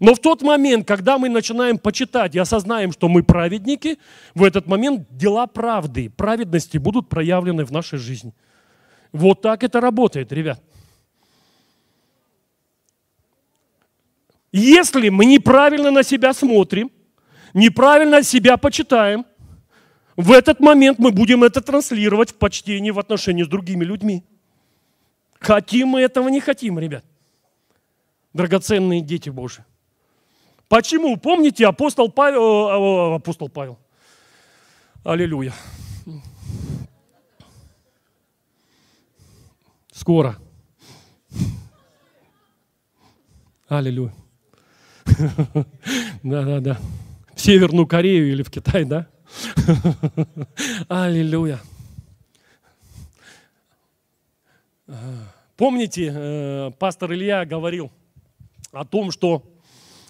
Но 0.00 0.14
в 0.14 0.20
тот 0.20 0.42
момент, 0.42 0.86
когда 0.86 1.18
мы 1.18 1.28
начинаем 1.28 1.76
почитать 1.76 2.36
и 2.36 2.38
осознаем, 2.38 2.92
что 2.92 3.08
мы 3.08 3.24
праведники, 3.24 3.98
в 4.34 4.44
этот 4.44 4.66
момент 4.68 5.08
дела 5.10 5.46
правды, 5.48 6.08
праведности 6.10 6.78
будут 6.78 7.08
проявлены 7.08 7.64
в 7.64 7.72
нашей 7.72 7.98
жизни. 7.98 8.32
Вот 9.12 9.42
так 9.42 9.64
это 9.64 9.80
работает, 9.80 10.32
ребят. 10.32 10.62
Если 14.52 15.08
мы 15.10 15.26
неправильно 15.26 15.90
на 15.90 16.02
себя 16.02 16.32
смотрим, 16.32 16.90
неправильно 17.52 18.22
себя 18.22 18.56
почитаем, 18.56 19.26
в 20.16 20.32
этот 20.32 20.58
момент 20.58 20.98
мы 20.98 21.12
будем 21.12 21.44
это 21.44 21.60
транслировать 21.60 22.32
в 22.32 22.34
почтении 22.34 22.90
в 22.90 22.98
отношении 22.98 23.44
с 23.44 23.48
другими 23.48 23.84
людьми. 23.84 24.24
Хотим 25.38 25.88
мы 25.88 26.00
этого, 26.00 26.28
не 26.28 26.40
хотим, 26.40 26.78
ребят. 26.78 27.04
Драгоценные 28.32 29.00
дети 29.00 29.30
Божьи. 29.30 29.64
Почему? 30.68 31.16
Помните, 31.16 31.66
апостол 31.66 32.10
Павел, 32.10 33.14
апостол 33.14 33.48
Павел, 33.48 33.78
аллилуйя. 35.04 35.52
Скоро. 39.92 40.36
Аллилуйя. 43.68 44.12
Да-да-да. 46.22 46.78
В 47.34 47.40
Северную 47.40 47.86
Корею 47.86 48.30
или 48.30 48.42
в 48.42 48.50
Китай, 48.50 48.84
да? 48.84 49.06
Аллилуйя. 50.88 51.60
Помните, 55.56 56.12
э, 56.14 56.70
пастор 56.78 57.12
Илья 57.12 57.44
говорил 57.44 57.90
о 58.72 58.84
том, 58.84 59.10
что 59.10 59.42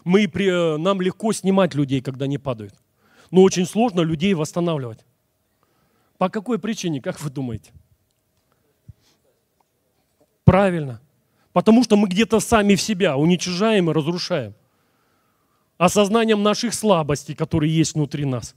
мы 0.04 0.24
э, 0.24 0.76
нам 0.76 1.00
легко 1.00 1.32
снимать 1.32 1.74
людей, 1.74 2.00
когда 2.00 2.26
они 2.26 2.38
падают. 2.38 2.74
Но 3.30 3.42
очень 3.42 3.66
сложно 3.66 4.00
людей 4.00 4.34
восстанавливать. 4.34 5.04
По 6.16 6.28
какой 6.28 6.58
причине, 6.58 7.00
как 7.00 7.20
вы 7.20 7.30
думаете? 7.30 7.72
Правильно. 10.44 11.00
Потому 11.52 11.82
что 11.82 11.96
мы 11.96 12.08
где-то 12.08 12.40
сами 12.40 12.74
в 12.74 12.80
себя 12.80 13.16
уничижаем 13.16 13.90
и 13.90 13.92
разрушаем 13.92 14.54
осознанием 15.78 16.42
наших 16.42 16.74
слабостей, 16.74 17.34
которые 17.34 17.74
есть 17.74 17.94
внутри 17.94 18.24
нас. 18.24 18.54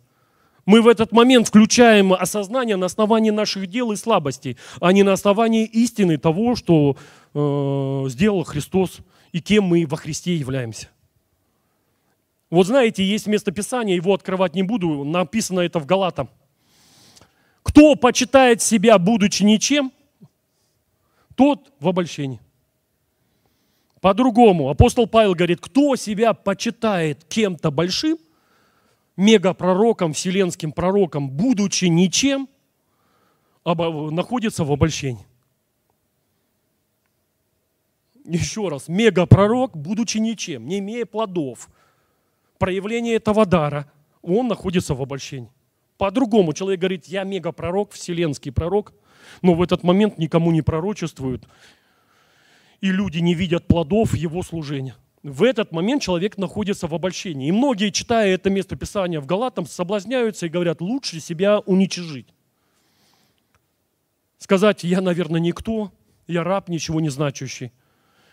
Мы 0.65 0.81
в 0.81 0.87
этот 0.87 1.11
момент 1.11 1.47
включаем 1.47 2.13
осознание 2.13 2.75
на 2.75 2.85
основании 2.85 3.31
наших 3.31 3.67
дел 3.67 3.91
и 3.91 3.95
слабостей, 3.95 4.57
а 4.79 4.91
не 4.91 5.03
на 5.03 5.13
основании 5.13 5.65
истины 5.65 6.17
того, 6.17 6.55
что 6.55 6.97
э, 7.33 8.09
сделал 8.09 8.43
Христос 8.43 8.99
и 9.31 9.39
кем 9.39 9.63
мы 9.65 9.85
во 9.87 9.97
Христе 9.97 10.35
являемся. 10.35 10.89
Вот 12.51 12.67
знаете, 12.67 13.03
есть 13.03 13.27
местописание, 13.27 13.95
его 13.95 14.13
открывать 14.13 14.53
не 14.55 14.61
буду, 14.61 15.03
написано 15.03 15.61
это 15.61 15.79
в 15.79 15.85
Галатам. 15.85 16.29
Кто 17.63 17.95
почитает 17.95 18.61
себя, 18.61 18.97
будучи 18.97 19.43
ничем, 19.43 19.91
тот 21.35 21.71
в 21.79 21.87
обольщении. 21.87 22.39
По-другому, 24.01 24.69
апостол 24.69 25.07
Павел 25.07 25.35
говорит, 25.35 25.61
кто 25.61 25.95
себя 25.95 26.33
почитает 26.33 27.23
кем-то 27.25 27.69
большим, 27.69 28.17
мегапророком, 29.15 30.13
вселенским 30.13 30.71
пророком, 30.71 31.29
будучи 31.29 31.85
ничем, 31.85 32.49
находится 33.63 34.63
в 34.63 34.71
обольщении. 34.71 35.25
Еще 38.25 38.69
раз, 38.69 38.87
мегапророк, 38.87 39.77
будучи 39.77 40.17
ничем, 40.17 40.65
не 40.65 40.79
имея 40.79 41.05
плодов, 41.05 41.69
проявление 42.57 43.15
этого 43.15 43.45
дара, 43.45 43.91
он 44.23 44.47
находится 44.47 44.95
в 44.95 45.01
обольщении. 45.01 45.51
По-другому 45.97 46.53
человек 46.53 46.79
говорит, 46.79 47.05
я 47.05 47.23
мегапророк, 47.23 47.91
вселенский 47.91 48.51
пророк, 48.51 48.93
но 49.43 49.53
в 49.53 49.61
этот 49.61 49.83
момент 49.83 50.17
никому 50.17 50.51
не 50.51 50.63
пророчествуют, 50.63 51.47
и 52.81 52.91
люди 52.91 53.19
не 53.19 53.33
видят 53.35 53.67
плодов 53.67 54.15
его 54.15 54.43
служения. 54.43 54.95
В 55.23 55.43
этот 55.43 55.71
момент 55.71 56.01
человек 56.01 56.37
находится 56.37 56.87
в 56.87 56.95
обольщении. 56.95 57.47
И 57.47 57.51
многие, 57.51 57.91
читая 57.91 58.33
это 58.33 58.49
место 58.49 58.75
Писания 58.75 59.21
в 59.21 59.27
Галатам, 59.27 59.67
соблазняются 59.67 60.47
и 60.47 60.49
говорят, 60.49 60.81
лучше 60.81 61.19
себя 61.19 61.59
уничижить. 61.59 62.27
Сказать, 64.39 64.83
я, 64.83 64.99
наверное, 65.01 65.39
никто, 65.39 65.91
я 66.25 66.43
раб, 66.43 66.69
ничего 66.69 66.99
не 66.99 67.09
значащий 67.09 67.71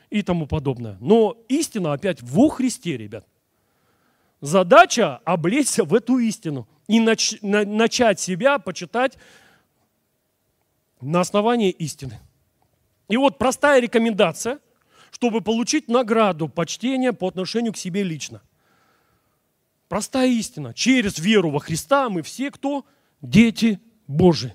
и 0.08 0.22
тому 0.22 0.46
подобное. 0.46 0.96
Но 1.00 1.36
истина 1.48 1.92
опять 1.92 2.22
во 2.22 2.48
Христе, 2.48 2.96
ребят. 2.96 3.26
Задача 4.40 5.16
облечься 5.24 5.84
в 5.84 5.92
эту 5.92 6.18
истину 6.18 6.66
и 6.86 7.00
нач, 7.00 7.36
на, 7.42 7.66
начать 7.66 8.18
себя 8.18 8.58
почитать 8.58 9.18
на 11.02 11.20
основании 11.20 11.70
истины. 11.70 12.18
И 13.08 13.16
вот 13.16 13.38
простая 13.38 13.80
рекомендация, 13.80 14.60
чтобы 15.10 15.40
получить 15.40 15.88
награду 15.88 16.48
почтения 16.48 17.12
по 17.12 17.28
отношению 17.28 17.72
к 17.72 17.78
себе 17.78 18.02
лично. 18.02 18.42
Простая 19.88 20.28
истина. 20.28 20.74
Через 20.74 21.18
веру 21.18 21.50
во 21.50 21.60
Христа 21.60 22.10
мы 22.10 22.22
все 22.22 22.50
кто? 22.50 22.84
Дети 23.22 23.80
Божии. 24.06 24.54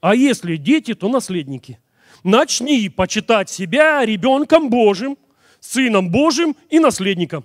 А 0.00 0.14
если 0.14 0.56
дети, 0.56 0.94
то 0.94 1.08
наследники. 1.08 1.78
Начни 2.24 2.88
почитать 2.88 3.48
себя 3.48 4.04
ребенком 4.04 4.68
Божьим, 4.68 5.16
сыном 5.60 6.10
Божьим 6.10 6.56
и 6.68 6.80
наследником. 6.80 7.44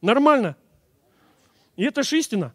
Нормально? 0.00 0.56
И 1.76 1.84
это 1.84 2.02
же 2.02 2.18
истина. 2.18 2.54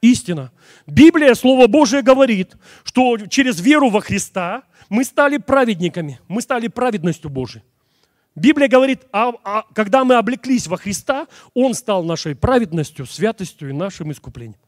Истина. 0.00 0.52
Библия, 0.86 1.34
Слово 1.34 1.66
Божие 1.66 2.02
говорит, 2.02 2.56
что 2.84 3.16
через 3.26 3.60
веру 3.60 3.90
во 3.90 4.00
Христа 4.00 4.62
мы 4.88 5.04
стали 5.04 5.38
праведниками, 5.38 6.20
мы 6.28 6.42
стали 6.42 6.68
праведностью 6.68 7.30
Божией. 7.30 7.64
Библия 8.34 8.68
говорит, 8.68 9.06
а, 9.12 9.32
а, 9.42 9.64
когда 9.74 10.04
мы 10.04 10.14
облеклись 10.14 10.66
во 10.66 10.76
Христа, 10.76 11.26
Он 11.54 11.74
стал 11.74 12.04
нашей 12.04 12.36
праведностью, 12.36 13.04
святостью 13.06 13.70
и 13.70 13.72
нашим 13.72 14.12
искуплением. 14.12 14.60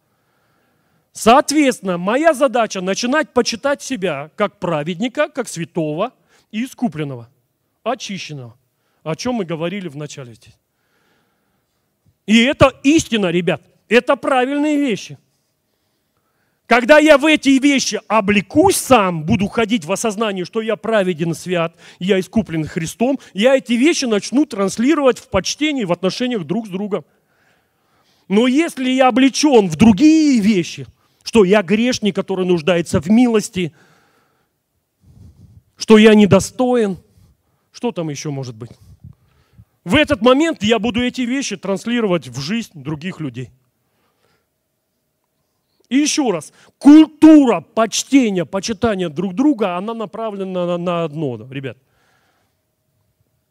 Соответственно, 1.12 1.99
моя 1.99 2.35
задача 2.35 2.81
начинать 2.81 3.33
почитать 3.33 3.83
себя 3.83 4.31
как 4.37 4.59
праведника, 4.59 5.29
как 5.29 5.49
святого 5.49 6.12
и 6.51 6.64
искупленного, 6.64 7.29
очищенного, 7.83 8.57
о 9.03 9.16
чем 9.16 9.37
мы 9.37 9.45
говорили 9.45 9.89
в 9.89 9.97
начале 9.97 10.35
здесь. 10.35 10.57
И 12.27 12.43
это 12.45 12.73
истина, 12.83 13.27
ребят. 13.27 13.62
Это 13.89 14.14
правильные 14.14 14.77
вещи. 14.77 15.18
Когда 16.71 17.01
я 17.01 17.18
в 17.18 17.27
эти 17.27 17.59
вещи 17.59 18.01
облекусь 18.07 18.77
сам, 18.77 19.25
буду 19.25 19.49
ходить 19.49 19.85
в 19.85 19.91
осознании, 19.91 20.45
что 20.45 20.61
я 20.61 20.77
праведен, 20.77 21.35
свят, 21.35 21.75
я 21.99 22.21
искуплен 22.21 22.64
Христом, 22.64 23.18
я 23.35 23.57
эти 23.57 23.73
вещи 23.73 24.05
начну 24.05 24.47
транслировать 24.47 25.18
в 25.18 25.27
почтении, 25.31 25.83
в 25.83 25.91
отношениях 25.91 26.45
друг 26.45 26.68
с 26.68 26.71
другом. 26.71 27.05
Но 28.29 28.47
если 28.47 28.89
я 28.89 29.09
облечен 29.09 29.68
в 29.68 29.75
другие 29.75 30.41
вещи, 30.41 30.87
что 31.25 31.43
я 31.43 31.64
грешник, 31.64 32.14
который 32.14 32.47
нуждается 32.47 33.01
в 33.01 33.11
милости, 33.11 33.75
что 35.77 35.99
я 35.99 36.14
недостоин, 36.14 36.99
что 37.73 37.91
там 37.91 38.11
еще 38.11 38.31
может 38.31 38.55
быть? 38.55 38.71
В 39.83 39.97
этот 39.97 40.23
момент 40.23 40.62
я 40.62 40.79
буду 40.79 41.03
эти 41.03 41.23
вещи 41.23 41.57
транслировать 41.57 42.29
в 42.29 42.41
жизнь 42.41 42.71
других 42.75 43.18
людей. 43.18 43.51
И 45.91 45.97
еще 45.97 46.30
раз, 46.30 46.53
культура 46.78 47.61
почтения, 47.61 48.45
почитания 48.45 49.09
друг 49.09 49.34
друга, 49.34 49.76
она 49.76 49.93
направлена 49.93 50.64
на, 50.64 50.78
на 50.78 51.05
одно, 51.05 51.49
ребят. 51.51 51.76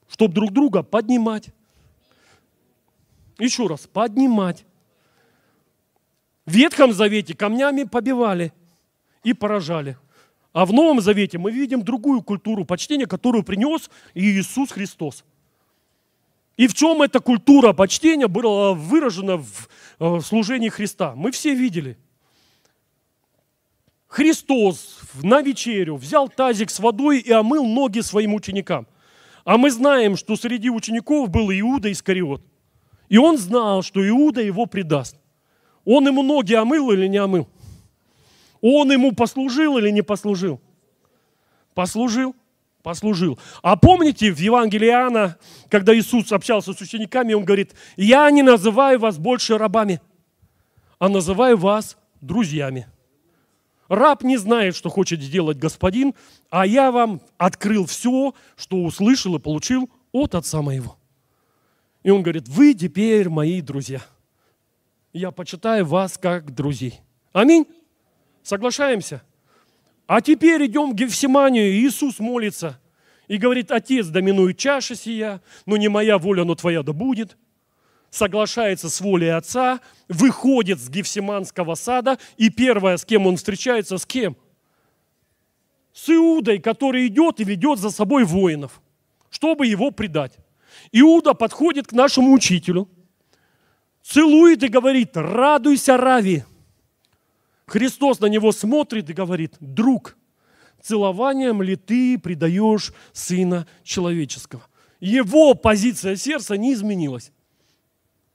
Чтобы 0.07 0.33
друг 0.33 0.53
друга 0.53 0.81
поднимать. 0.81 1.49
Еще 3.37 3.67
раз, 3.67 3.87
поднимать. 3.87 4.65
В 6.45 6.53
Ветхом 6.53 6.93
Завете 6.93 7.35
камнями 7.35 7.83
побивали 7.83 8.53
и 9.23 9.33
поражали. 9.33 9.97
А 10.53 10.65
в 10.65 10.71
Новом 10.71 11.01
Завете 11.01 11.37
мы 11.37 11.51
видим 11.51 11.83
другую 11.83 12.23
культуру 12.23 12.63
почтения, 12.63 13.05
которую 13.05 13.43
принес 13.43 13.89
Иисус 14.13 14.71
Христос. 14.71 15.25
И 16.55 16.67
в 16.67 16.73
чем 16.73 17.01
эта 17.01 17.19
культура 17.19 17.73
почтения 17.73 18.29
была 18.29 18.73
выражена 18.73 19.37
в 19.37 19.69
э, 19.99 20.21
служении 20.21 20.69
Христа? 20.69 21.15
Мы 21.15 21.31
все 21.31 21.53
видели– 21.53 21.97
Христос 24.09 24.99
на 25.21 25.41
вечерю 25.41 25.95
взял 25.95 26.27
тазик 26.27 26.71
с 26.71 26.79
водой 26.79 27.19
и 27.19 27.31
омыл 27.31 27.65
ноги 27.65 27.99
своим 27.99 28.33
ученикам. 28.33 28.87
А 29.45 29.57
мы 29.57 29.69
знаем, 29.69 30.17
что 30.17 30.35
среди 30.35 30.69
учеников 30.71 31.29
был 31.29 31.51
Иуда 31.51 31.91
Искариот. 31.91 32.41
И 33.07 33.19
он 33.19 33.37
знал, 33.37 33.83
что 33.83 34.07
Иуда 34.07 34.41
его 34.41 34.65
предаст. 34.65 35.15
Он 35.85 36.07
ему 36.07 36.23
ноги 36.23 36.55
омыл 36.55 36.91
или 36.91 37.07
не 37.07 37.17
омыл? 37.17 37.47
Он 38.61 38.91
ему 38.91 39.13
послужил 39.13 39.77
или 39.77 39.91
не 39.91 40.01
послужил? 40.01 40.59
Послужил. 41.75 42.35
Послужил. 42.81 43.37
А 43.61 43.75
помните 43.75 44.31
в 44.31 44.39
Евангелии 44.39 44.87
Иоанна, 44.87 45.37
когда 45.69 45.95
Иисус 45.95 46.31
общался 46.31 46.73
с 46.73 46.81
учениками, 46.81 47.33
он 47.33 47.45
говорит, 47.45 47.75
я 47.95 48.29
не 48.31 48.41
называю 48.41 48.99
вас 48.99 49.19
больше 49.19 49.57
рабами, 49.57 50.01
а 50.97 51.09
называю 51.09 51.57
вас 51.57 51.97
друзьями. 52.21 52.87
Раб 53.89 54.23
не 54.23 54.37
знает, 54.37 54.75
что 54.75 54.89
хочет 54.89 55.19
сделать 55.21 55.57
господин, 55.57 56.13
а 56.51 56.65
я 56.65 56.91
вам 56.91 57.21
открыл 57.37 57.85
все, 57.87 58.35
что 58.55 58.83
услышал 58.83 59.35
и 59.35 59.39
получил 59.39 59.89
от 60.11 60.35
отца 60.35 60.61
моего. 60.61 60.95
И 62.03 62.11
он 62.11 62.21
говорит, 62.21 62.47
вы 62.47 62.75
теперь 62.75 63.29
мои 63.29 63.61
друзья. 63.61 64.01
Я 65.11 65.31
почитаю 65.31 65.85
вас 65.85 66.17
как 66.19 66.53
друзей. 66.53 67.01
Аминь. 67.33 67.65
Соглашаемся? 68.43 69.23
А 70.05 70.21
теперь 70.21 70.67
идем 70.67 70.91
в 70.91 70.95
Гефсиманию. 70.95 71.71
Иисус 71.71 72.19
молится 72.19 72.79
и 73.27 73.37
говорит, 73.37 73.71
Отец, 73.71 74.07
доминует 74.07 74.57
чаша 74.57 74.95
сия, 74.95 75.41
но 75.65 75.77
не 75.77 75.87
моя 75.87 76.19
воля, 76.19 76.43
но 76.43 76.53
твоя 76.53 76.83
да 76.83 76.93
будет 76.93 77.37
соглашается 78.09 78.89
с 78.89 79.01
волей 79.01 79.29
отца, 79.29 79.79
выходит 80.07 80.79
с 80.79 80.89
Гефсиманского 80.89 81.75
сада, 81.75 82.17
и 82.37 82.49
первое, 82.49 82.97
с 82.97 83.05
кем 83.05 83.27
он 83.27 83.37
встречается, 83.37 83.97
с 83.97 84.05
кем? 84.05 84.35
С 85.93 86.09
Иудой, 86.09 86.59
который 86.59 87.07
идет 87.07 87.39
и 87.39 87.43
ведет 87.43 87.79
за 87.79 87.89
собой 87.89 88.23
воинов, 88.23 88.81
чтобы 89.29 89.67
его 89.67 89.91
предать. 89.91 90.37
Иуда 90.91 91.33
подходит 91.33 91.87
к 91.87 91.91
нашему 91.91 92.33
учителю, 92.33 92.89
целует 94.01 94.63
и 94.63 94.67
говорит, 94.67 95.11
радуйся, 95.15 95.97
Рави. 95.97 96.43
Христос 97.65 98.19
на 98.19 98.25
него 98.25 98.51
смотрит 98.51 99.09
и 99.09 99.13
говорит, 99.13 99.55
друг, 99.59 100.17
целованием 100.81 101.61
ли 101.61 101.75
ты 101.75 102.17
предаешь 102.17 102.93
Сына 103.13 103.67
Человеческого? 103.83 104.63
Его 104.99 105.53
позиция 105.53 106.15
сердца 106.15 106.57
не 106.57 106.73
изменилась 106.73 107.31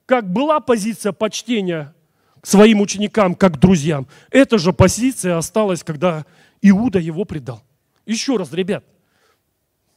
как 0.07 0.33
была 0.33 0.61
позиция 0.61 1.13
почтения 1.13 1.95
к 2.41 2.47
своим 2.47 2.81
ученикам, 2.81 3.35
как 3.35 3.55
к 3.55 3.59
друзьям, 3.59 4.07
эта 4.31 4.59
же 4.59 4.73
позиция 4.73 5.39
осталась, 5.39 5.83
когда 5.83 6.27
Иуда 6.61 6.99
его 6.99 7.25
предал. 7.25 7.63
Еще 8.05 8.37
раз, 8.37 8.53
ребят, 8.53 8.85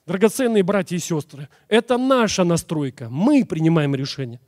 драгоценные 0.06 0.64
братья 0.64 0.96
и 0.96 1.00
сестры, 1.00 1.50
это 1.68 1.98
наша 1.98 2.44
настройка. 2.44 3.10
Мы 3.10 3.46
принимаем 3.46 3.96
решение. 3.96 4.40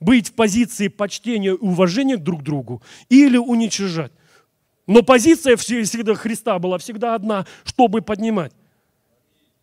Быть 0.00 0.28
в 0.28 0.32
позиции 0.34 0.88
почтения 0.88 1.50
и 1.50 1.52
уважения 1.52 2.16
друг 2.16 2.40
к 2.40 2.44
другу 2.44 2.82
или 3.08 3.36
уничижать. 3.36 4.12
Но 4.86 5.02
позиция 5.02 5.56
всегда 5.56 6.14
Христа 6.14 6.58
была 6.58 6.78
всегда 6.78 7.14
одна, 7.14 7.46
чтобы 7.64 8.02
поднимать. 8.02 8.52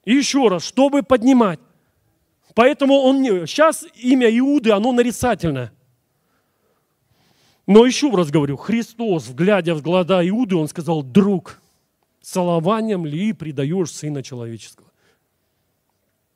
И 0.05 0.13
еще 0.13 0.47
раз, 0.47 0.63
чтобы 0.63 1.03
поднимать. 1.03 1.59
Поэтому 2.53 2.95
он 2.95 3.23
сейчас 3.47 3.85
имя 3.95 4.29
Иуды, 4.37 4.71
оно 4.71 4.91
нарицательное. 4.91 5.73
Но 7.65 7.85
еще 7.85 8.11
раз 8.11 8.29
говорю, 8.29 8.57
Христос, 8.57 9.29
глядя 9.29 9.73
в 9.73 9.81
глаза 9.81 10.27
Иуды, 10.27 10.55
он 10.55 10.67
сказал, 10.67 11.01
друг, 11.01 11.61
целованием 12.21 13.05
ли 13.05 13.33
предаешь 13.33 13.91
Сына 13.91 14.21
Человеческого? 14.21 14.89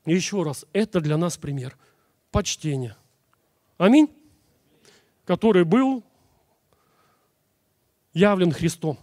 Еще 0.05 0.41
раз, 0.43 0.65
это 0.71 1.01
для 1.01 1.17
нас 1.17 1.37
пример 1.37 1.77
почтения. 2.31 2.95
Аминь. 3.77 4.09
Который 5.25 5.65
был 5.65 6.03
явлен 8.13 8.51
Христом. 8.51 8.97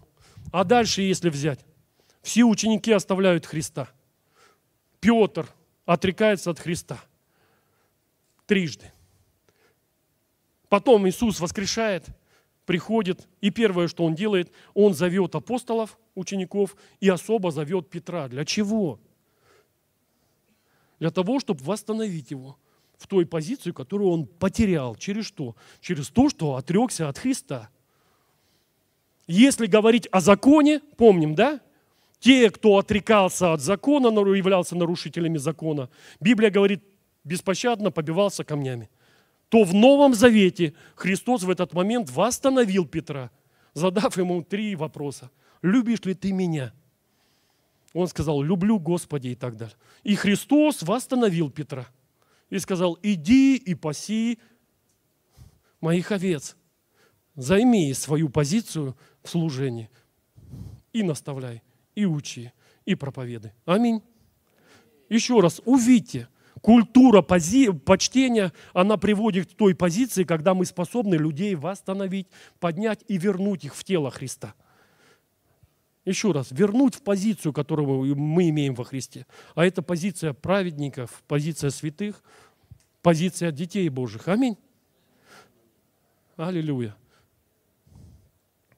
А 0.50 0.64
дальше, 0.64 1.02
если 1.02 1.28
взять, 1.28 1.60
все 2.22 2.44
ученики 2.44 2.90
оставляют 2.90 3.44
Христа. 3.44 3.88
Петр 5.00 5.46
отрекается 5.84 6.50
от 6.50 6.58
Христа 6.58 7.02
трижды. 8.46 8.92
Потом 10.68 11.08
Иисус 11.08 11.40
воскрешает, 11.40 12.06
приходит, 12.66 13.28
и 13.40 13.50
первое, 13.50 13.88
что 13.88 14.04
Он 14.04 14.14
делает, 14.14 14.52
Он 14.74 14.94
зовет 14.94 15.34
апостолов, 15.34 15.98
учеников, 16.14 16.76
и 17.00 17.08
особо 17.08 17.50
зовет 17.50 17.90
Петра. 17.90 18.28
Для 18.28 18.44
чего? 18.44 18.98
Для 20.98 21.10
того, 21.10 21.40
чтобы 21.40 21.62
восстановить 21.64 22.30
его 22.30 22.58
в 22.96 23.06
той 23.06 23.26
позиции, 23.26 23.72
которую 23.72 24.10
он 24.10 24.26
потерял. 24.26 24.94
Через 24.94 25.26
что? 25.26 25.56
Через 25.80 26.08
то, 26.08 26.28
что 26.30 26.54
отрекся 26.54 27.08
от 27.08 27.18
Христа. 27.18 27.68
Если 29.26 29.66
говорить 29.66 30.06
о 30.12 30.20
законе, 30.20 30.80
помним, 30.96 31.34
да? 31.34 31.60
Те, 32.24 32.50
кто 32.50 32.78
отрекался 32.78 33.52
от 33.52 33.60
закона, 33.60 34.06
являлся 34.34 34.74
нарушителями 34.74 35.36
закона, 35.36 35.90
Библия 36.20 36.50
говорит, 36.50 36.82
беспощадно 37.22 37.90
побивался 37.90 38.44
камнями. 38.44 38.88
То 39.50 39.62
в 39.62 39.74
Новом 39.74 40.14
Завете 40.14 40.72
Христос 40.94 41.42
в 41.42 41.50
этот 41.50 41.74
момент 41.74 42.08
восстановил 42.10 42.86
Петра, 42.86 43.30
задав 43.74 44.16
ему 44.16 44.42
три 44.42 44.74
вопроса. 44.74 45.30
«Любишь 45.60 46.00
ли 46.06 46.14
ты 46.14 46.32
меня?» 46.32 46.72
Он 47.92 48.08
сказал, 48.08 48.40
«Люблю 48.40 48.78
Господи» 48.78 49.28
и 49.28 49.34
так 49.34 49.58
далее. 49.58 49.76
И 50.02 50.14
Христос 50.14 50.80
восстановил 50.80 51.50
Петра 51.50 51.86
и 52.48 52.58
сказал, 52.58 52.98
«Иди 53.02 53.56
и 53.56 53.74
паси 53.74 54.38
моих 55.82 56.10
овец, 56.10 56.56
займи 57.34 57.92
свою 57.92 58.30
позицию 58.30 58.96
в 59.22 59.28
служении 59.28 59.90
и 60.94 61.02
наставляй, 61.02 61.60
и 61.94 62.04
учи, 62.04 62.52
и 62.84 62.94
проповеды. 62.94 63.52
Аминь. 63.64 64.02
Еще 65.08 65.38
раз, 65.40 65.60
увидьте, 65.64 66.28
культура 66.60 67.22
пози, 67.22 67.70
почтения, 67.70 68.52
она 68.72 68.96
приводит 68.96 69.52
к 69.52 69.54
той 69.54 69.74
позиции, 69.74 70.24
когда 70.24 70.54
мы 70.54 70.64
способны 70.64 71.14
людей 71.14 71.54
восстановить, 71.54 72.26
поднять 72.58 73.04
и 73.06 73.18
вернуть 73.18 73.64
их 73.64 73.74
в 73.74 73.84
тело 73.84 74.10
Христа. 74.10 74.54
Еще 76.04 76.32
раз, 76.32 76.50
вернуть 76.50 76.94
в 76.94 77.02
позицию, 77.02 77.52
которую 77.52 78.14
мы 78.16 78.50
имеем 78.50 78.74
во 78.74 78.84
Христе. 78.84 79.26
А 79.54 79.64
это 79.64 79.80
позиция 79.82 80.34
праведников, 80.34 81.22
позиция 81.26 81.70
святых, 81.70 82.22
позиция 83.00 83.52
детей 83.52 83.88
Божьих. 83.88 84.28
Аминь. 84.28 84.58
Аллилуйя. 86.36 86.94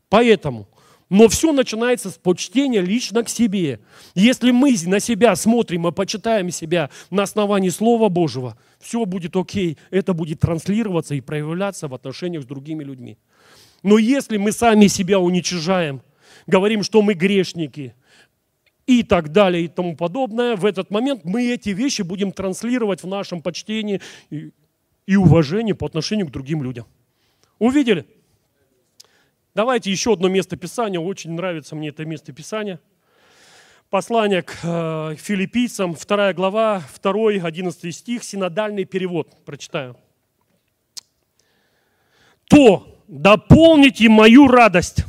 Поэтому, 0.09 0.69
но 1.09 1.29
все 1.29 1.53
начинается 1.53 2.11
с 2.11 2.15
почтения 2.15 2.81
лично 2.81 3.23
к 3.23 3.29
себе. 3.29 3.81
Если 4.15 4.51
мы 4.51 4.77
на 4.87 5.01
себя 5.01 5.37
смотрим 5.37 5.87
и 5.87 5.93
почитаем 5.93 6.51
себя 6.51 6.91
на 7.11 7.23
основании 7.23 7.69
Слова 7.69 8.09
Божьего, 8.09 8.59
все 8.81 9.05
будет 9.05 9.37
окей, 9.37 9.79
это 9.91 10.15
будет 10.15 10.41
транслироваться 10.41 11.15
и 11.15 11.21
проявляться 11.21 11.89
в 11.89 11.95
отношениях 11.95 12.43
с 12.43 12.47
другими 12.47 12.83
людьми. 12.83 13.19
Но 13.83 13.99
если 13.99 14.37
мы 14.37 14.51
сами 14.51 14.89
себя 14.89 15.21
уничижаем, 15.21 16.03
говорим, 16.47 16.83
что 16.83 17.03
мы 17.03 17.15
грешники 17.15 17.95
и 18.87 19.03
так 19.03 19.31
далее 19.31 19.65
и 19.65 19.69
тому 19.69 19.97
подобное, 19.97 20.57
в 20.57 20.65
этот 20.65 20.91
момент 20.91 21.25
мы 21.25 21.53
эти 21.53 21.71
вещи 21.71 22.03
будем 22.03 22.33
транслировать 22.33 23.03
в 23.03 23.07
нашем 23.07 23.43
почтении 23.43 24.01
и, 24.31 25.17
уважении 25.17 25.73
по 25.73 25.87
отношению 25.87 26.27
к 26.27 26.31
другим 26.33 26.65
людям. 26.65 26.87
Увидели? 27.61 28.07
Давайте 29.57 29.91
еще 29.91 30.13
одно 30.13 30.29
место 30.29 30.59
Писания. 30.59 31.01
Очень 31.01 31.33
нравится 31.33 31.75
мне 31.75 31.89
это 31.89 32.05
место 32.05 32.31
Писания. 32.31 32.79
Послание 33.89 34.43
к 34.43 34.55
э, 34.63 35.17
филиппийцам, 35.17 35.95
2 35.95 36.35
глава, 36.35 36.83
2, 37.03 37.31
11 37.43 37.97
стих, 37.97 38.23
синодальный 38.23 38.85
перевод. 38.85 39.31
Прочитаю. 39.47 39.97
«То 42.49 43.01
дополните 43.09 44.11
мою 44.11 44.47
радость, 44.47 45.07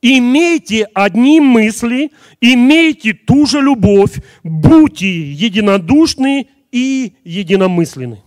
имейте 0.00 0.84
одни 0.94 1.40
мысли, 1.40 2.10
имейте 2.40 3.12
ту 3.12 3.44
же 3.44 3.60
любовь, 3.60 4.14
будьте 4.42 5.30
единодушны 5.30 6.48
и 6.72 7.16
единомысленны. 7.22 8.22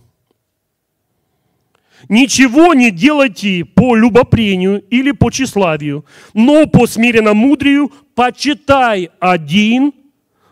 Ничего 2.08 2.74
не 2.74 2.90
делайте 2.90 3.64
по 3.64 3.96
любопрению 3.96 4.80
или 4.88 5.10
по 5.10 5.30
тщеславию, 5.30 6.04
но 6.32 6.66
по 6.66 6.86
смиренномудрию 6.86 7.90
почитай 8.14 9.10
один 9.18 9.92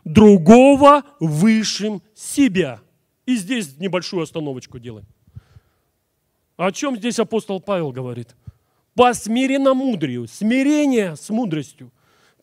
другого 0.04 1.04
высшим 1.20 2.02
себя. 2.14 2.80
И 3.26 3.36
здесь 3.36 3.76
небольшую 3.78 4.22
остановочку 4.22 4.78
делаем. 4.78 5.06
О 6.56 6.72
чем 6.72 6.96
здесь 6.96 7.18
апостол 7.18 7.60
Павел 7.60 7.92
говорит? 7.92 8.34
По 8.94 9.12
смиренномудрию, 9.12 10.26
смирение 10.26 11.16
с 11.16 11.28
мудростью. 11.28 11.92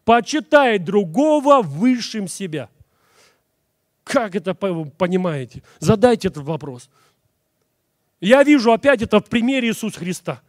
Почитай 0.05 0.77
другого 0.77 1.61
высшим 1.61 2.27
себя. 2.27 2.69
Как 4.03 4.35
это 4.35 4.53
понимаете? 4.53 5.63
Задайте 5.79 6.27
этот 6.27 6.43
вопрос. 6.43 6.89
Я 8.23 8.41
вижу 8.43 8.71
опять 8.71 9.01
это 9.01 9.19
в 9.19 9.25
примере 9.25 9.67
Иисуса 9.67 9.99
Христа. 9.99 10.41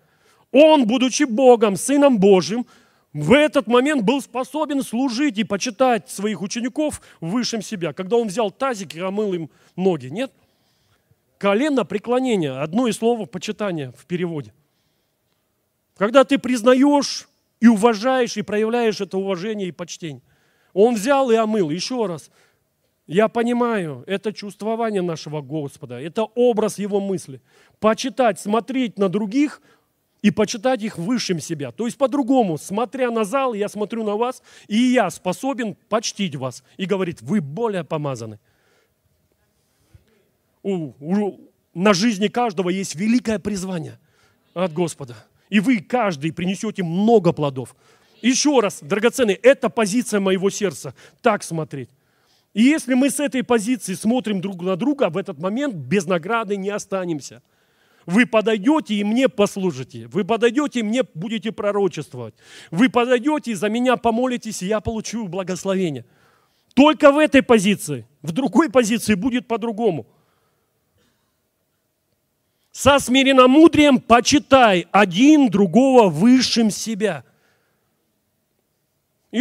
Он, 0.52 0.86
будучи 0.86 1.24
Богом, 1.24 1.74
Сыном 1.74 2.20
Божьим, 2.20 2.66
в 3.12 3.32
этот 3.32 3.66
момент 3.66 4.02
был 4.02 4.22
способен 4.22 4.84
служить 4.84 5.38
и 5.38 5.44
почитать 5.44 6.08
своих 6.08 6.40
учеников 6.40 7.00
высшим 7.20 7.62
себя. 7.62 7.92
Когда 7.92 8.16
он 8.16 8.28
взял 8.28 8.52
тазик 8.52 8.94
и 8.94 9.00
омыл 9.00 9.34
им 9.34 9.50
ноги. 9.74 10.06
Нет? 10.06 10.30
Колено 11.36 11.84
преклонение. 11.84 12.52
Одно 12.52 12.86
из 12.86 12.98
слов 12.98 13.28
почитания 13.28 13.90
в 13.98 14.06
переводе. 14.06 14.54
Когда 15.96 16.22
ты 16.22 16.38
признаешь 16.38 17.28
и 17.58 17.66
уважаешь, 17.66 18.36
и 18.36 18.42
проявляешь 18.42 19.00
это 19.00 19.18
уважение 19.18 19.66
и 19.66 19.72
почтение. 19.72 20.22
Он 20.74 20.94
взял 20.94 21.28
и 21.32 21.34
омыл. 21.34 21.70
Еще 21.70 22.06
раз. 22.06 22.30
Я 23.06 23.28
понимаю, 23.28 24.02
это 24.06 24.32
чувствование 24.32 25.02
нашего 25.02 25.42
Господа, 25.42 26.00
это 26.00 26.24
образ 26.24 26.78
Его 26.78 27.00
мысли. 27.00 27.42
Почитать, 27.80 28.40
смотреть 28.40 28.98
на 28.98 29.08
других 29.08 29.60
и 30.22 30.30
почитать 30.30 30.82
их 30.82 30.96
высшим 30.96 31.38
себя. 31.38 31.70
То 31.70 31.84
есть 31.86 31.98
по-другому, 31.98 32.56
смотря 32.56 33.10
на 33.10 33.24
зал, 33.24 33.52
я 33.52 33.68
смотрю 33.68 34.04
на 34.04 34.16
вас, 34.16 34.42
и 34.68 34.76
я 34.76 35.10
способен 35.10 35.76
почтить 35.88 36.34
вас. 36.36 36.64
И 36.78 36.86
говорит, 36.86 37.20
вы 37.20 37.40
более 37.40 37.84
помазаны. 37.84 38.38
У, 40.62 40.92
у, 40.98 41.40
на 41.74 41.92
жизни 41.92 42.28
каждого 42.28 42.70
есть 42.70 42.94
великое 42.94 43.38
призвание 43.38 43.98
от 44.54 44.72
Господа. 44.72 45.14
И 45.50 45.60
вы, 45.60 45.80
каждый, 45.80 46.32
принесете 46.32 46.82
много 46.82 47.32
плодов. 47.32 47.76
Еще 48.22 48.58
раз, 48.60 48.78
драгоценный, 48.80 49.34
это 49.34 49.68
позиция 49.68 50.20
моего 50.20 50.48
сердца. 50.48 50.94
Так 51.20 51.42
смотреть. 51.42 51.90
И 52.54 52.62
если 52.62 52.94
мы 52.94 53.10
с 53.10 53.20
этой 53.20 53.42
позиции 53.42 53.94
смотрим 53.94 54.40
друг 54.40 54.62
на 54.62 54.76
друга, 54.76 55.10
в 55.10 55.18
этот 55.18 55.38
момент 55.38 55.74
без 55.74 56.06
награды 56.06 56.56
не 56.56 56.70
останемся. 56.70 57.42
Вы 58.06 58.26
подойдете 58.26 58.94
и 58.94 59.04
мне 59.04 59.28
послужите. 59.28 60.06
Вы 60.08 60.24
подойдете 60.24 60.80
и 60.80 60.82
мне 60.82 61.02
будете 61.14 61.52
пророчествовать. 61.52 62.34
Вы 62.70 62.88
подойдете 62.88 63.52
и 63.52 63.54
за 63.54 63.68
меня 63.68 63.96
помолитесь, 63.96 64.62
и 64.62 64.66
я 64.66 64.80
получу 64.80 65.28
благословение. 65.28 66.04
Только 66.74 67.12
в 67.12 67.18
этой 67.18 67.42
позиции. 67.42 68.06
В 68.22 68.32
другой 68.32 68.70
позиции 68.70 69.14
будет 69.14 69.46
по-другому. 69.46 70.06
Со 72.72 72.98
смиренномудрием 72.98 74.00
почитай 74.00 74.86
один 74.90 75.48
другого 75.48 76.08
высшим 76.08 76.70
себя– 76.70 77.24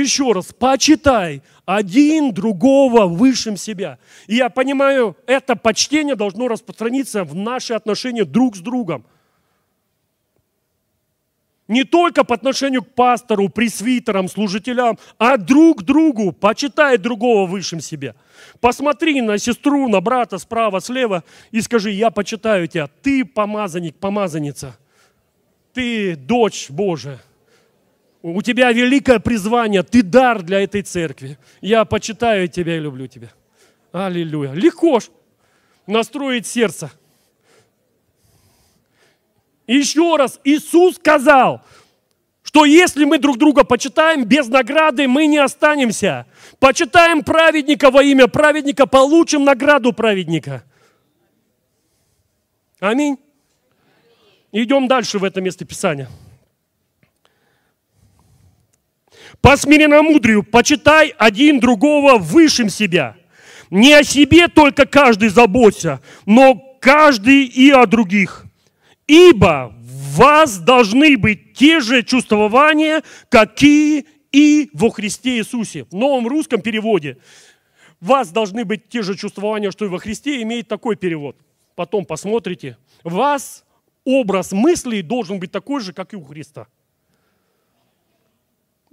еще 0.01 0.31
раз, 0.31 0.51
почитай 0.53 1.43
один 1.65 2.33
другого 2.33 3.05
высшим 3.05 3.57
себя. 3.57 3.99
И 4.27 4.35
я 4.35 4.49
понимаю, 4.49 5.15
это 5.27 5.55
почтение 5.55 6.15
должно 6.15 6.47
распространиться 6.47 7.23
в 7.23 7.35
наши 7.35 7.73
отношения 7.73 8.25
друг 8.25 8.55
с 8.55 8.59
другом. 8.59 9.05
Не 11.67 11.83
только 11.83 12.23
по 12.23 12.35
отношению 12.35 12.83
к 12.83 12.93
пастору, 12.93 13.47
пресвитерам, 13.49 14.27
служителям, 14.27 14.97
а 15.17 15.37
друг 15.37 15.83
другу. 15.83 16.33
Почитай 16.33 16.97
другого 16.97 17.47
высшим 17.47 17.79
себя. 17.79 18.15
Посмотри 18.59 19.21
на 19.21 19.37
сестру, 19.37 19.87
на 19.87 20.01
брата 20.01 20.39
справа, 20.39 20.81
слева 20.81 21.23
и 21.51 21.61
скажи, 21.61 21.91
я 21.91 22.09
почитаю 22.09 22.67
тебя. 22.67 22.89
Ты 23.01 23.23
помазанник, 23.23 23.95
помазанница. 23.95 24.75
Ты 25.73 26.15
дочь 26.15 26.69
Божия. 26.69 27.19
У 28.25 28.41
тебя 28.41 28.71
великое 28.71 29.19
призвание, 29.19 29.83
ты 29.83 30.01
дар 30.01 30.41
для 30.43 30.61
этой 30.61 30.81
церкви. 30.81 31.37
Я 31.59 31.83
почитаю 31.83 32.47
тебя 32.47 32.77
и 32.77 32.79
люблю 32.79 33.05
тебя. 33.05 33.27
Аллилуйя. 33.91 34.53
Легко 34.53 35.01
ж 35.01 35.09
настроить 35.85 36.47
сердце. 36.47 36.89
Еще 39.67 40.15
раз, 40.15 40.39
Иисус 40.45 40.95
сказал, 40.95 41.65
что 42.43 42.63
если 42.63 43.03
мы 43.03 43.17
друг 43.17 43.37
друга 43.37 43.65
почитаем, 43.65 44.23
без 44.23 44.47
награды 44.47 45.05
мы 45.09 45.25
не 45.25 45.39
останемся. 45.39 46.25
Почитаем 46.59 47.25
праведника 47.25 47.91
во 47.91 48.03
имя 48.03 48.29
праведника, 48.29 48.85
получим 48.85 49.43
награду 49.43 49.91
праведника. 49.91 50.63
Аминь. 52.79 53.17
Идем 54.53 54.87
дальше 54.87 55.19
в 55.19 55.25
это 55.25 55.41
место 55.41 55.65
Писания. 55.65 56.07
По 59.41 59.57
смиренномудрию 59.57 60.43
почитай 60.43 61.13
один 61.17 61.59
другого 61.59 62.17
высшим 62.17 62.69
себя. 62.69 63.15
Не 63.69 63.93
о 63.93 64.03
себе 64.03 64.47
только 64.47 64.85
каждый 64.85 65.29
заботься, 65.29 66.01
но 66.25 66.55
каждый 66.79 67.45
и 67.45 67.71
о 67.71 67.85
других. 67.85 68.45
Ибо 69.07 69.73
в 69.79 70.17
вас 70.17 70.59
должны 70.59 71.17
быть 71.17 71.53
те 71.53 71.79
же 71.79 72.03
чувствования, 72.03 73.03
какие 73.29 74.05
и 74.31 74.69
во 74.73 74.89
Христе 74.89 75.37
Иисусе. 75.37 75.85
В 75.85 75.93
новом 75.93 76.27
русском 76.27 76.61
переводе 76.61 77.17
в 77.99 78.07
вас 78.07 78.31
должны 78.31 78.65
быть 78.65 78.89
те 78.89 79.01
же 79.01 79.15
чувствования, 79.15 79.71
что 79.71 79.85
и 79.85 79.87
во 79.87 79.97
Христе, 79.97 80.41
имеет 80.41 80.67
такой 80.67 80.95
перевод. 80.95 81.37
Потом 81.75 82.05
посмотрите. 82.05 82.77
В 83.03 83.13
вас 83.13 83.63
образ 84.03 84.51
мыслей 84.51 85.01
должен 85.01 85.39
быть 85.39 85.51
такой 85.51 85.81
же, 85.81 85.93
как 85.93 86.13
и 86.13 86.17
у 86.17 86.23
Христа. 86.23 86.67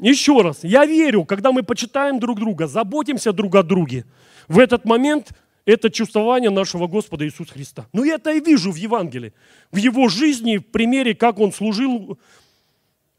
Еще 0.00 0.40
раз, 0.40 0.64
я 0.64 0.86
верю, 0.86 1.24
когда 1.24 1.52
мы 1.52 1.62
почитаем 1.62 2.18
друг 2.18 2.40
друга, 2.40 2.66
заботимся 2.66 3.32
друг 3.32 3.54
о 3.54 3.62
друге, 3.62 4.06
в 4.48 4.58
этот 4.58 4.84
момент 4.84 5.32
это 5.66 5.90
чувствование 5.90 6.50
нашего 6.50 6.86
Господа 6.86 7.26
Иисуса 7.26 7.52
Христа. 7.52 7.86
Но 7.92 8.04
я 8.04 8.14
это 8.14 8.32
и 8.32 8.40
вижу 8.40 8.72
в 8.72 8.76
Евангелии, 8.76 9.34
в 9.70 9.76
его 9.76 10.08
жизни, 10.08 10.56
в 10.56 10.66
примере, 10.66 11.14
как 11.14 11.38
он 11.38 11.52
служил, 11.52 12.18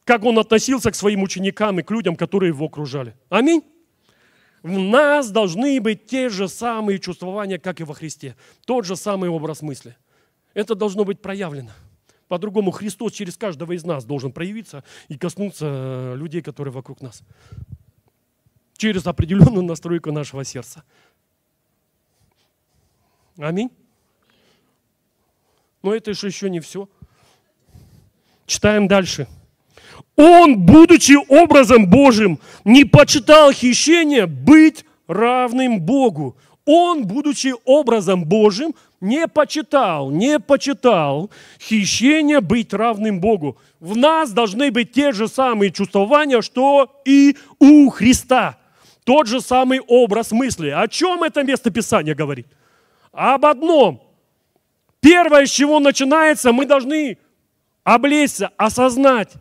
как 0.05 0.25
он 0.25 0.39
относился 0.39 0.91
к 0.91 0.95
своим 0.95 1.21
ученикам 1.21 1.79
и 1.79 1.83
к 1.83 1.91
людям, 1.91 2.15
которые 2.15 2.49
его 2.49 2.65
окружали. 2.65 3.15
Аминь. 3.29 3.63
В 4.63 4.77
нас 4.77 5.31
должны 5.31 5.79
быть 5.81 6.05
те 6.05 6.29
же 6.29 6.47
самые 6.47 6.99
чувствования, 6.99 7.57
как 7.57 7.79
и 7.79 7.83
во 7.83 7.93
Христе. 7.93 8.35
Тот 8.65 8.85
же 8.85 8.95
самый 8.95 9.29
образ 9.29 9.61
мысли. 9.61 9.95
Это 10.53 10.75
должно 10.75 11.03
быть 11.03 11.21
проявлено. 11.21 11.71
По-другому 12.31 12.71
Христос 12.71 13.11
через 13.11 13.35
каждого 13.35 13.73
из 13.73 13.83
нас 13.83 14.05
должен 14.05 14.31
проявиться 14.31 14.85
и 15.09 15.17
коснуться 15.17 15.65
э, 15.67 16.15
людей, 16.15 16.41
которые 16.41 16.71
вокруг 16.71 17.01
нас. 17.01 17.23
Через 18.77 19.05
определенную 19.05 19.63
настройку 19.63 20.13
нашего 20.13 20.45
сердца. 20.45 20.85
Аминь. 23.37 23.69
Но 25.83 25.93
это 25.93 26.13
же 26.13 26.27
еще 26.27 26.49
не 26.49 26.61
все. 26.61 26.87
Читаем 28.45 28.87
дальше. 28.87 29.27
Он, 30.15 30.57
будучи 30.57 31.17
образом 31.27 31.89
Божьим, 31.89 32.39
не 32.63 32.85
почитал 32.85 33.51
хищение 33.51 34.25
быть 34.25 34.85
равным 35.05 35.81
Богу. 35.81 36.37
Он, 36.63 37.05
будучи 37.05 37.53
образом 37.65 38.23
Божьим, 38.23 38.73
не 39.01 39.27
почитал, 39.27 40.09
не 40.09 40.39
почитал 40.39 41.29
хищение 41.59 42.39
быть 42.39 42.73
равным 42.73 43.19
Богу. 43.19 43.57
В 43.79 43.97
нас 43.97 44.31
должны 44.31 44.71
быть 44.71 44.93
те 44.93 45.11
же 45.11 45.27
самые 45.27 45.71
чувствования, 45.71 46.41
что 46.41 47.01
и 47.03 47.35
у 47.59 47.89
Христа. 47.89 48.57
Тот 49.03 49.27
же 49.27 49.41
самый 49.41 49.81
образ 49.81 50.31
мысли. 50.31 50.69
О 50.69 50.87
чем 50.87 51.23
это 51.23 51.43
место 51.43 51.71
Писания 51.71 52.15
говорит? 52.15 52.47
об 53.11 53.45
одном. 53.45 54.01
Первое, 54.99 55.45
с 55.45 55.49
чего 55.49 55.79
начинается, 55.79 56.51
мы 56.51 56.65
должны 56.65 57.17
облечься, 57.83 58.51
осознать 58.57 59.33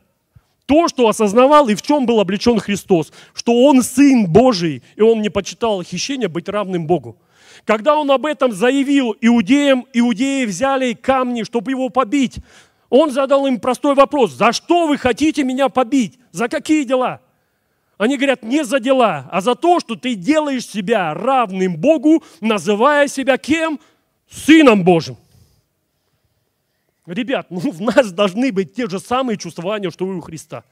то, 0.66 0.88
что 0.88 1.08
осознавал 1.08 1.68
и 1.68 1.74
в 1.74 1.82
чем 1.82 2.06
был 2.06 2.20
облечен 2.20 2.58
Христос, 2.58 3.12
что 3.34 3.52
Он 3.64 3.82
Сын 3.82 4.26
Божий, 4.26 4.82
и 4.96 5.02
Он 5.02 5.20
не 5.20 5.28
почитал 5.28 5.82
хищение 5.82 6.28
быть 6.28 6.48
равным 6.48 6.86
Богу. 6.86 7.18
Когда 7.64 7.96
Он 7.96 8.10
об 8.10 8.26
этом 8.26 8.52
заявил 8.52 9.16
иудеям, 9.20 9.86
иудеи 9.92 10.44
взяли 10.44 10.94
камни, 10.94 11.42
чтобы 11.42 11.72
его 11.72 11.88
побить. 11.88 12.36
Он 12.88 13.10
задал 13.10 13.46
им 13.46 13.60
простой 13.60 13.94
вопрос, 13.94 14.32
за 14.32 14.52
что 14.52 14.86
вы 14.86 14.98
хотите 14.98 15.44
меня 15.44 15.68
побить? 15.68 16.18
За 16.32 16.48
какие 16.48 16.84
дела? 16.84 17.20
Они 17.98 18.16
говорят, 18.16 18.42
не 18.42 18.64
за 18.64 18.80
дела, 18.80 19.28
а 19.30 19.40
за 19.40 19.54
то, 19.54 19.78
что 19.78 19.94
ты 19.94 20.14
делаешь 20.14 20.66
себя 20.66 21.12
равным 21.14 21.76
Богу, 21.76 22.24
называя 22.40 23.06
себя 23.08 23.36
кем? 23.36 23.78
Сыном 24.30 24.84
Божьим. 24.84 25.16
Ребят, 27.06 27.48
ну 27.50 27.58
в 27.58 27.80
нас 27.80 28.12
должны 28.12 28.52
быть 28.52 28.74
те 28.74 28.88
же 28.88 29.00
самые 29.00 29.36
чувствования, 29.36 29.90
что 29.90 30.06
и 30.06 30.16
у 30.16 30.20
Христа. 30.20 30.64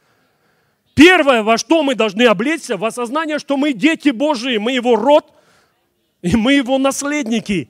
Первое, 0.95 1.43
во 1.43 1.59
что 1.59 1.82
мы 1.82 1.95
должны 1.95 2.22
облечься, 2.22 2.76
в 2.76 2.84
осознание, 2.84 3.39
что 3.39 3.57
мы 3.57 3.72
дети 3.72 4.09
Божии, 4.09 4.57
мы 4.57 4.72
Его 4.72 4.97
род, 4.97 5.32
и 6.22 6.36
мы 6.36 6.54
Его 6.54 6.78
наследники. 6.78 7.68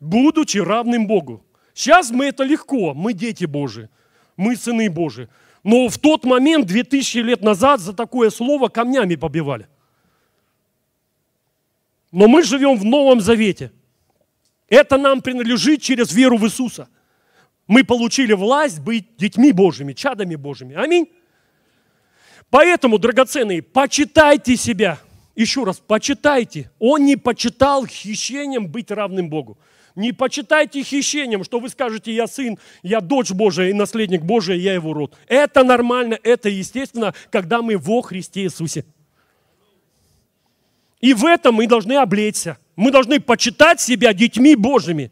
Будучи 0.00 0.58
равным 0.58 1.06
Богу. 1.06 1.42
Сейчас 1.74 2.10
мы 2.10 2.26
это 2.26 2.44
легко, 2.44 2.94
мы 2.94 3.12
дети 3.12 3.44
Божии 3.44 3.88
мы 4.36 4.56
сыны 4.56 4.90
Божии. 4.90 5.28
Но 5.64 5.88
в 5.88 5.98
тот 5.98 6.24
момент, 6.24 6.66
2000 6.66 7.18
лет 7.18 7.42
назад, 7.42 7.80
за 7.80 7.92
такое 7.92 8.30
слово 8.30 8.68
камнями 8.68 9.16
побивали. 9.16 9.68
Но 12.12 12.28
мы 12.28 12.42
живем 12.42 12.76
в 12.76 12.84
Новом 12.84 13.20
Завете. 13.20 13.72
Это 14.68 14.96
нам 14.96 15.22
принадлежит 15.22 15.82
через 15.82 16.12
веру 16.12 16.36
в 16.36 16.44
Иисуса. 16.44 16.88
Мы 17.66 17.84
получили 17.84 18.32
власть 18.32 18.80
быть 18.80 19.16
детьми 19.16 19.52
Божьими, 19.52 19.92
чадами 19.92 20.36
Божьими. 20.36 20.76
Аминь. 20.76 21.10
Поэтому, 22.50 22.98
драгоценные, 22.98 23.62
почитайте 23.62 24.56
себя. 24.56 24.98
Еще 25.34 25.64
раз, 25.64 25.78
почитайте. 25.78 26.70
Он 26.78 27.04
не 27.04 27.16
почитал 27.16 27.86
хищением 27.86 28.68
быть 28.68 28.90
равным 28.90 29.28
Богу. 29.28 29.58
Не 29.94 30.12
почитайте 30.12 30.82
хищением, 30.82 31.42
что 31.42 31.58
вы 31.58 31.70
скажете, 31.70 32.12
я 32.12 32.26
сын, 32.26 32.58
я 32.82 33.00
дочь 33.00 33.30
Божия 33.30 33.70
и 33.70 33.72
наследник 33.72 34.22
Божий, 34.22 34.58
я 34.58 34.74
его 34.74 34.92
род. 34.92 35.16
Это 35.26 35.64
нормально, 35.64 36.18
это 36.22 36.50
естественно, 36.50 37.14
когда 37.30 37.62
мы 37.62 37.78
во 37.78 38.02
Христе 38.02 38.42
Иисусе. 38.42 38.84
И 41.00 41.14
в 41.14 41.24
этом 41.24 41.54
мы 41.54 41.66
должны 41.66 41.94
облечься. 41.94 42.58
Мы 42.76 42.90
должны 42.90 43.20
почитать 43.20 43.80
себя 43.80 44.12
детьми 44.12 44.54
Божьими. 44.54 45.10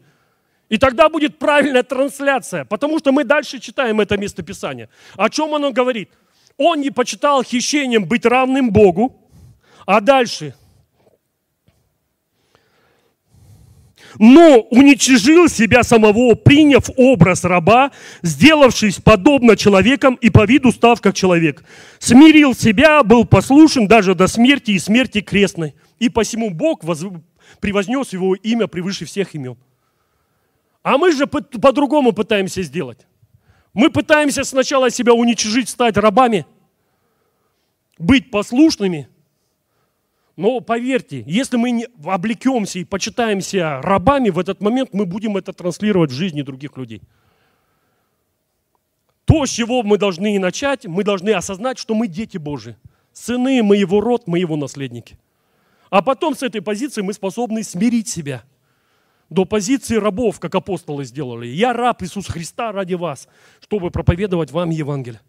И 0.69 0.77
тогда 0.77 1.09
будет 1.09 1.39
правильная 1.39 1.83
трансляция, 1.83 2.65
потому 2.65 2.99
что 2.99 3.11
мы 3.11 3.23
дальше 3.23 3.59
читаем 3.59 4.01
это 4.01 4.17
местописание. 4.17 4.89
О 5.15 5.29
чем 5.29 5.53
оно 5.53 5.71
говорит? 5.71 6.09
Он 6.57 6.79
не 6.81 6.89
почитал 6.89 7.43
хищением 7.43 8.05
быть 8.05 8.25
равным 8.25 8.71
Богу, 8.71 9.15
а 9.85 10.01
дальше– 10.01 10.53
но 14.19 14.61
уничижил 14.69 15.49
себя 15.49 15.83
самого, 15.83 16.35
приняв 16.35 16.89
образ 16.95 17.43
раба, 17.43 17.91
сделавшись 18.21 18.97
подобно 18.97 19.55
человеком 19.57 20.15
и 20.15 20.29
по 20.29 20.45
виду 20.45 20.71
став 20.71 21.01
как 21.01 21.15
человек. 21.15 21.63
Смирил 21.99 22.55
себя, 22.55 23.03
был 23.03 23.25
послушен 23.25 23.87
даже 23.87 24.15
до 24.15 24.27
смерти 24.27 24.71
и 24.71 24.79
смерти 24.79 25.21
крестной. 25.21 25.75
И 25.99 26.09
посему 26.09 26.49
Бог 26.49 26.83
воз... 26.83 27.05
превознес 27.59 28.13
его 28.13 28.35
имя 28.35 28.67
превыше 28.67 29.05
всех 29.05 29.35
имен. 29.35 29.57
А 30.83 30.97
мы 30.97 31.11
же 31.11 31.25
по-другому 31.27 32.11
пытаемся 32.11 32.61
сделать. 32.61 32.99
Мы 33.75 33.91
пытаемся 33.91 34.43
сначала 34.43 34.89
себя 34.89 35.13
уничижить, 35.13 35.69
стать 35.69 35.97
рабами, 35.97 36.47
быть 37.99 38.31
послушными– 38.31 39.07
но 40.35 40.59
поверьте, 40.59 41.23
если 41.25 41.55
мы 41.55 41.71
не 41.71 41.87
облекемся 42.03 42.79
и 42.79 42.83
почитаемся 42.83 43.81
рабами, 43.81 44.29
в 44.29 44.39
этот 44.39 44.61
момент 44.61 44.89
мы 44.91 45.05
будем 45.05 45.37
это 45.37 45.53
транслировать 45.53 46.11
в 46.11 46.13
жизни 46.13 46.41
других 46.41 46.75
людей. 46.75 47.01
То, 49.23 49.45
с 49.45 49.49
чего 49.49 49.81
мы 49.81 49.97
должны 49.97 50.35
и 50.35 50.39
начать, 50.39 50.85
мы 50.85 51.03
должны 51.03 51.31
осознать, 51.31 51.77
что 51.79 51.95
мы 51.95 52.07
дети 52.07 52.37
Божии. 52.37 52.75
Сыны, 53.13 53.63
мы 53.63 53.77
его 53.77 54.01
род, 54.01 54.27
мы 54.27 54.39
его 54.39 54.57
наследники. 54.57 55.17
А 55.89 56.01
потом 56.01 56.35
с 56.35 56.43
этой 56.43 56.61
позиции 56.61 57.01
мы 57.01 57.13
способны 57.13 57.63
смирить 57.63 58.09
себя. 58.09 58.43
До 59.29 59.45
позиции 59.45 59.95
рабов, 59.95 60.39
как 60.39 60.55
апостолы 60.55 61.05
сделали. 61.05 61.47
Я 61.47 61.73
раб 61.73 62.03
Иисуса 62.03 62.31
Христа 62.31 62.71
ради 62.71 62.93
вас, 62.93 63.27
чтобы 63.59 63.91
проповедовать 63.91 64.51
вам 64.51 64.69
Евангелие. 64.69 65.21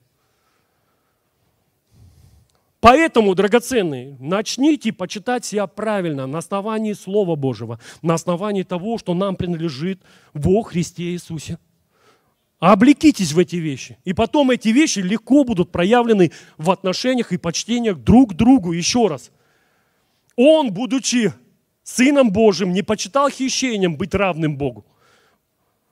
Поэтому, 2.80 3.34
драгоценные, 3.34 4.16
начните 4.20 4.92
почитать 4.92 5.44
себя 5.44 5.66
правильно 5.66 6.26
на 6.26 6.38
основании 6.38 6.92
Слова 6.92 7.34
Божьего, 7.34 7.80
на 8.02 8.14
основании 8.14 8.62
того, 8.62 8.98
что 8.98 9.14
нам 9.14 9.34
принадлежит 9.34 10.00
во 10.34 10.62
Христе 10.62 11.04
Иисусе. 11.04 11.58
Облекитесь 12.58 13.32
в 13.32 13.38
эти 13.38 13.56
вещи. 13.56 13.98
И 14.04 14.12
потом 14.12 14.50
эти 14.50 14.68
вещи 14.68 15.00
легко 15.00 15.44
будут 15.44 15.72
проявлены 15.72 16.32
в 16.58 16.70
отношениях 16.70 17.32
и 17.32 17.38
почтениях 17.38 17.98
друг 17.98 18.32
к 18.32 18.34
другу. 18.34 18.72
Еще 18.72 19.08
раз. 19.08 19.30
Он, 20.36 20.72
будучи 20.72 21.32
Сыном 21.86 22.32
Божьим, 22.32 22.72
не 22.72 22.82
почитал 22.82 23.30
хищением 23.30 23.96
быть 23.96 24.12
равным 24.12 24.56
Богу. 24.56 24.84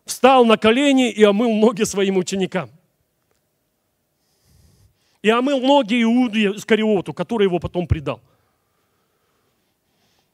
Встал 0.04 0.44
на 0.44 0.56
колени 0.56 1.08
и 1.08 1.22
омыл 1.22 1.54
ноги 1.54 1.84
своим 1.84 2.16
ученикам. 2.16 2.68
И 5.22 5.30
омыл 5.30 5.60
ноги 5.60 6.02
Иуде 6.02 6.50
Искариоту, 6.56 7.14
который 7.14 7.44
его 7.44 7.60
потом 7.60 7.86
предал. 7.86 8.20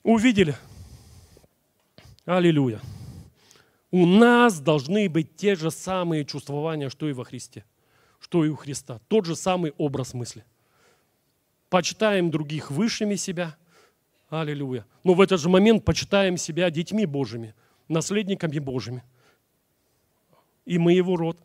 Увидели? 0.03 0.57
Аллилуйя. 2.25 2.81
У 3.91 4.07
нас 4.07 4.61
должны 4.61 5.11
быть 5.11 5.37
те 5.37 5.57
же 5.57 5.71
самые 5.71 6.25
чувствования, 6.25 6.89
что 6.89 7.07
и 7.07 7.13
во 7.13 7.25
Христе, 7.25 7.67
что 8.19 8.47
и 8.47 8.49
у 8.49 8.57
Христа. 8.57 8.99
Тот 9.09 9.27
же 9.27 9.37
самый 9.37 9.75
образ 9.77 10.15
мысли. 10.15 10.43
Почитаем 11.69 12.31
других 12.31 12.71
высшими 12.71 13.17
себя– 13.17 13.57
Аллилуйя. 14.31 14.87
Но 15.03 15.15
в 15.15 15.21
этот 15.21 15.41
же 15.41 15.49
момент 15.49 15.85
почитаем 15.85 16.37
себя 16.37 16.71
детьми 16.71 17.05
Божьими, 17.05 17.55
наследниками 17.89 18.61
Божьими. 18.61 19.03
И 20.65 20.79
мы 20.79 20.93
его 20.93 21.17
род. 21.17 21.37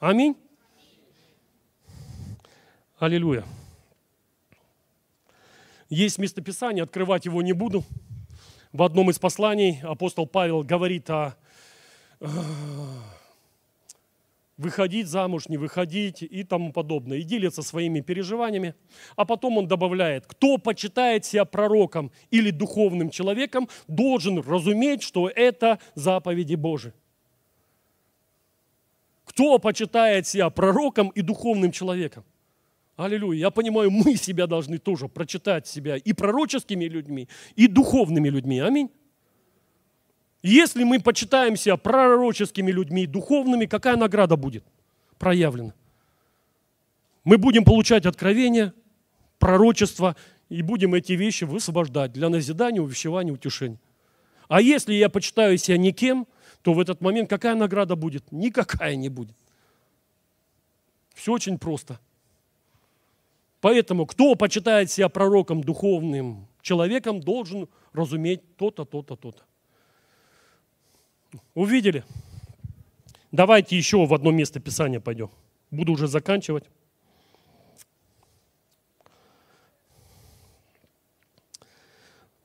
Аминь. 0.00 0.36
Аллилуйя. 2.98 3.44
Есть 5.88 6.18
местописание, 6.18 6.82
открывать 6.82 7.26
его 7.26 7.42
не 7.42 7.52
буду. 7.52 7.84
В 8.72 8.82
одном 8.82 9.10
из 9.10 9.18
посланий 9.20 9.80
апостол 9.82 10.26
Павел 10.26 10.64
говорит 10.64 11.08
о 11.10 11.36
выходить 14.58 15.06
замуж, 15.08 15.48
не 15.48 15.56
выходить 15.56 16.22
и 16.22 16.44
тому 16.44 16.72
подобное. 16.72 17.18
И 17.18 17.22
делится 17.22 17.62
своими 17.62 18.00
переживаниями. 18.00 18.74
А 19.16 19.24
потом 19.24 19.58
он 19.58 19.68
добавляет, 19.68 20.26
кто 20.26 20.58
почитает 20.58 21.24
себя 21.24 21.44
пророком 21.44 22.10
или 22.30 22.50
духовным 22.50 23.10
человеком, 23.10 23.68
должен 23.86 24.40
разуметь, 24.40 25.02
что 25.02 25.28
это 25.28 25.78
заповеди 25.94 26.54
Божии. 26.54 26.92
Кто 29.24 29.58
почитает 29.58 30.26
себя 30.26 30.48
пророком 30.50 31.10
и 31.10 31.20
духовным 31.20 31.72
человеком? 31.72 32.24
Аллилуйя. 32.96 33.38
Я 33.40 33.50
понимаю, 33.50 33.90
мы 33.90 34.16
себя 34.16 34.46
должны 34.46 34.78
тоже 34.78 35.08
прочитать 35.08 35.66
себя 35.66 35.96
и 35.96 36.12
пророческими 36.14 36.86
людьми, 36.86 37.28
и 37.54 37.66
духовными 37.66 38.30
людьми. 38.30 38.60
Аминь. 38.60 38.90
Если 40.42 40.84
мы 40.84 41.00
почитаемся 41.00 41.76
пророческими 41.76 42.70
людьми, 42.70 43.06
духовными, 43.06 43.66
какая 43.66 43.96
награда 43.96 44.36
будет 44.36 44.64
проявлена? 45.18 45.72
Мы 47.24 47.38
будем 47.38 47.64
получать 47.64 48.06
откровения, 48.06 48.72
пророчество, 49.38 50.14
и 50.48 50.62
будем 50.62 50.94
эти 50.94 51.12
вещи 51.12 51.44
высвобождать 51.44 52.12
для 52.12 52.28
назидания, 52.28 52.80
увещевания, 52.80 53.32
утешения. 53.32 53.80
А 54.48 54.60
если 54.60 54.94
я 54.94 55.08
почитаю 55.08 55.58
себя 55.58 55.76
никем, 55.76 56.26
то 56.62 56.72
в 56.72 56.80
этот 56.80 57.00
момент 57.00 57.28
какая 57.28 57.56
награда 57.56 57.96
будет? 57.96 58.30
Никакая 58.30 58.94
не 58.94 59.08
будет. 59.08 59.36
Все 61.14 61.32
очень 61.32 61.58
просто. 61.58 61.98
Поэтому, 63.60 64.06
кто 64.06 64.36
почитает 64.36 64.90
себя 64.90 65.08
пророком, 65.08 65.64
духовным 65.64 66.46
человеком, 66.62 67.20
должен 67.20 67.68
разуметь 67.92 68.56
то-то, 68.56 68.84
то-то, 68.84 69.16
то-то. 69.16 69.42
Увидели? 71.54 72.04
Давайте 73.32 73.76
еще 73.76 74.06
в 74.06 74.14
одно 74.14 74.30
место 74.30 74.60
Писания 74.60 75.00
пойдем. 75.00 75.30
Буду 75.70 75.92
уже 75.92 76.06
заканчивать. 76.06 76.64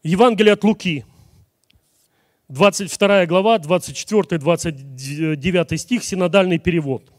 Евангелие 0.03 0.53
от 0.53 0.63
Луки, 0.63 1.05
22 2.49 3.27
глава, 3.27 3.59
24-29 3.59 5.77
стих, 5.77 6.03
синодальный 6.03 6.57
перевод. 6.57 7.13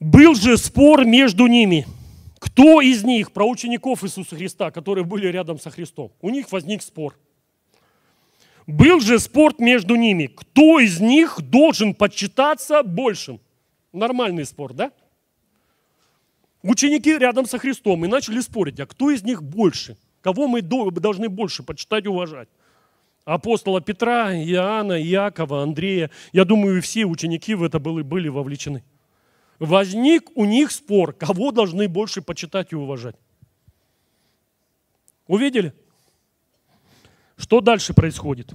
«Был 0.00 0.34
же 0.34 0.56
спор 0.56 1.04
между 1.04 1.46
ними, 1.46 1.86
кто 2.38 2.80
из 2.80 3.04
них, 3.04 3.32
про 3.32 3.44
учеников 3.44 4.02
Иисуса 4.02 4.36
Христа, 4.36 4.70
которые 4.70 5.04
были 5.04 5.26
рядом 5.26 5.60
со 5.60 5.70
Христом, 5.70 6.10
у 6.22 6.30
них 6.30 6.50
возник 6.50 6.80
спор– 6.82 7.14
был 8.68 9.00
же 9.00 9.18
спорт 9.18 9.58
между 9.58 9.96
ними. 9.96 10.26
Кто 10.26 10.78
из 10.78 11.00
них 11.00 11.40
должен 11.40 11.94
почитаться 11.94 12.82
большим? 12.82 13.40
Нормальный 13.92 14.44
спор, 14.44 14.74
да? 14.74 14.92
Ученики 16.62 17.16
рядом 17.16 17.46
со 17.46 17.58
Христом 17.58 18.04
и 18.04 18.08
начали 18.08 18.40
спорить, 18.40 18.78
а 18.78 18.86
кто 18.86 19.10
из 19.10 19.22
них 19.22 19.42
больше? 19.42 19.96
Кого 20.20 20.48
мы 20.48 20.60
должны 20.60 21.30
больше 21.30 21.62
почитать 21.62 22.04
и 22.04 22.08
уважать? 22.08 22.48
Апостола 23.24 23.80
Петра, 23.80 24.34
Иоанна, 24.34 25.02
Иакова, 25.02 25.62
Андрея. 25.62 26.10
Я 26.32 26.44
думаю, 26.44 26.82
все 26.82 27.06
ученики 27.06 27.54
в 27.54 27.62
это 27.62 27.78
были, 27.78 28.02
были 28.02 28.28
вовлечены. 28.28 28.84
Возник 29.58 30.30
у 30.36 30.44
них 30.44 30.72
спор, 30.72 31.14
кого 31.14 31.52
должны 31.52 31.88
больше 31.88 32.20
почитать 32.20 32.72
и 32.72 32.76
уважать. 32.76 33.16
Увидели? 35.26 35.72
Что 37.38 37.60
дальше 37.60 37.94
происходит? 37.94 38.52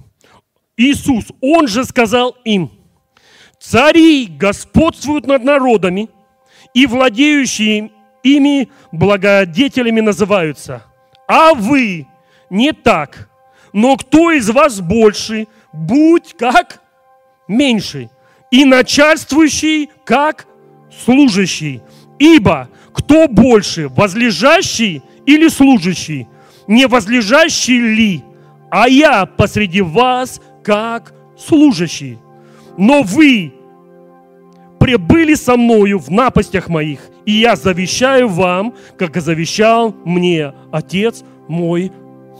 Иисус, 0.76 1.26
Он 1.40 1.66
же 1.66 1.84
сказал 1.84 2.36
им, 2.44 2.70
цари 3.58 4.26
господствуют 4.26 5.26
над 5.26 5.42
народами, 5.42 6.10
и 6.74 6.86
владеющие 6.86 7.90
ими 8.22 8.68
благодетелями 8.92 10.00
называются. 10.00 10.82
А 11.26 11.54
вы 11.54 12.06
не 12.50 12.72
так. 12.72 13.30
Но 13.72 13.96
кто 13.96 14.32
из 14.32 14.50
вас 14.50 14.80
больше, 14.80 15.46
будь 15.72 16.34
как 16.36 16.80
меньший, 17.48 18.10
и 18.50 18.64
начальствующий 18.64 19.90
как 20.04 20.46
служащий. 21.04 21.80
Ибо 22.18 22.68
кто 22.92 23.28
больше, 23.28 23.88
возлежащий 23.88 25.02
или 25.26 25.48
служащий? 25.48 26.28
Не 26.66 26.86
возлежащий 26.86 27.80
ли? 27.80 28.24
А 28.74 28.88
я 28.88 29.24
посреди 29.24 29.82
вас 29.82 30.40
как 30.64 31.14
служащий. 31.38 32.18
Но 32.76 33.02
вы 33.04 33.52
прибыли 34.80 35.34
со 35.34 35.56
мною 35.56 36.00
в 36.00 36.10
напастях 36.10 36.68
моих, 36.68 36.98
и 37.24 37.30
я 37.30 37.54
завещаю 37.54 38.26
вам, 38.26 38.74
как 38.98 39.16
и 39.16 39.20
завещал 39.20 39.94
мне 40.04 40.52
Отец 40.72 41.22
мой 41.46 41.92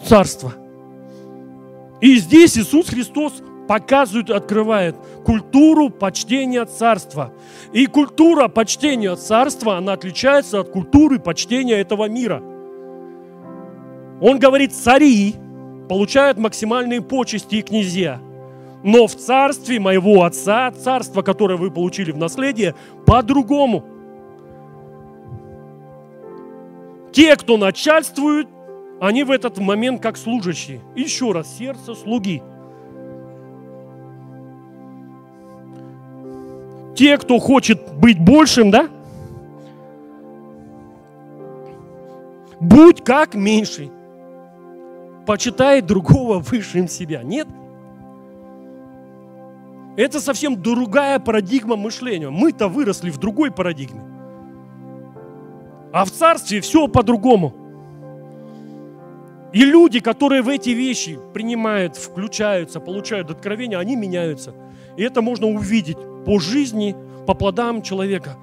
царство. 0.04 0.54
И 2.00 2.16
здесь 2.16 2.58
Иисус 2.58 2.88
Христос 2.88 3.34
показывает, 3.68 4.28
открывает 4.30 4.96
культуру 5.24 5.88
почтения 5.88 6.64
царства. 6.64 7.32
И 7.72 7.86
культура 7.86 8.48
почтения 8.48 9.14
царства, 9.14 9.76
она 9.76 9.92
отличается 9.92 10.58
от 10.58 10.70
культуры 10.70 11.20
почтения 11.20 11.76
этого 11.76 12.08
мира. 12.08 12.42
Он 14.20 14.40
говорит, 14.40 14.74
цари, 14.74 15.36
получают 15.88 16.38
максимальные 16.38 17.02
почести 17.02 17.56
и 17.56 17.62
князья. 17.62 18.20
Но 18.82 19.06
в 19.06 19.14
царстве 19.14 19.80
моего 19.80 20.24
отца, 20.24 20.70
царство, 20.70 21.22
которое 21.22 21.56
вы 21.56 21.70
получили 21.70 22.12
в 22.12 22.18
наследие, 22.18 22.74
по-другому. 23.06 23.84
Те, 27.12 27.36
кто 27.36 27.56
начальствуют, 27.56 28.48
они 29.00 29.24
в 29.24 29.30
этот 29.30 29.58
момент 29.58 30.02
как 30.02 30.16
служащие. 30.16 30.80
Еще 30.94 31.32
раз, 31.32 31.56
сердце 31.56 31.94
слуги. 31.94 32.42
Те, 36.94 37.18
кто 37.18 37.38
хочет 37.38 37.94
быть 37.94 38.20
большим, 38.20 38.70
да? 38.70 38.88
Будь 42.60 43.02
как 43.02 43.34
меньший 43.34 43.90
почитает 45.26 45.86
другого 45.86 46.38
выше 46.38 46.86
себя. 46.88 47.22
Нет. 47.22 47.48
Это 49.96 50.20
совсем 50.20 50.60
другая 50.60 51.18
парадигма 51.18 51.76
мышления. 51.76 52.30
Мы-то 52.30 52.68
выросли 52.68 53.10
в 53.10 53.18
другой 53.18 53.50
парадигме. 53.50 54.02
А 55.92 56.04
в 56.04 56.10
царстве 56.10 56.60
все 56.60 56.88
по-другому. 56.88 57.54
И 59.52 59.64
люди, 59.64 60.00
которые 60.00 60.42
в 60.42 60.48
эти 60.48 60.70
вещи 60.70 61.16
принимают, 61.32 61.94
включаются, 61.96 62.80
получают 62.80 63.30
откровения, 63.30 63.78
они 63.78 63.94
меняются. 63.94 64.52
И 64.96 65.02
это 65.02 65.22
можно 65.22 65.46
увидеть 65.46 65.98
по 66.26 66.40
жизни, 66.40 66.96
по 67.24 67.34
плодам 67.34 67.80
человека, 67.82 68.36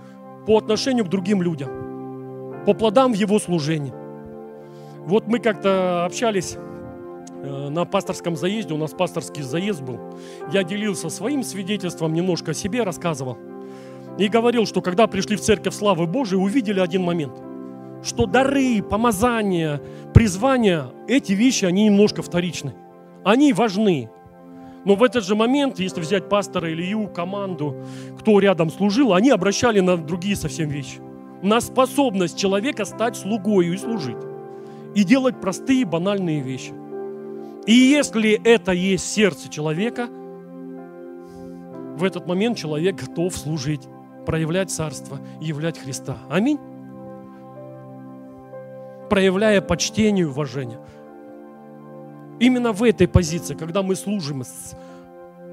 по 0.47 0.57
отношению 0.57 1.03
к 1.03 1.09
другим 1.09 1.41
людям, 1.41 2.63
по 2.65 2.73
плодам 2.73 3.11
в 3.11 3.15
его 3.15 3.39
служении. 3.39 3.93
Вот 5.05 5.27
мы 5.27 5.39
как-то 5.39 6.05
общались 6.05 6.55
на 7.43 7.85
пасторском 7.85 8.35
заезде, 8.35 8.73
у 8.73 8.77
нас 8.77 8.91
пасторский 8.91 9.43
заезд 9.43 9.81
был. 9.81 9.99
Я 10.51 10.63
делился 10.63 11.09
своим 11.09 11.43
свидетельством, 11.43 12.13
немножко 12.13 12.51
о 12.51 12.53
себе 12.53 12.83
рассказывал. 12.83 13.37
И 14.17 14.27
говорил, 14.27 14.65
что 14.65 14.81
когда 14.81 15.07
пришли 15.07 15.35
в 15.35 15.41
церковь 15.41 15.73
славы 15.73 16.05
Божией, 16.05 16.41
увидели 16.41 16.79
один 16.79 17.03
момент– 17.03 17.33
что 18.03 18.25
дары, 18.25 18.81
помазания, 18.81 19.81
призвания, 20.13 20.87
эти 21.07 21.33
вещи, 21.33 21.65
они 21.65 21.85
немножко 21.85 22.21
вторичны. 22.21 22.73
Они 23.23 23.53
важны. 23.53 24.09
Но 24.83 24.95
в 24.95 25.03
этот 25.03 25.23
же 25.23 25.35
момент, 25.35 25.79
если 25.79 26.01
взять 26.01 26.27
пастора 26.27 26.71
Илью, 26.71 27.07
команду, 27.07 27.75
кто 28.19 28.39
рядом 28.39 28.71
служил, 28.71 29.13
они 29.13 29.29
обращали 29.29 29.79
на 29.79 29.97
другие 29.97 30.35
совсем 30.35 30.69
вещи. 30.69 30.99
На 31.43 31.61
способность 31.61 32.37
человека 32.37 32.85
стать 32.85 33.15
слугой 33.15 33.67
и 33.67 33.77
служить. 33.77 34.17
И 34.95 35.03
делать 35.03 35.39
простые, 35.39 35.85
банальные 35.85 36.41
вещи. 36.41 36.73
И 37.67 37.73
если 37.73 38.41
это 38.43 38.71
есть 38.71 39.11
сердце 39.11 39.49
человека, 39.49 40.07
в 41.97 42.03
этот 42.03 42.25
момент 42.27 42.57
человек 42.57 42.95
готов 42.95 43.35
служить, 43.35 43.87
проявлять 44.25 44.71
царство, 44.71 45.19
являть 45.39 45.77
Христа. 45.77 46.17
Аминь 46.29 46.59
проявляя 49.11 49.59
почтение 49.59 50.23
и 50.23 50.25
уважение. 50.25 50.79
Именно 52.39 52.71
в 52.71 52.81
этой 52.81 53.09
позиции, 53.09 53.55
когда 53.55 53.83
мы 53.83 53.97
служим 53.97 54.41
с, 54.41 54.73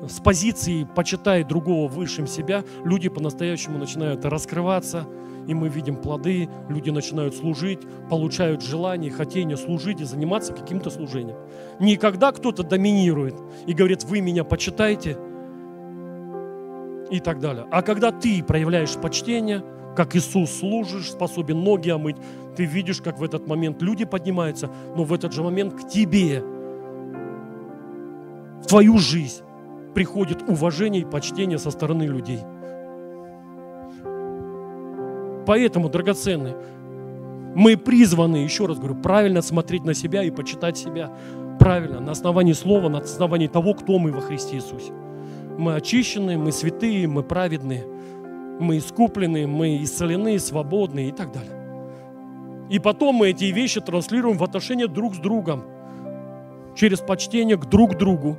с 0.09 0.21
позиции 0.21 0.87
почитая 0.95 1.43
другого 1.43 1.89
высшим 1.89 2.29
себя, 2.29 2.63
люди 2.85 3.09
по-настоящему 3.09 3.77
начинают 3.77 4.25
раскрываться, 4.25 5.09
и 5.49 5.55
мы 5.55 5.69
видим 5.69 5.97
плоды, 5.97 6.49
люди 6.69 6.91
начинают 6.91 7.35
служить, 7.35 7.81
получают 8.11 8.63
желание, 8.63 9.11
хотение 9.11 9.57
служить 9.57 10.01
и 10.01 10.05
заниматься 10.05 10.53
каким-то 10.53 10.91
служением. 10.91 11.39
Не 11.81 11.97
когда 11.97 12.33
кто-то 12.33 12.63
доминирует 12.63 13.35
и 13.67 13.73
говорит, 13.73 14.05
вы 14.05 14.21
меня 14.21 14.45
почитайте 14.45 15.17
и 17.11 17.19
так 17.19 17.41
далее. 17.41 17.67
А 17.71 17.81
когда 17.81 18.13
ты 18.13 18.45
проявляешь 18.45 18.95
почтение, 18.97 19.65
как 19.97 20.15
Иисус 20.15 20.51
служишь, 20.51 21.11
способен 21.11 21.65
ноги 21.65 21.89
омыть, 21.89 22.17
ты 22.55 22.67
видишь, 22.67 23.01
как 23.01 23.19
в 23.19 23.25
этот 23.25 23.49
момент 23.49 23.81
люди 23.81 24.05
поднимаются, 24.05 24.71
но 24.95 25.05
в 25.05 25.15
этот 25.15 25.33
же 25.33 25.43
момент 25.43 25.73
к 25.73 25.89
тебе, 25.89 26.43
в 28.63 28.67
твою 28.67 28.99
жизнь 28.99 29.43
приходит 29.95 30.47
уважение 30.47 31.03
и 31.03 31.07
почтение 31.07 31.59
со 31.59 31.71
стороны 31.71 32.03
людей. 32.03 32.41
Поэтому, 35.49 35.89
драгоценные, 35.89 36.55
мы 37.55 37.79
призваны, 37.79 38.37
еще 38.37 38.67
раз 38.67 38.77
говорю, 38.77 38.97
правильно 38.97 39.41
смотреть 39.41 39.83
на 39.83 39.95
себя 39.95 40.23
и 40.23 40.31
почитать 40.31 40.77
себя 40.77 41.11
правильно, 41.59 42.01
на 42.01 42.13
основании 42.13 42.53
слова, 42.53 42.91
на 42.91 42.99
основании 42.99 43.47
того, 43.47 43.73
кто 43.73 43.99
мы 43.99 44.13
во 44.13 44.21
Христе 44.21 44.57
Иисусе. 44.57 44.93
Мы 45.57 45.75
очищенные, 45.75 46.37
мы 46.37 46.53
святые, 46.53 47.09
мы 47.09 47.23
праведные, 47.23 47.87
мы 48.61 48.77
искуплены, 48.77 49.47
мы 49.47 49.83
исцелены, 49.83 50.39
свободны 50.39 51.09
и 51.09 51.13
так 51.13 51.33
далее. 51.33 52.69
И 52.69 52.79
потом 52.79 53.15
мы 53.15 53.31
эти 53.31 53.45
вещи 53.47 53.81
транслируем 53.81 54.37
в 54.37 54.45
отношения 54.45 54.87
друг 54.87 55.15
с 55.15 55.19
другом, 55.19 55.63
через 56.77 56.99
почтение 56.99 57.57
к 57.57 57.65
друг 57.65 57.97
другу. 57.97 58.37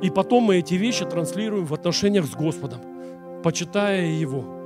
И 0.00 0.10
потом 0.10 0.44
мы 0.44 0.58
эти 0.58 0.74
вещи 0.74 1.04
транслируем 1.04 1.64
в 1.64 1.74
отношениях 1.74 2.26
с 2.26 2.36
Господом, 2.36 2.78
почитая 3.42 4.06
Его. 4.06 4.59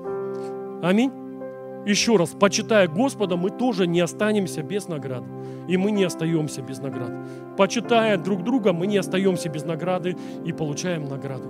Аминь. 0.82 1.12
Еще 1.86 2.16
раз, 2.16 2.30
почитая 2.30 2.88
Господа, 2.88 3.36
мы 3.36 3.50
тоже 3.50 3.86
не 3.86 4.00
останемся 4.00 4.62
без 4.62 4.88
награды. 4.88 5.28
И 5.68 5.76
мы 5.76 5.90
не 5.90 6.04
остаемся 6.04 6.62
без 6.62 6.78
награды. 6.78 7.14
Почитая 7.56 8.16
друг 8.16 8.42
друга, 8.42 8.72
мы 8.72 8.86
не 8.86 8.96
остаемся 8.96 9.48
без 9.48 9.64
награды 9.64 10.16
и 10.44 10.52
получаем 10.52 11.04
награду. 11.04 11.48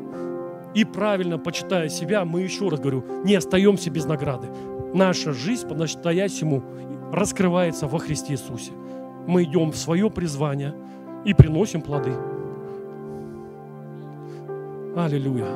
И 0.75 0.85
правильно 0.85 1.39
почитая 1.39 1.89
себя, 1.89 2.25
мы 2.25 2.43
еще 2.43 2.69
раз 2.69 2.81
говорю, 2.81 3.05
не 3.25 3.37
остаемся 3.37 3.91
без 3.91 4.07
награды 4.07 4.49
наша 4.95 5.33
жизнь 5.33 5.69
по-настоящему 5.69 6.63
раскрывается 7.13 7.87
во 7.87 7.99
Христе 7.99 8.35
Иисусе. 8.35 8.73
Мы 9.27 9.43
идем 9.43 9.73
в 9.73 9.77
свое 9.77 10.09
призвание 10.09 10.75
и 11.25 11.35
приносим 11.35 11.83
плоды. 11.83 12.15
Аллилуйя. 14.97 15.49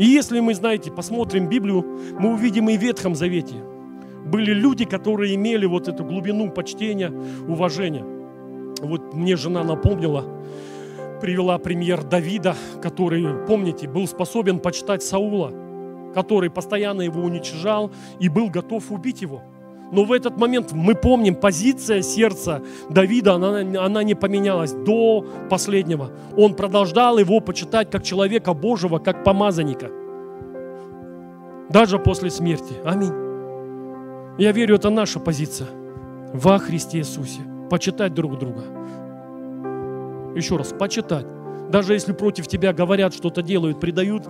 И 0.00 0.04
если 0.04 0.40
мы, 0.40 0.54
знаете, 0.54 0.90
посмотрим 0.90 1.48
Библию, 1.48 1.84
мы 2.18 2.32
увидим 2.32 2.68
и 2.68 2.76
в 2.76 2.80
Ветхом 2.80 3.14
Завете. 3.14 3.54
Были 4.24 4.52
люди, 4.52 4.84
которые 4.84 5.34
имели 5.34 5.66
вот 5.66 5.86
эту 5.86 6.04
глубину 6.04 6.50
почтения, 6.50 7.12
уважения. 7.46 8.04
Вот 8.80 9.14
мне 9.14 9.36
жена 9.36 9.62
напомнила, 9.62 10.24
привела 11.20 11.58
пример 11.58 12.02
Давида, 12.02 12.56
который, 12.82 13.46
помните, 13.46 13.88
был 13.88 14.08
способен 14.08 14.58
почитать 14.58 15.02
Саула– 15.02 15.52
который 16.14 16.50
постоянно 16.50 17.02
его 17.02 17.22
уничижал 17.22 17.90
и 18.18 18.28
был 18.28 18.50
готов 18.50 18.90
убить 18.90 19.22
его. 19.22 19.42
Но 19.92 20.04
в 20.04 20.12
этот 20.12 20.36
момент 20.36 20.72
мы 20.72 20.94
помним, 20.94 21.34
позиция 21.34 22.02
сердца 22.02 22.62
Давида, 22.88 23.34
она, 23.34 23.84
она 23.84 24.02
не 24.02 24.14
поменялась 24.14 24.72
до 24.72 25.26
последнего. 25.48 26.10
Он 26.36 26.54
продолжал 26.54 27.18
его 27.18 27.40
почитать 27.40 27.90
как 27.90 28.02
человека 28.02 28.54
Божьего, 28.54 28.98
как 28.98 29.24
помазанника. 29.24 29.90
Даже 31.68 31.98
после 31.98 32.30
смерти. 32.30 32.74
Аминь. 32.84 33.12
Я 34.38 34.52
верю, 34.52 34.76
это 34.76 34.90
наша 34.90 35.18
позиция 35.20 35.68
во 36.32 36.58
Христе 36.58 36.98
Иисусе. 36.98 37.40
Почитать 37.68 38.14
друг 38.14 38.38
друга. 38.38 38.62
Еще 40.36 40.56
раз, 40.56 40.68
почитать. 40.68 41.26
Даже 41.70 41.94
если 41.94 42.12
против 42.12 42.48
тебя 42.48 42.72
говорят, 42.72 43.14
что-то 43.14 43.42
делают, 43.42 43.80
предают, 43.80 44.28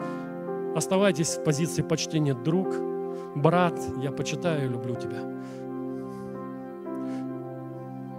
Оставайтесь 0.75 1.31
в 1.31 1.43
позиции 1.43 1.83
почтения 1.83 2.33
друг, 2.33 2.69
брат, 3.35 3.79
я 4.03 4.13
почитаю 4.13 4.67
и 4.67 4.69
люблю 4.69 4.95
тебя. 4.95 5.19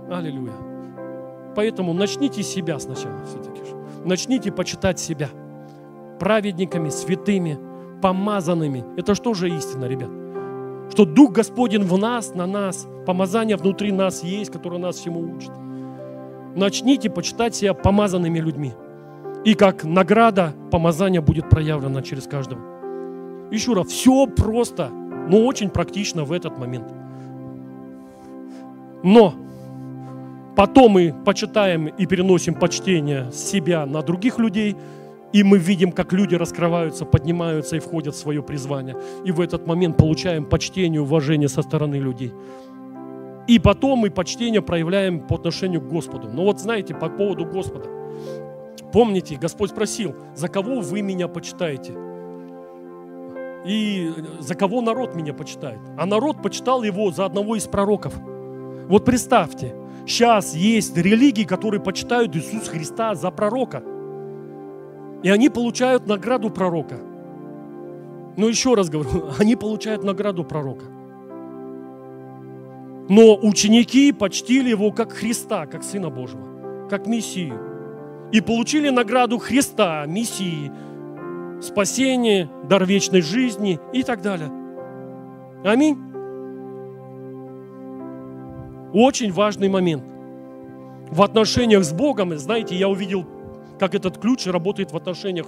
Аллилуйя. 0.09 0.53
Поэтому 1.55 1.93
начните 1.93 2.43
себя 2.43 2.79
сначала 2.79 3.23
все-таки. 3.25 3.61
Начните 4.05 4.51
почитать 4.51 4.99
себя 4.99 5.29
праведниками, 6.19 6.89
святыми, 6.89 7.57
помазанными. 8.01 8.83
Это 8.97 9.15
что 9.15 9.33
же 9.33 9.49
истина, 9.49 9.85
ребят? 9.85 10.09
Что 10.91 11.05
Дух 11.05 11.31
Господень 11.31 11.83
в 11.83 11.97
нас, 11.97 12.35
на 12.35 12.45
нас, 12.45 12.87
помазание 13.05 13.57
внутри 13.57 13.91
нас 13.91 14.23
есть, 14.23 14.51
которое 14.51 14.79
нас 14.79 14.97
всему 14.97 15.21
учит. 15.35 15.51
Начните 16.55 17.09
почитать 17.09 17.55
себя 17.55 17.73
помазанными 17.73 18.39
людьми. 18.39 18.73
И 19.45 19.55
как 19.55 19.83
награда 19.83 20.53
помазание 20.69 21.21
будет 21.21 21.49
проявлено 21.49 22.01
через 22.01 22.27
каждого. 22.27 22.61
Еще 23.51 23.73
раз, 23.73 23.87
все 23.87 24.27
просто, 24.27 24.91
но 25.31 25.45
очень 25.45 25.69
практично 25.69 26.25
в 26.25 26.33
этот 26.33 26.57
момент. 26.57 26.91
Но 29.01 29.33
потом 30.57 30.91
мы 30.91 31.15
почитаем 31.25 31.87
и 31.87 32.05
переносим 32.05 32.53
почтение 32.53 33.31
себя 33.31 33.85
на 33.85 34.01
других 34.01 34.39
людей, 34.39 34.75
и 35.31 35.43
мы 35.43 35.57
видим, 35.57 35.93
как 35.93 36.11
люди 36.11 36.35
раскрываются, 36.35 37.05
поднимаются 37.05 37.77
и 37.77 37.79
входят 37.79 38.13
в 38.13 38.17
свое 38.17 38.43
призвание. 38.43 38.97
И 39.23 39.31
в 39.31 39.39
этот 39.39 39.65
момент 39.65 39.95
получаем 39.95 40.43
почтение, 40.43 40.99
уважение 40.99 41.47
со 41.47 41.61
стороны 41.61 41.95
людей. 41.95 42.33
И 43.47 43.57
потом 43.57 43.99
мы 43.99 44.11
почтение 44.11 44.61
проявляем 44.61 45.21
по 45.21 45.35
отношению 45.35 45.79
к 45.79 45.87
Господу. 45.87 46.29
Но 46.29 46.43
вот 46.43 46.59
знаете, 46.59 46.93
по 46.93 47.09
поводу 47.09 47.45
Господа– 47.45 47.87
Помните, 48.91 49.37
Господь 49.37 49.69
спросил, 49.69 50.15
за 50.35 50.49
кого 50.49 50.81
вы 50.81 51.01
меня 51.01 51.29
почитаете? 51.29 51.93
И 53.65 54.11
за 54.39 54.55
кого 54.55 54.81
народ 54.81 55.15
меня 55.15 55.33
почитает? 55.33 55.79
А 55.97 56.05
народ 56.05 56.41
почитал 56.41 56.83
его 56.83 57.11
за 57.11 57.25
одного 57.25 57.55
из 57.55 57.67
пророков. 57.67 58.13
Вот 58.87 59.05
представьте, 59.05 59.75
сейчас 60.07 60.55
есть 60.55 60.97
религии, 60.97 61.43
которые 61.43 61.79
почитают 61.79 62.35
Иисуса 62.35 62.71
Христа 62.71 63.15
за 63.15 63.29
пророка. 63.31 63.83
И 65.23 65.29
они 65.29 65.49
получают 65.49 66.07
награду 66.07 66.49
пророка. 66.49 66.99
Но 68.37 68.47
еще 68.47 68.73
раз 68.73 68.89
говорю, 68.89 69.29
они 69.39 69.55
получают 69.55 70.03
награду 70.03 70.43
пророка. 70.43 70.85
Но 73.09 73.35
ученики 73.35 74.11
почтили 74.11 74.69
его 74.69 74.91
как 74.91 75.11
Христа, 75.11 75.65
как 75.65 75.83
Сына 75.83 76.09
Божьего, 76.09 76.87
как 76.89 77.07
Мессию 77.07 77.71
и 78.31 78.39
получили 78.39 78.89
награду 78.89 79.37
Христа, 79.37 80.05
Мессии, 80.05 80.71
спасение, 81.61 82.49
дар 82.67 82.85
вечной 82.85 83.21
жизни 83.21 83.79
и 83.93 84.03
так 84.03 84.21
далее. 84.21 84.51
Аминь. 85.63 85.97
Очень 88.93 89.31
важный 89.31 89.69
момент. 89.69 90.03
В 91.09 91.21
отношениях 91.21 91.83
с 91.83 91.93
Богом, 91.93 92.37
знаете, 92.37 92.75
я 92.75 92.89
увидел, 92.89 93.25
как 93.79 93.95
этот 93.95 94.17
ключ 94.17 94.47
работает 94.47 94.91
в 94.91 94.97
отношениях 94.97 95.47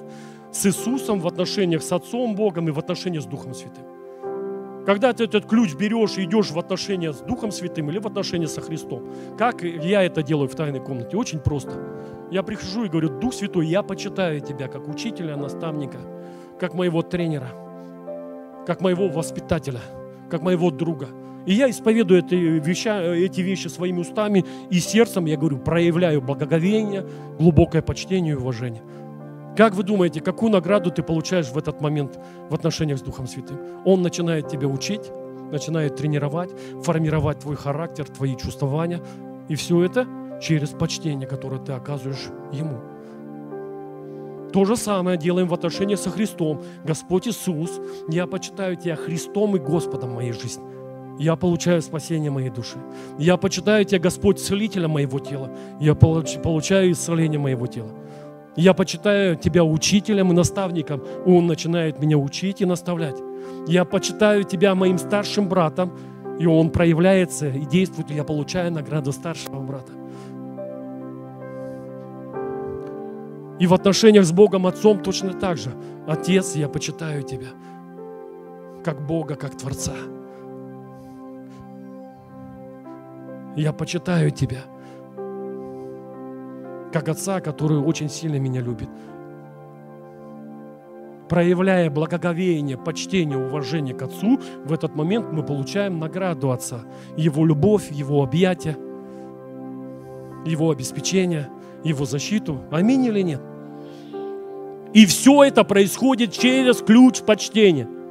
с 0.52 0.66
Иисусом, 0.66 1.20
в 1.20 1.28
отношениях 1.28 1.82
с 1.82 1.92
Отцом 1.92 2.36
Богом 2.36 2.68
и 2.68 2.72
в 2.72 2.80
отношениях 2.80 3.24
с 3.24 3.26
Духом 3.28 3.54
Святым. 3.54 3.84
Когда 4.86 5.14
ты 5.14 5.24
этот 5.24 5.46
ключ 5.46 5.76
берешь 5.76 6.18
и 6.18 6.26
идешь 6.26 6.52
в 6.52 6.60
отношения 6.60 7.14
с 7.14 7.22
Духом 7.22 7.52
Святым 7.52 7.90
или 7.90 8.00
в 8.00 8.08
отношения 8.08 8.48
со 8.48 8.60
Христом, 8.60 9.08
как 9.38 9.64
я 9.64 10.04
это 10.04 10.22
делаю 10.24 10.50
в 10.50 10.56
тайной 10.56 10.82
комнате? 10.82 11.16
Очень 11.16 11.40
просто. 11.40 11.72
Я 12.32 12.44
прихожу 12.44 12.84
и 12.84 12.90
говорю, 12.90 13.20
Дух 13.20 13.34
Святой, 13.34 13.68
я 13.68 13.82
почитаю 13.82 14.42
Тебя 14.42 14.68
как 14.68 14.90
учителя, 14.90 15.38
наставника, 15.38 16.00
как 16.60 16.74
моего 16.74 17.02
тренера, 17.02 17.48
как 18.68 18.82
моего 18.82 19.08
воспитателя, 19.08 19.80
как 20.30 20.42
моего 20.42 20.70
друга. 20.70 21.08
И 21.46 21.54
я 21.54 21.70
исповедую 21.70 22.20
эти 22.20 22.36
вещи, 22.36 22.88
эти 22.88 23.42
вещи 23.42 23.68
своими 23.68 24.00
устами 24.00 24.46
и 24.70 24.80
сердцем, 24.80 25.26
я 25.26 25.38
говорю, 25.38 25.60
проявляю 25.60 26.22
благоговение, 26.22 27.06
глубокое 27.38 27.82
почтение 27.82 28.34
и 28.34 28.38
уважение. 28.38 28.82
Как 29.56 29.76
вы 29.76 29.84
думаете, 29.84 30.20
какую 30.20 30.52
награду 30.52 30.90
ты 30.90 31.04
получаешь 31.04 31.50
в 31.50 31.58
этот 31.58 31.80
момент 31.80 32.20
в 32.50 32.56
отношениях 32.56 32.98
с 32.98 33.04
Духом 33.04 33.28
Святым? 33.28 33.60
Он 33.86 34.02
начинает 34.02 34.48
тебя 34.48 34.68
учить, 34.68 35.12
начинает 35.52 35.96
тренировать, 35.96 36.50
формировать 36.82 37.40
твой 37.40 37.56
характер, 37.56 38.06
твои 38.06 38.36
чувствования. 38.36 39.00
И 39.50 39.56
все 39.56 39.84
это 39.84 40.08
через 40.42 40.70
почтение, 40.70 41.28
которое 41.28 41.60
ты 41.62 41.74
оказываешь 41.74 42.30
Ему. 42.52 42.80
То 44.52 44.66
же 44.66 44.76
самое 44.76 45.18
делаем 45.18 45.48
в 45.48 45.54
отношениях 45.54 46.00
со 46.00 46.10
Христом. 46.10 46.64
Господь 46.84 47.28
Иисус, 47.28 47.80
я 48.08 48.26
почитаю 48.26 48.76
Тебя 48.76 48.96
Христом 48.96 49.56
и 49.56 49.60
Господом 49.60 50.14
моей 50.16 50.32
жизни. 50.32 50.64
Я 51.20 51.36
получаю 51.36 51.84
спасение 51.84 52.32
моей 52.32 52.50
души. 52.50 52.80
Я 53.20 53.38
почитаю 53.38 53.86
Тебя, 53.86 54.00
Господь, 54.00 54.40
целителем 54.40 54.92
моего 54.92 55.20
тела. 55.20 55.52
Я 55.80 55.94
получаю 55.94 56.92
исцеление 56.92 57.40
моего 57.40 57.68
тела. 57.68 57.92
Я 58.56 58.74
почитаю 58.74 59.36
Тебя 59.36 59.64
учителем 59.64 60.32
и 60.32 60.36
наставником. 60.36 61.02
Он 61.26 61.48
начинает 61.48 62.00
меня 62.00 62.18
учить 62.18 62.62
и 62.62 62.66
наставлять. 62.66 63.18
Я 63.68 63.84
почитаю 63.84 64.44
Тебя 64.44 64.76
моим 64.76 64.98
старшим 64.98 65.50
братом, 65.50 65.92
и 66.40 66.46
он 66.46 66.70
проявляется 66.70 67.50
и 67.50 67.66
действует, 67.66 68.12
и 68.12 68.16
я 68.16 68.24
получаю 68.24 68.72
награду 68.72 69.12
старшего 69.12 69.60
брата. 69.60 69.92
И 73.60 73.68
в 73.68 73.74
отношениях 73.74 74.26
с 74.26 74.32
Богом 74.32 74.68
Отцом 74.68 75.02
точно 75.02 75.34
так 75.34 75.58
же. 75.58 75.72
Отец, 76.08 76.56
я 76.56 76.68
почитаю 76.68 77.24
Тебя, 77.24 77.48
как 78.84 79.06
Бога, 79.06 79.36
как 79.36 79.58
Творца. 79.58 79.94
Я 83.56 83.74
почитаю 83.74 84.32
Тебя– 84.32 84.64
как 86.94 87.10
отца, 87.10 87.42
который 87.42 87.80
очень 87.80 88.08
сильно 88.08 88.38
меня 88.38 88.62
любит. 88.62 88.88
Проявляя 91.28 91.90
благоговение, 91.90 92.78
почтение, 92.78 93.38
уважение 93.38 93.96
к 93.96 94.04
отцу, 94.04 94.40
в 94.64 94.72
этот 94.72 94.96
момент 94.96 95.32
мы 95.32 95.44
получаем 95.44 96.00
награду 96.00 96.52
отца. 96.52 96.82
Его 97.18 97.46
любовь, 97.46 97.92
его 97.92 98.22
объятия, 98.22 98.78
его 100.46 100.70
обеспечение, 100.70 101.50
его 101.84 102.06
защиту. 102.06 102.60
Аминь 102.72 103.06
или 103.06 103.22
нет? 103.22 103.42
И 104.94 105.08
все 105.08 105.44
это 105.44 105.64
происходит 105.64 106.32
через 106.32 106.78
ключ 106.78 107.22
почтения– 107.22 107.88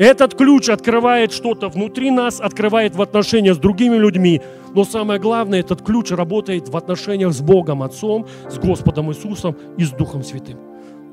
этот 0.00 0.34
ключ 0.34 0.70
открывает 0.70 1.30
что-то 1.30 1.68
внутри 1.68 2.10
нас, 2.10 2.40
открывает 2.40 2.96
в 2.96 3.02
отношениях 3.02 3.56
с 3.56 3.58
другими 3.58 3.96
людьми. 3.96 4.40
Но 4.74 4.84
самое 4.84 5.20
главное, 5.20 5.60
этот 5.60 5.82
ключ 5.82 6.10
работает 6.10 6.70
в 6.70 6.76
отношениях 6.76 7.34
с 7.34 7.42
Богом 7.42 7.82
Отцом, 7.82 8.26
с 8.48 8.58
Господом 8.58 9.10
Иисусом 9.10 9.56
и 9.76 9.84
с 9.84 9.90
Духом 9.90 10.22
Святым. 10.22 10.58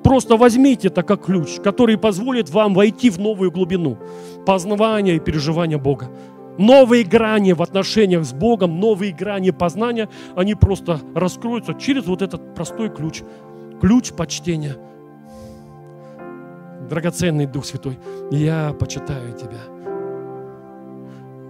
Просто 0.05 0.37
возьмите 0.37 0.87
это 0.87 1.03
как 1.03 1.25
ключ, 1.25 1.59
который 1.61 1.97
позволит 1.97 2.49
вам 2.49 2.73
войти 2.73 3.09
в 3.09 3.19
новую 3.19 3.51
глубину 3.51 3.97
познавания 4.45 5.17
и 5.17 5.19
переживания 5.19 5.77
Бога. 5.77 6.09
Новые 6.57 7.03
грани 7.03 7.51
в 7.51 7.61
отношениях 7.61 8.23
с 8.23 8.31
Богом, 8.31 8.79
новые 8.79 9.11
грани 9.11 9.51
познания, 9.51 10.07
они 10.33 10.55
просто 10.55 11.01
раскроются 11.13 11.73
через 11.73 12.05
вот 12.05 12.21
этот 12.21 12.55
простой 12.55 12.89
ключ. 12.89 13.21
Ключ 13.81 14.13
почтения– 14.13 14.77
драгоценный 16.87 17.45
Дух 17.45 17.65
Святой, 17.65 17.99
я 18.31 18.73
почитаю 18.73 19.33
Тебя 19.33 19.77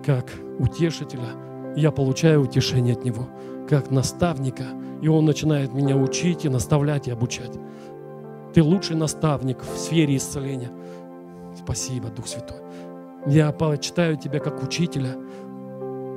как 0.08 0.32
утешителя. 0.58 1.36
Я 1.76 1.92
получаю 1.92 2.42
утешение 2.42 2.96
от 2.96 3.04
Него, 3.04 3.28
как 3.70 3.92
наставника. 3.92 4.64
И 5.02 5.10
Он 5.10 5.26
начинает 5.26 5.74
меня 5.74 5.98
учить 5.98 6.46
и 6.46 6.50
наставлять 6.50 7.10
и 7.10 7.12
обучать. 7.12 7.52
Ты 8.54 8.64
лучший 8.64 8.96
наставник 8.96 9.62
в 9.62 9.78
сфере 9.78 10.16
исцеления. 10.16 10.72
Спасибо, 11.62 12.08
Дух 12.08 12.28
Святой. 12.28 12.58
Я 13.28 13.52
почитаю 13.52 14.16
Тебя 14.16 14.40
как 14.40 14.64
учителя. 14.64 15.18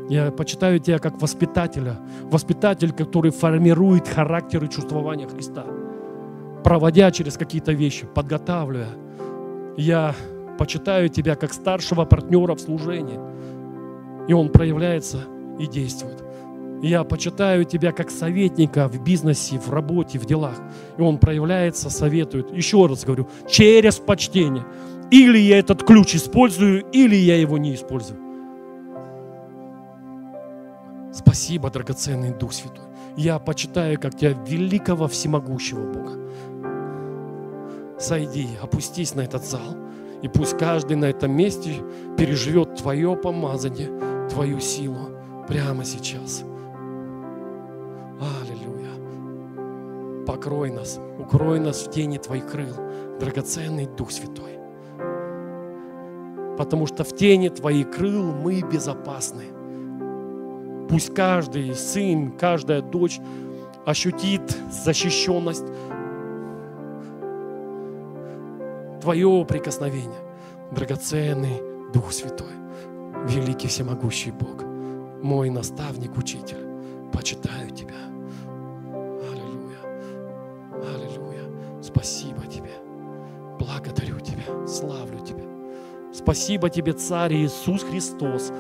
Я 0.09 0.31
почитаю 0.31 0.79
Тебя 0.79 1.01
как 1.01 1.21
воспитателя. 1.21 1.99
Воспитатель, 2.23 2.93
который 2.93 3.33
формирует 3.33 4.07
характер 4.07 4.65
и 4.65 4.71
чувствование 4.71 5.27
Христа. 5.27 5.67
Проводя 6.63 7.11
через 7.11 7.37
какие-то 7.37 7.73
вещи, 7.73 8.07
подготавливая– 8.07 8.91
я 9.81 10.15
почитаю 10.59 11.09
тебя 11.09 11.37
как 11.37 11.53
старшего 11.53 12.05
партнера 12.05 12.55
в 12.55 12.61
служении. 12.61 13.19
И 14.29 14.33
он 14.33 14.51
проявляется 14.51 15.25
и 15.59 15.67
действует. 15.67 16.23
Я 16.83 17.05
почитаю 17.05 17.65
тебя 17.65 17.93
как 17.93 18.11
советника 18.11 18.89
в 18.89 19.03
бизнесе, 19.03 19.59
в 19.59 19.71
работе, 19.71 20.19
в 20.19 20.27
делах. 20.27 20.57
И 20.97 21.03
он 21.03 21.19
проявляется, 21.19 21.91
советует. 21.91 22.53
Еще 22.53 22.87
раз 22.87 23.05
говорю, 23.05 23.29
через 23.49 23.97
почтение. 23.97 24.65
Или 25.11 25.39
я 25.39 25.59
этот 25.59 25.83
ключ 25.83 26.15
использую, 26.15 26.85
или 26.93 27.17
я 27.17 27.37
его 27.37 27.59
не 27.59 27.75
использую. 27.75 28.21
Спасибо, 31.13 31.71
драгоценный 31.71 32.33
Дух 32.33 32.53
Святой. 32.53 32.85
Я 33.17 33.39
почитаю, 33.39 33.99
как 33.99 34.17
тебя 34.17 34.33
великого 34.47 35.09
всемогущего 35.09 35.85
Бога 35.85 36.21
сойди, 38.01 38.49
опустись 38.63 39.15
на 39.15 39.23
этот 39.23 39.45
зал. 39.45 39.77
И 40.23 40.29
пусть 40.29 40.59
каждый 40.59 40.97
на 40.97 41.07
этом 41.07 41.33
месте 41.33 41.75
переживет 42.17 42.77
Твое 42.77 43.17
помазание, 43.17 44.29
Твою 44.29 44.61
силу 44.61 45.11
прямо 45.49 45.85
сейчас. 45.85 46.45
Аллилуйя. 48.21 50.25
Покрой 50.27 50.71
нас, 50.71 51.01
укрой 51.19 51.61
нас 51.61 51.87
в 51.87 51.91
тени 51.91 52.19
Твоих 52.19 52.51
крыл, 52.51 52.75
драгоценный 53.19 53.87
Дух 53.87 54.11
Святой. 54.11 54.59
Потому 56.59 56.87
что 56.87 57.05
в 57.05 57.17
тени 57.17 57.49
Твоих 57.49 57.91
крыл 57.91 58.33
мы 58.33 58.61
безопасны. 58.61 59.45
Пусть 60.91 61.15
каждый 61.15 61.75
сын, 61.75 62.33
каждая 62.33 62.83
дочь 62.83 63.19
ощутит 63.87 64.43
защищенность 64.71 65.65
Твое 69.01 69.47
прикосновение, 69.49 70.21
драгоценный 70.73 71.63
Дух 71.91 72.13
Святой, 72.13 72.53
великий 73.27 73.67
всемогущий 73.69 74.31
Бог, 74.31 74.63
мой 75.23 75.49
наставник, 75.49 76.19
учитель, 76.19 76.59
почитаю 77.11 77.71
Тебя. 77.71 77.95
Аллилуйя, 79.33 79.81
аллилуйя. 80.75 81.83
Спасибо 81.83 82.47
Тебе, 82.47 82.73
благодарю 83.59 84.21
Тебя, 84.21 84.67
славлю 84.67 85.21
Тебя. 85.21 85.45
Спасибо 86.13 86.69
Тебе, 86.69 86.93
Царь 86.93 87.37
Иисус 87.37 87.83
Христос. 87.83 88.53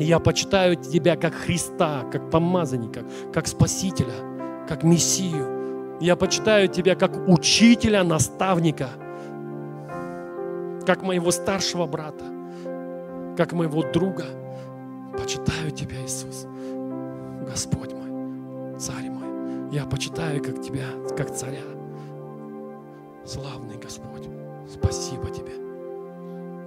Я 0.00 0.20
почитаю 0.20 0.76
Тебя 0.76 1.16
как 1.16 1.34
Христа, 1.34 2.04
как 2.10 2.30
помазанника, 2.30 3.04
как 3.30 3.46
Спасителя, 3.46 4.66
как 4.66 4.84
Мессию. 4.84 5.98
Я 6.00 6.16
почитаю 6.16 6.68
Тебя 6.68 6.94
как 6.94 7.28
учителя, 7.28 8.04
наставника– 8.04 8.88
как 10.86 11.02
моего 11.02 11.30
старшего 11.30 11.86
брата, 11.86 12.24
как 13.36 13.52
моего 13.52 13.82
друга. 13.82 14.24
Почитаю 15.18 15.70
Тебя, 15.70 15.96
Иисус, 16.04 16.46
Господь 17.48 17.92
мой, 17.92 18.78
Царь 18.78 19.08
мой. 19.08 19.70
Я 19.72 19.84
почитаю 19.86 20.42
как 20.42 20.60
Тебя, 20.60 20.86
как 21.16 21.34
Царя. 21.34 21.62
Славный 23.24 23.78
Господь, 23.78 24.28
спасибо 24.68 25.30
Тебе. 25.30 25.52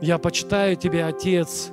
Я 0.01 0.17
почитаю 0.17 0.75
Тебя, 0.75 1.07
Отец. 1.07 1.71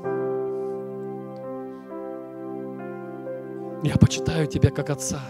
Я 3.82 3.96
почитаю 3.98 4.46
Тебя 4.46 4.70
как 4.70 4.90
Отца. 4.90 5.20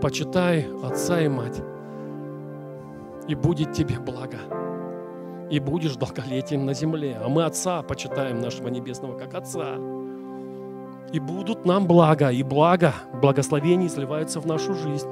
Почитай 0.00 0.68
Отца 0.82 1.20
и 1.20 1.28
Мать, 1.28 1.62
и 3.28 3.34
будет 3.34 3.72
Тебе 3.72 3.98
благо 3.98 4.63
и 5.50 5.58
будешь 5.58 5.96
долголетием 5.96 6.64
на 6.64 6.74
земле. 6.74 7.18
А 7.22 7.28
мы 7.28 7.44
Отца 7.44 7.82
почитаем 7.82 8.40
нашего 8.40 8.68
Небесного 8.68 9.18
как 9.18 9.34
Отца. 9.34 9.76
И 11.12 11.20
будут 11.20 11.64
нам 11.64 11.86
блага, 11.86 12.30
и 12.30 12.42
благо, 12.42 12.92
благословения 13.20 13.88
сливаются 13.88 14.40
в 14.40 14.46
нашу 14.46 14.74
жизнь. 14.74 15.08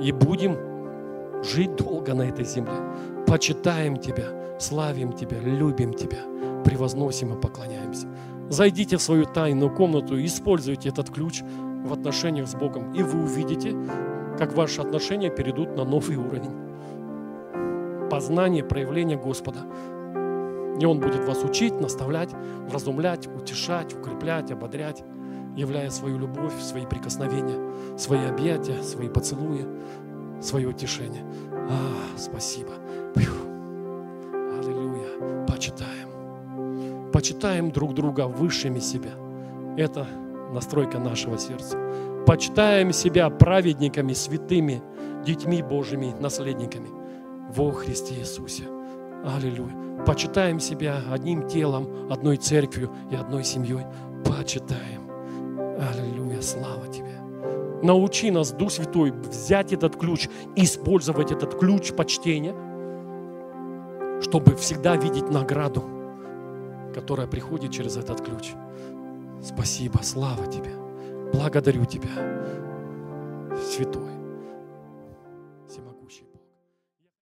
И 0.00 0.12
будем 0.12 0.56
жить 1.42 1.76
долго 1.76 2.14
на 2.14 2.22
этой 2.22 2.44
земле. 2.44 2.72
Почитаем 3.26 3.96
Тебя, 3.96 4.58
славим 4.58 5.12
Тебя, 5.12 5.38
любим 5.40 5.94
Тебя, 5.94 6.18
превозносим 6.64 7.34
и 7.34 7.40
поклоняемся. 7.40 8.06
Зайдите 8.48 8.96
в 8.96 9.02
свою 9.02 9.24
тайную 9.24 9.74
комнату 9.74 10.16
и 10.16 10.26
используйте 10.26 10.88
этот 10.88 11.10
ключ 11.10 11.42
в 11.84 11.92
отношениях 11.92 12.48
с 12.48 12.54
Богом. 12.54 12.92
И 12.92 13.02
вы 13.02 13.22
увидите, 13.22 13.76
как 14.38 14.54
ваши 14.54 14.80
отношения 14.80 15.30
перейдут 15.30 15.76
на 15.76 15.84
новый 15.84 16.16
уровень. 16.16 16.69
Познание, 18.10 18.64
проявление 18.64 19.16
Господа. 19.16 19.60
И 20.80 20.84
Он 20.84 20.98
будет 20.98 21.24
вас 21.24 21.44
учить, 21.44 21.80
наставлять, 21.80 22.30
вразумлять, 22.68 23.28
утешать, 23.28 23.94
укреплять, 23.94 24.50
ободрять, 24.50 25.04
являя 25.56 25.90
свою 25.90 26.18
любовь, 26.18 26.58
свои 26.60 26.86
прикосновения, 26.86 27.96
свои 27.96 28.24
объятия, 28.24 28.82
свои 28.82 29.08
поцелуи, 29.08 29.64
свое 30.42 30.68
утешение. 30.68 31.22
А, 31.52 32.18
спасибо. 32.18 32.72
Пью. 33.14 33.32
Аллилуйя. 34.58 35.46
Почитаем. 35.46 37.10
Почитаем 37.12 37.70
друг 37.70 37.94
друга 37.94 38.26
высшими 38.26 38.80
себя. 38.80 39.12
Это 39.76 40.06
настройка 40.52 40.98
нашего 40.98 41.38
сердца. 41.38 41.78
Почитаем 42.26 42.92
себя 42.92 43.30
праведниками, 43.30 44.14
святыми, 44.14 44.82
детьми 45.24 45.62
Божьими, 45.62 46.12
наследниками 46.18 46.99
во 47.54 47.72
Христе 47.72 48.14
Иисусе. 48.14 48.64
Аллилуйя. 49.24 50.04
Почитаем 50.06 50.60
себя 50.60 51.02
одним 51.10 51.46
телом, 51.46 52.10
одной 52.10 52.36
церковью 52.36 52.90
и 53.10 53.16
одной 53.16 53.44
семьей. 53.44 53.84
Почитаем. 54.24 55.10
Аллилуйя. 55.78 56.40
Слава 56.40 56.86
Тебе. 56.88 57.20
Научи 57.82 58.30
нас, 58.30 58.52
Дух 58.52 58.70
Святой, 58.70 59.10
взять 59.10 59.72
этот 59.72 59.96
ключ, 59.96 60.28
использовать 60.54 61.32
этот 61.32 61.58
ключ 61.58 61.92
почтения, 61.92 62.54
чтобы 64.22 64.54
всегда 64.56 64.96
видеть 64.96 65.30
награду, 65.30 65.82
которая 66.94 67.26
приходит 67.26 67.72
через 67.72 67.96
этот 67.96 68.20
ключ. 68.20 68.52
Спасибо, 69.42 70.00
слава 70.02 70.46
Тебе. 70.46 70.70
Благодарю 71.32 71.86
Тебя, 71.86 72.10
Святой. 73.70 74.19